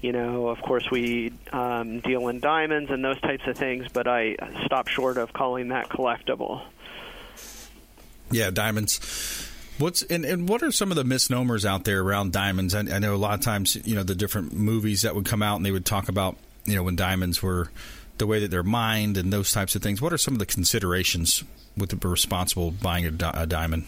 You 0.03 0.13
know, 0.13 0.49
of 0.49 0.61
course, 0.61 0.91
we 0.91 1.33
um, 1.51 2.01
deal 2.01 2.29
in 2.29 2.41
diamonds 2.41 2.91
and 2.91 3.03
those 3.03 3.21
types 3.23 3.45
of 3.47 3.57
things, 3.57 3.87
but 3.91 4.07
I 4.07 4.37
stop 4.67 4.89
short 4.89 5.17
of 5.17 5.33
calling 5.33 5.69
that 5.69 5.89
collectible. 5.89 6.63
Yeah, 8.31 8.51
diamonds. 8.51 9.51
What's 9.83 10.03
and, 10.03 10.25
and 10.25 10.49
what 10.49 10.63
are 10.63 10.71
some 10.71 10.93
of 10.93 10.97
the 10.97 11.03
misnomers 11.03 11.67
out 11.67 11.83
there 11.83 12.03
around 12.03 12.33
diamonds? 12.33 12.73
I, 12.73 12.81
I 12.81 13.01
know 13.01 13.15
a 13.15 13.17
lot 13.17 13.35
of 13.35 13.41
times, 13.41 13.77
you 13.85 13.97
know, 13.97 14.05
the 14.05 14.15
different 14.15 14.53
movies 14.53 15.03
that 15.03 15.17
would 15.17 15.25
come 15.25 15.43
out 15.43 15.57
and 15.57 15.67
they 15.67 15.73
would 15.73 15.85
talk 15.85 16.09
about, 16.09 16.37
you 16.65 16.77
know, 16.77 16.85
when 16.85 16.95
diamonds 16.95 17.43
were 17.43 17.69
the 18.19 18.27
way 18.29 18.39
that 18.39 18.53
they're 18.53 18.63
mined 18.63 19.17
and 19.17 19.33
those 19.33 19.51
types 19.51 19.75
of 19.75 19.83
things. 19.83 20.01
What 20.01 20.13
are 20.13 20.19
some 20.19 20.35
of 20.35 20.39
the 20.39 20.47
considerations 20.47 21.43
with 21.77 21.91
the 21.91 22.09
responsible 22.09 22.71
buying 22.71 23.07
a, 23.07 23.11
di- 23.11 23.35
a 23.35 23.45
diamond? 23.45 23.87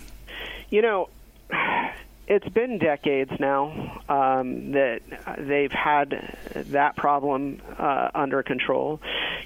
You 0.68 0.82
know, 0.82 1.10
it's 2.26 2.48
been 2.48 2.78
decades 2.78 3.30
now 3.38 4.00
um, 4.08 4.72
that 4.72 5.00
they've 5.38 5.72
had 5.72 6.36
that 6.54 6.96
problem 6.96 7.60
uh, 7.78 8.10
under 8.14 8.42
control. 8.42 9.00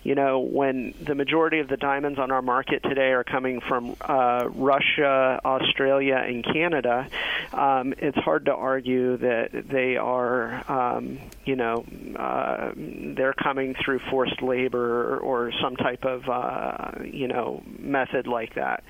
You 0.04 0.14
know, 0.14 0.38
when 0.38 0.94
the 1.00 1.14
majority 1.14 1.58
of 1.58 1.68
the 1.68 1.76
diamonds 1.76 2.18
on 2.18 2.30
our 2.30 2.40
market 2.40 2.82
today 2.82 3.10
are 3.10 3.24
coming 3.24 3.60
from 3.60 3.96
uh, 4.00 4.48
Russia, 4.48 5.40
Australia, 5.44 6.16
and 6.16 6.44
Canada, 6.44 7.08
um, 7.52 7.94
it's 7.98 8.16
hard 8.16 8.44
to 8.46 8.54
argue 8.54 9.16
that 9.16 9.68
they 9.68 9.96
are, 9.96 10.70
um, 10.70 11.18
you 11.44 11.56
know, 11.56 11.84
uh, 12.16 12.72
they're 12.76 13.34
coming 13.34 13.74
through 13.84 13.98
forced 14.10 14.40
labor 14.40 15.18
or, 15.18 15.52
some 15.62 15.76
type 15.76 16.04
of, 16.04 16.28
uh, 16.28 17.02
you 17.04 17.26
know, 17.26 17.62
method 17.78 18.26
like 18.26 18.54
that. 18.54 18.84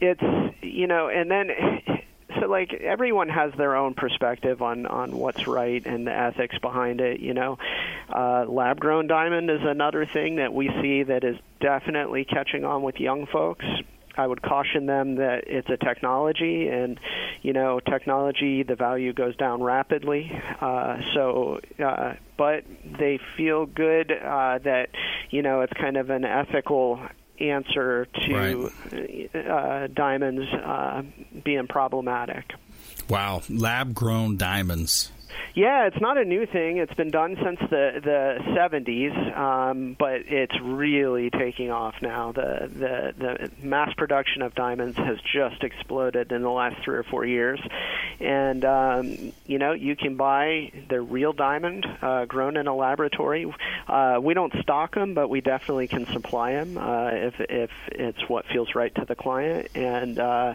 It's 0.00 0.22
you 0.62 0.86
know 0.86 1.08
and 1.08 1.30
then 1.30 1.50
so 2.40 2.46
like 2.46 2.72
everyone 2.72 3.28
has 3.28 3.52
their 3.56 3.76
own 3.76 3.94
perspective 3.94 4.62
on 4.62 4.86
on 4.86 5.16
what's 5.16 5.46
right 5.46 5.84
and 5.86 6.06
the 6.06 6.12
ethics 6.12 6.58
behind 6.58 7.00
it 7.00 7.20
you 7.20 7.32
know 7.32 7.58
uh 8.14 8.44
lab 8.46 8.78
grown 8.78 9.06
diamond 9.06 9.50
is 9.50 9.60
another 9.62 10.04
thing 10.04 10.36
that 10.36 10.52
we 10.52 10.68
see 10.82 11.02
that 11.04 11.24
is 11.24 11.36
definitely 11.60 12.24
catching 12.24 12.64
on 12.64 12.82
with 12.82 13.00
young 13.00 13.26
folks 13.26 13.64
I 14.18 14.26
would 14.26 14.42
caution 14.42 14.86
them 14.86 15.16
that 15.16 15.44
it's 15.46 15.68
a 15.68 15.76
technology, 15.76 16.68
and 16.68 16.98
you 17.42 17.52
know, 17.52 17.80
technology 17.80 18.62
the 18.62 18.74
value 18.74 19.12
goes 19.12 19.36
down 19.36 19.62
rapidly. 19.62 20.32
Uh, 20.60 20.98
so, 21.14 21.60
uh, 21.84 22.14
but 22.36 22.64
they 22.98 23.20
feel 23.36 23.66
good 23.66 24.10
uh, 24.10 24.58
that 24.64 24.88
you 25.30 25.42
know 25.42 25.60
it's 25.60 25.72
kind 25.74 25.96
of 25.96 26.10
an 26.10 26.24
ethical 26.24 27.00
answer 27.40 28.06
to 28.06 28.70
right. 28.92 29.46
uh, 29.46 29.86
diamonds 29.88 30.42
uh, 30.52 31.02
being 31.44 31.66
problematic. 31.66 32.52
Wow, 33.08 33.42
lab 33.48 33.94
grown 33.94 34.36
diamonds. 34.36 35.12
Yeah, 35.54 35.86
it's 35.86 36.00
not 36.02 36.18
a 36.18 36.24
new 36.24 36.44
thing. 36.44 36.76
It's 36.76 36.92
been 36.92 37.10
done 37.10 37.36
since 37.42 37.58
the 37.70 38.00
the 38.04 38.38
70s, 38.54 39.36
um, 39.36 39.96
but 39.98 40.26
it's 40.26 40.54
really 40.60 41.30
taking 41.30 41.70
off 41.70 41.94
now. 42.02 42.32
The, 42.32 42.70
the 42.70 43.14
the 43.16 43.66
mass 43.66 43.92
production 43.94 44.42
of 44.42 44.54
diamonds 44.54 44.98
has 44.98 45.18
just 45.32 45.62
exploded 45.62 46.30
in 46.30 46.42
the 46.42 46.50
last 46.50 46.76
three 46.84 46.96
or 46.96 47.04
four 47.04 47.24
years, 47.24 47.58
and 48.20 48.64
um, 48.64 49.32
you 49.46 49.58
know 49.58 49.72
you 49.72 49.96
can 49.96 50.16
buy 50.16 50.72
the 50.88 51.00
real 51.00 51.32
diamond 51.32 51.86
uh, 52.02 52.24
grown 52.24 52.56
in 52.56 52.66
a 52.66 52.74
laboratory. 52.74 53.52
Uh, 53.86 54.18
we 54.20 54.34
don't 54.34 54.52
stock 54.62 54.94
them, 54.94 55.14
but 55.14 55.28
we 55.28 55.40
definitely 55.40 55.88
can 55.88 56.06
supply 56.06 56.52
them 56.52 56.78
uh, 56.78 57.10
if 57.12 57.34
if 57.40 57.70
it's 57.88 58.28
what 58.28 58.46
feels 58.46 58.74
right 58.74 58.94
to 58.94 59.04
the 59.04 59.14
client. 59.14 59.68
And 59.74 60.18
uh, 60.18 60.54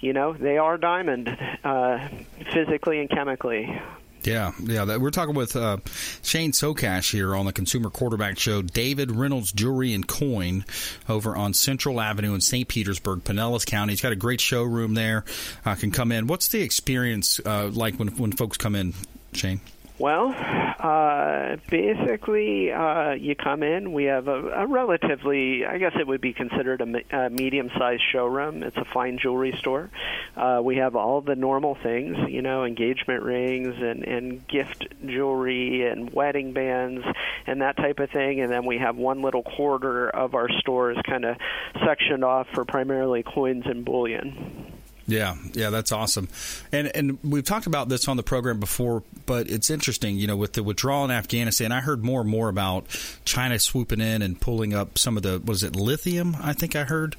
you 0.00 0.12
know 0.12 0.32
they 0.32 0.58
are 0.58 0.78
diamond 0.78 1.36
uh, 1.64 2.08
physically 2.52 3.00
and 3.00 3.10
chemically. 3.10 3.80
Yeah, 4.22 4.52
yeah. 4.62 4.96
We're 4.96 5.10
talking 5.10 5.34
with 5.34 5.56
uh, 5.56 5.78
Shane 6.22 6.52
Sokash 6.52 7.12
here 7.12 7.34
on 7.34 7.46
the 7.46 7.52
Consumer 7.52 7.90
Quarterback 7.90 8.38
Show. 8.38 8.62
David 8.62 9.10
Reynolds 9.10 9.52
Jewelry 9.52 9.94
and 9.94 10.06
Coin 10.06 10.64
over 11.08 11.36
on 11.36 11.54
Central 11.54 12.00
Avenue 12.00 12.34
in 12.34 12.40
St. 12.40 12.68
Petersburg, 12.68 13.20
Pinellas 13.24 13.64
County. 13.64 13.92
He's 13.92 14.02
got 14.02 14.12
a 14.12 14.16
great 14.16 14.40
showroom 14.40 14.94
there. 14.94 15.24
Uh, 15.64 15.74
can 15.74 15.90
come 15.90 16.12
in. 16.12 16.26
What's 16.26 16.48
the 16.48 16.60
experience 16.60 17.40
uh, 17.44 17.70
like 17.72 17.96
when 17.96 18.08
when 18.08 18.32
folks 18.32 18.56
come 18.56 18.74
in, 18.74 18.94
Shane? 19.32 19.60
Well, 20.00 20.34
uh, 20.34 21.56
basically, 21.68 22.72
uh, 22.72 23.12
you 23.12 23.36
come 23.36 23.62
in. 23.62 23.92
We 23.92 24.04
have 24.04 24.28
a, 24.28 24.48
a 24.48 24.66
relatively, 24.66 25.66
I 25.66 25.76
guess 25.76 25.92
it 26.00 26.06
would 26.06 26.22
be 26.22 26.32
considered 26.32 26.80
a, 26.80 27.26
a 27.26 27.28
medium-sized 27.28 28.02
showroom. 28.10 28.62
It's 28.62 28.78
a 28.78 28.86
fine 28.86 29.18
jewelry 29.18 29.54
store. 29.58 29.90
Uh, 30.34 30.62
we 30.64 30.76
have 30.76 30.96
all 30.96 31.20
the 31.20 31.36
normal 31.36 31.74
things, 31.74 32.16
you 32.30 32.40
know, 32.40 32.64
engagement 32.64 33.24
rings 33.24 33.76
and, 33.76 34.02
and 34.04 34.48
gift 34.48 34.86
jewelry 35.04 35.86
and 35.86 36.10
wedding 36.14 36.54
bands 36.54 37.04
and 37.46 37.60
that 37.60 37.76
type 37.76 37.98
of 37.98 38.08
thing. 38.08 38.40
And 38.40 38.50
then 38.50 38.64
we 38.64 38.78
have 38.78 38.96
one 38.96 39.20
little 39.20 39.42
quarter 39.42 40.08
of 40.08 40.34
our 40.34 40.48
stores 40.60 40.96
kind 41.04 41.26
of 41.26 41.36
sectioned 41.84 42.24
off 42.24 42.48
for 42.54 42.64
primarily 42.64 43.22
coins 43.22 43.66
and 43.66 43.84
bullion. 43.84 44.79
Yeah, 45.10 45.36
yeah, 45.54 45.70
that's 45.70 45.90
awesome. 45.92 46.28
And 46.70 46.94
and 46.94 47.18
we've 47.24 47.44
talked 47.44 47.66
about 47.66 47.88
this 47.88 48.06
on 48.06 48.16
the 48.16 48.22
program 48.22 48.60
before, 48.60 49.02
but 49.26 49.50
it's 49.50 49.70
interesting, 49.70 50.16
you 50.16 50.26
know, 50.26 50.36
with 50.36 50.52
the 50.52 50.62
withdrawal 50.62 51.04
in 51.04 51.10
Afghanistan. 51.10 51.72
I 51.72 51.80
heard 51.80 52.04
more 52.04 52.20
and 52.20 52.30
more 52.30 52.48
about 52.48 52.86
China 53.24 53.58
swooping 53.58 54.00
in 54.00 54.22
and 54.22 54.40
pulling 54.40 54.72
up 54.72 54.98
some 54.98 55.16
of 55.16 55.22
the 55.22 55.40
was 55.44 55.62
it 55.62 55.74
lithium? 55.74 56.36
I 56.40 56.52
think 56.52 56.76
I 56.76 56.84
heard 56.84 57.16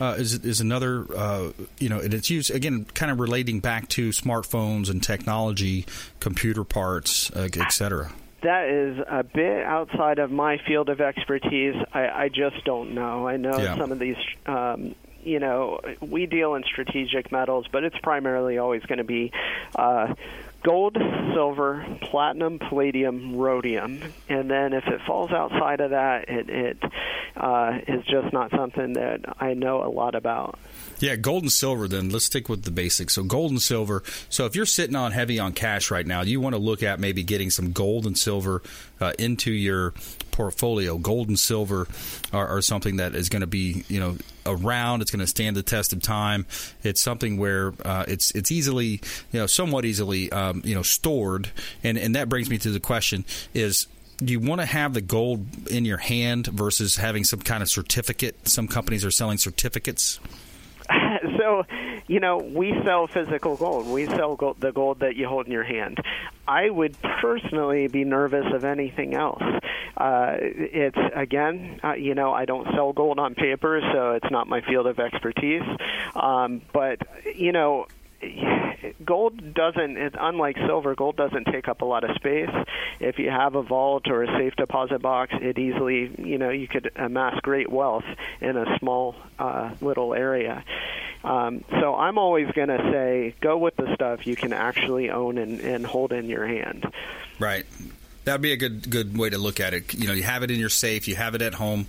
uh, 0.00 0.16
is 0.18 0.34
is 0.34 0.60
another 0.60 1.06
uh, 1.14 1.50
you 1.78 1.90
know, 1.90 2.00
and 2.00 2.14
it's 2.14 2.30
used 2.30 2.50
again, 2.50 2.86
kind 2.94 3.12
of 3.12 3.20
relating 3.20 3.60
back 3.60 3.88
to 3.90 4.08
smartphones 4.08 4.88
and 4.88 5.02
technology, 5.02 5.84
computer 6.20 6.64
parts, 6.64 7.30
uh, 7.32 7.48
etc 7.54 8.10
that 8.44 8.68
is 8.68 8.98
a 9.08 9.22
bit 9.22 9.64
outside 9.64 10.18
of 10.18 10.30
my 10.30 10.58
field 10.66 10.90
of 10.90 11.00
expertise. 11.00 11.74
I, 11.94 12.08
I 12.08 12.28
just 12.28 12.62
don't 12.66 12.94
know. 12.94 13.26
I 13.26 13.38
know 13.38 13.58
yeah. 13.58 13.76
some 13.78 13.90
of 13.90 13.98
these 13.98 14.18
um, 14.44 14.94
you 15.24 15.38
know, 15.40 15.80
we 16.00 16.26
deal 16.26 16.54
in 16.54 16.64
strategic 16.64 17.32
metals, 17.32 17.66
but 17.70 17.84
it's 17.84 17.98
primarily 17.98 18.58
always 18.58 18.82
going 18.82 18.98
to 18.98 19.04
be 19.04 19.32
uh, 19.74 20.14
gold, 20.62 20.96
silver, 21.34 21.84
platinum, 22.00 22.58
palladium, 22.58 23.36
rhodium, 23.36 24.00
and 24.28 24.50
then 24.50 24.72
if 24.72 24.86
it 24.86 25.00
falls 25.06 25.30
outside 25.30 25.80
of 25.80 25.90
that, 25.90 26.28
it, 26.28 26.48
it 26.48 26.78
uh, 27.36 27.78
is 27.86 28.04
just 28.06 28.32
not 28.32 28.50
something 28.50 28.94
that 28.94 29.20
I 29.40 29.54
know 29.54 29.84
a 29.84 29.90
lot 29.90 30.14
about. 30.14 30.58
Yeah, 31.00 31.16
gold 31.16 31.42
and 31.42 31.52
silver. 31.52 31.88
Then 31.88 32.10
let's 32.10 32.26
stick 32.26 32.48
with 32.48 32.62
the 32.62 32.70
basics. 32.70 33.14
So 33.14 33.22
gold 33.22 33.50
and 33.50 33.60
silver. 33.60 34.02
So 34.28 34.46
if 34.46 34.56
you're 34.56 34.66
sitting 34.66 34.96
on 34.96 35.12
heavy 35.12 35.38
on 35.38 35.52
cash 35.52 35.90
right 35.90 36.06
now, 36.06 36.22
you 36.22 36.40
want 36.40 36.54
to 36.54 36.60
look 36.60 36.82
at 36.82 37.00
maybe 37.00 37.22
getting 37.22 37.50
some 37.50 37.72
gold 37.72 38.06
and 38.06 38.16
silver 38.16 38.62
uh, 39.00 39.12
into 39.18 39.50
your 39.50 39.92
portfolio. 40.30 40.98
Gold 40.98 41.28
and 41.28 41.38
silver 41.38 41.86
are, 42.32 42.46
are 42.46 42.62
something 42.62 42.96
that 42.96 43.14
is 43.14 43.28
going 43.28 43.40
to 43.40 43.46
be 43.46 43.84
you 43.88 44.00
know 44.00 44.16
around. 44.46 45.02
It's 45.02 45.10
going 45.10 45.20
to 45.20 45.26
stand 45.26 45.56
the 45.56 45.62
test 45.62 45.92
of 45.92 46.02
time. 46.02 46.46
It's 46.82 47.00
something 47.00 47.38
where 47.38 47.72
uh, 47.84 48.04
it's 48.08 48.30
it's 48.32 48.50
easily 48.50 49.00
you 49.32 49.40
know 49.40 49.46
somewhat 49.46 49.84
easily 49.84 50.30
um, 50.32 50.62
you 50.64 50.74
know 50.74 50.82
stored. 50.82 51.50
And 51.82 51.98
and 51.98 52.14
that 52.14 52.28
brings 52.28 52.50
me 52.50 52.58
to 52.58 52.70
the 52.70 52.80
question: 52.80 53.24
is 53.52 53.86
do 54.18 54.32
you 54.32 54.40
want 54.40 54.60
to 54.60 54.66
have 54.66 54.94
the 54.94 55.00
gold 55.00 55.46
in 55.68 55.84
your 55.84 55.98
hand 55.98 56.46
versus 56.46 56.96
having 56.96 57.24
some 57.24 57.40
kind 57.40 57.62
of 57.62 57.68
certificate? 57.68 58.48
Some 58.48 58.68
companies 58.68 59.04
are 59.04 59.10
selling 59.10 59.38
certificates. 59.38 60.20
So, 61.44 61.64
you 62.06 62.20
know, 62.20 62.38
we 62.38 62.74
sell 62.84 63.06
physical 63.06 63.56
gold. 63.56 63.86
We 63.86 64.06
sell 64.06 64.36
gold, 64.36 64.60
the 64.60 64.72
gold 64.72 65.00
that 65.00 65.16
you 65.16 65.28
hold 65.28 65.46
in 65.46 65.52
your 65.52 65.64
hand. 65.64 65.98
I 66.48 66.70
would 66.70 66.96
personally 67.20 67.86
be 67.88 68.04
nervous 68.04 68.46
of 68.52 68.64
anything 68.64 69.14
else. 69.14 69.42
Uh, 69.96 70.36
it's 70.40 70.98
again, 71.14 71.80
uh, 71.84 71.94
you 71.94 72.14
know, 72.14 72.32
I 72.32 72.46
don't 72.46 72.66
sell 72.74 72.92
gold 72.92 73.18
on 73.18 73.34
paper, 73.34 73.80
so 73.92 74.12
it's 74.12 74.30
not 74.30 74.48
my 74.48 74.60
field 74.62 74.86
of 74.86 74.98
expertise. 74.98 75.62
Um, 76.16 76.62
but 76.72 76.98
you 77.36 77.52
know, 77.52 77.86
gold 79.04 79.54
doesn't 79.54 79.96
unlike 80.18 80.56
silver 80.66 80.94
gold 80.94 81.16
doesn't 81.16 81.44
take 81.46 81.68
up 81.68 81.82
a 81.82 81.84
lot 81.84 82.08
of 82.08 82.14
space. 82.16 82.50
If 83.00 83.18
you 83.18 83.30
have 83.30 83.54
a 83.54 83.62
vault 83.62 84.08
or 84.08 84.22
a 84.22 84.38
safe 84.38 84.54
deposit 84.56 85.00
box 85.02 85.34
it 85.40 85.58
easily 85.58 86.10
you 86.18 86.38
know 86.38 86.50
you 86.50 86.68
could 86.68 86.90
amass 86.96 87.38
great 87.40 87.70
wealth 87.70 88.04
in 88.40 88.56
a 88.56 88.78
small 88.78 89.16
uh, 89.38 89.74
little 89.80 90.14
area. 90.14 90.64
Um, 91.22 91.64
so 91.80 91.94
i'm 91.94 92.18
always 92.18 92.50
going 92.50 92.68
to 92.68 92.90
say 92.92 93.34
go 93.40 93.56
with 93.56 93.76
the 93.76 93.94
stuff 93.94 94.26
you 94.26 94.36
can 94.36 94.52
actually 94.52 95.08
own 95.08 95.38
and, 95.38 95.58
and 95.60 95.86
hold 95.86 96.12
in 96.12 96.28
your 96.28 96.46
hand. 96.46 96.86
Right 97.38 97.64
That'd 98.24 98.40
be 98.40 98.52
a 98.52 98.56
good 98.56 98.90
good 98.90 99.16
way 99.16 99.30
to 99.30 99.38
look 99.38 99.60
at 99.60 99.74
it. 99.74 99.94
You 99.94 100.06
know, 100.06 100.14
you 100.14 100.22
have 100.22 100.42
it 100.42 100.50
in 100.50 100.58
your 100.58 100.70
safe, 100.70 101.06
you 101.08 101.14
have 101.16 101.34
it 101.34 101.42
at 101.42 101.54
home. 101.54 101.86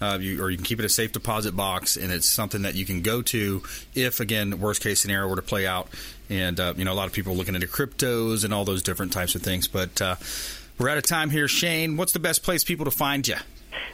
uh, 0.00 0.18
you, 0.20 0.42
or 0.42 0.50
you 0.50 0.56
can 0.56 0.64
keep 0.64 0.78
it 0.78 0.84
a 0.84 0.88
safe 0.88 1.12
deposit 1.12 1.56
box, 1.56 1.96
and 1.96 2.12
it's 2.12 2.30
something 2.30 2.62
that 2.62 2.74
you 2.74 2.84
can 2.84 3.00
go 3.02 3.22
to 3.22 3.62
if, 3.94 4.20
again, 4.20 4.60
worst 4.60 4.82
case 4.82 5.00
scenario 5.00 5.28
were 5.28 5.36
to 5.36 5.42
play 5.42 5.66
out. 5.66 5.88
And 6.28 6.58
uh, 6.60 6.74
you 6.76 6.84
know, 6.84 6.92
a 6.92 6.94
lot 6.94 7.06
of 7.06 7.12
people 7.12 7.32
are 7.32 7.36
looking 7.36 7.54
into 7.54 7.66
cryptos 7.66 8.44
and 8.44 8.52
all 8.52 8.64
those 8.64 8.82
different 8.82 9.12
types 9.12 9.34
of 9.34 9.42
things. 9.42 9.68
But 9.68 10.00
uh, 10.02 10.16
we're 10.78 10.88
out 10.88 10.98
of 10.98 11.04
time 11.04 11.30
here, 11.30 11.48
Shane. 11.48 11.96
What's 11.96 12.12
the 12.12 12.18
best 12.18 12.42
place 12.42 12.64
people 12.64 12.84
to 12.84 12.90
find 12.90 13.26
you? 13.26 13.36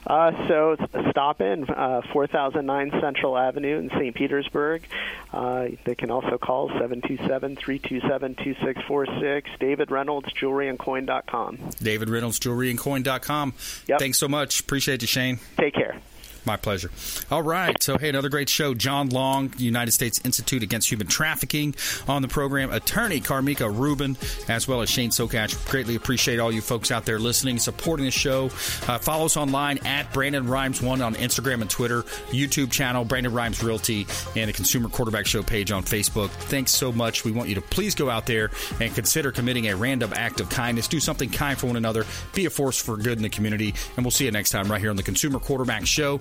Uh, 0.06 0.32
so 0.48 0.76
stop 1.10 1.40
in 1.40 1.68
uh, 1.68 2.02
4009 2.12 3.00
Central 3.00 3.36
Avenue 3.38 3.78
in 3.78 3.90
St. 3.90 4.14
Petersburg. 4.14 4.86
Uh, 5.32 5.68
they 5.84 5.94
can 5.94 6.10
also 6.10 6.38
call 6.38 6.70
727-327-2646. 6.70 9.44
David 9.58 9.90
Reynolds, 9.90 10.32
jewelryandcoin.com. 10.34 11.58
David 11.82 12.08
Reynolds, 12.08 12.40
jewelryandcoin.com. 12.40 13.52
Yep. 13.86 13.98
Thanks 13.98 14.18
so 14.18 14.28
much. 14.28 14.60
Appreciate 14.60 15.02
you, 15.02 15.08
Shane. 15.08 15.40
Take 15.56 15.74
care. 15.74 15.98
My 16.44 16.56
pleasure. 16.56 16.90
All 17.30 17.42
right. 17.42 17.80
So, 17.82 17.98
hey, 17.98 18.08
another 18.08 18.28
great 18.28 18.48
show. 18.48 18.74
John 18.74 19.08
Long, 19.10 19.52
United 19.58 19.92
States 19.92 20.20
Institute 20.24 20.62
Against 20.62 20.90
Human 20.90 21.06
Trafficking 21.06 21.74
on 22.08 22.22
the 22.22 22.28
program. 22.28 22.72
Attorney 22.72 23.20
Karmika 23.20 23.72
Rubin, 23.72 24.16
as 24.48 24.66
well 24.66 24.82
as 24.82 24.90
Shane 24.90 25.10
Sokach. 25.10 25.68
Greatly 25.70 25.94
appreciate 25.94 26.40
all 26.40 26.50
you 26.50 26.60
folks 26.60 26.90
out 26.90 27.04
there 27.04 27.18
listening, 27.20 27.58
supporting 27.58 28.06
the 28.06 28.10
show. 28.10 28.46
Uh, 28.88 28.98
follow 28.98 29.26
us 29.26 29.36
online 29.36 29.78
at 29.84 30.12
Brandon 30.12 30.46
Rhymes 30.46 30.82
One 30.82 31.00
on 31.00 31.14
Instagram 31.14 31.60
and 31.60 31.70
Twitter, 31.70 32.02
YouTube 32.30 32.72
channel, 32.72 33.04
Brandon 33.04 33.32
Rhymes 33.32 33.62
Realty, 33.62 34.06
and 34.34 34.48
the 34.48 34.52
Consumer 34.52 34.88
Quarterback 34.88 35.26
Show 35.26 35.42
page 35.42 35.70
on 35.70 35.84
Facebook. 35.84 36.30
Thanks 36.30 36.72
so 36.72 36.90
much. 36.90 37.24
We 37.24 37.30
want 37.30 37.48
you 37.48 37.54
to 37.54 37.62
please 37.62 37.94
go 37.94 38.10
out 38.10 38.26
there 38.26 38.50
and 38.80 38.92
consider 38.94 39.30
committing 39.30 39.68
a 39.68 39.76
random 39.76 40.12
act 40.14 40.40
of 40.40 40.50
kindness. 40.50 40.88
Do 40.88 40.98
something 40.98 41.30
kind 41.30 41.56
for 41.56 41.68
one 41.68 41.76
another. 41.76 42.04
Be 42.34 42.46
a 42.46 42.50
force 42.50 42.80
for 42.80 42.96
good 42.96 43.16
in 43.16 43.22
the 43.22 43.28
community. 43.28 43.74
And 43.96 44.04
we'll 44.04 44.10
see 44.10 44.24
you 44.24 44.30
next 44.32 44.50
time 44.50 44.70
right 44.70 44.80
here 44.80 44.90
on 44.90 44.96
the 44.96 45.02
Consumer 45.02 45.38
Quarterback 45.38 45.86
Show. 45.86 46.20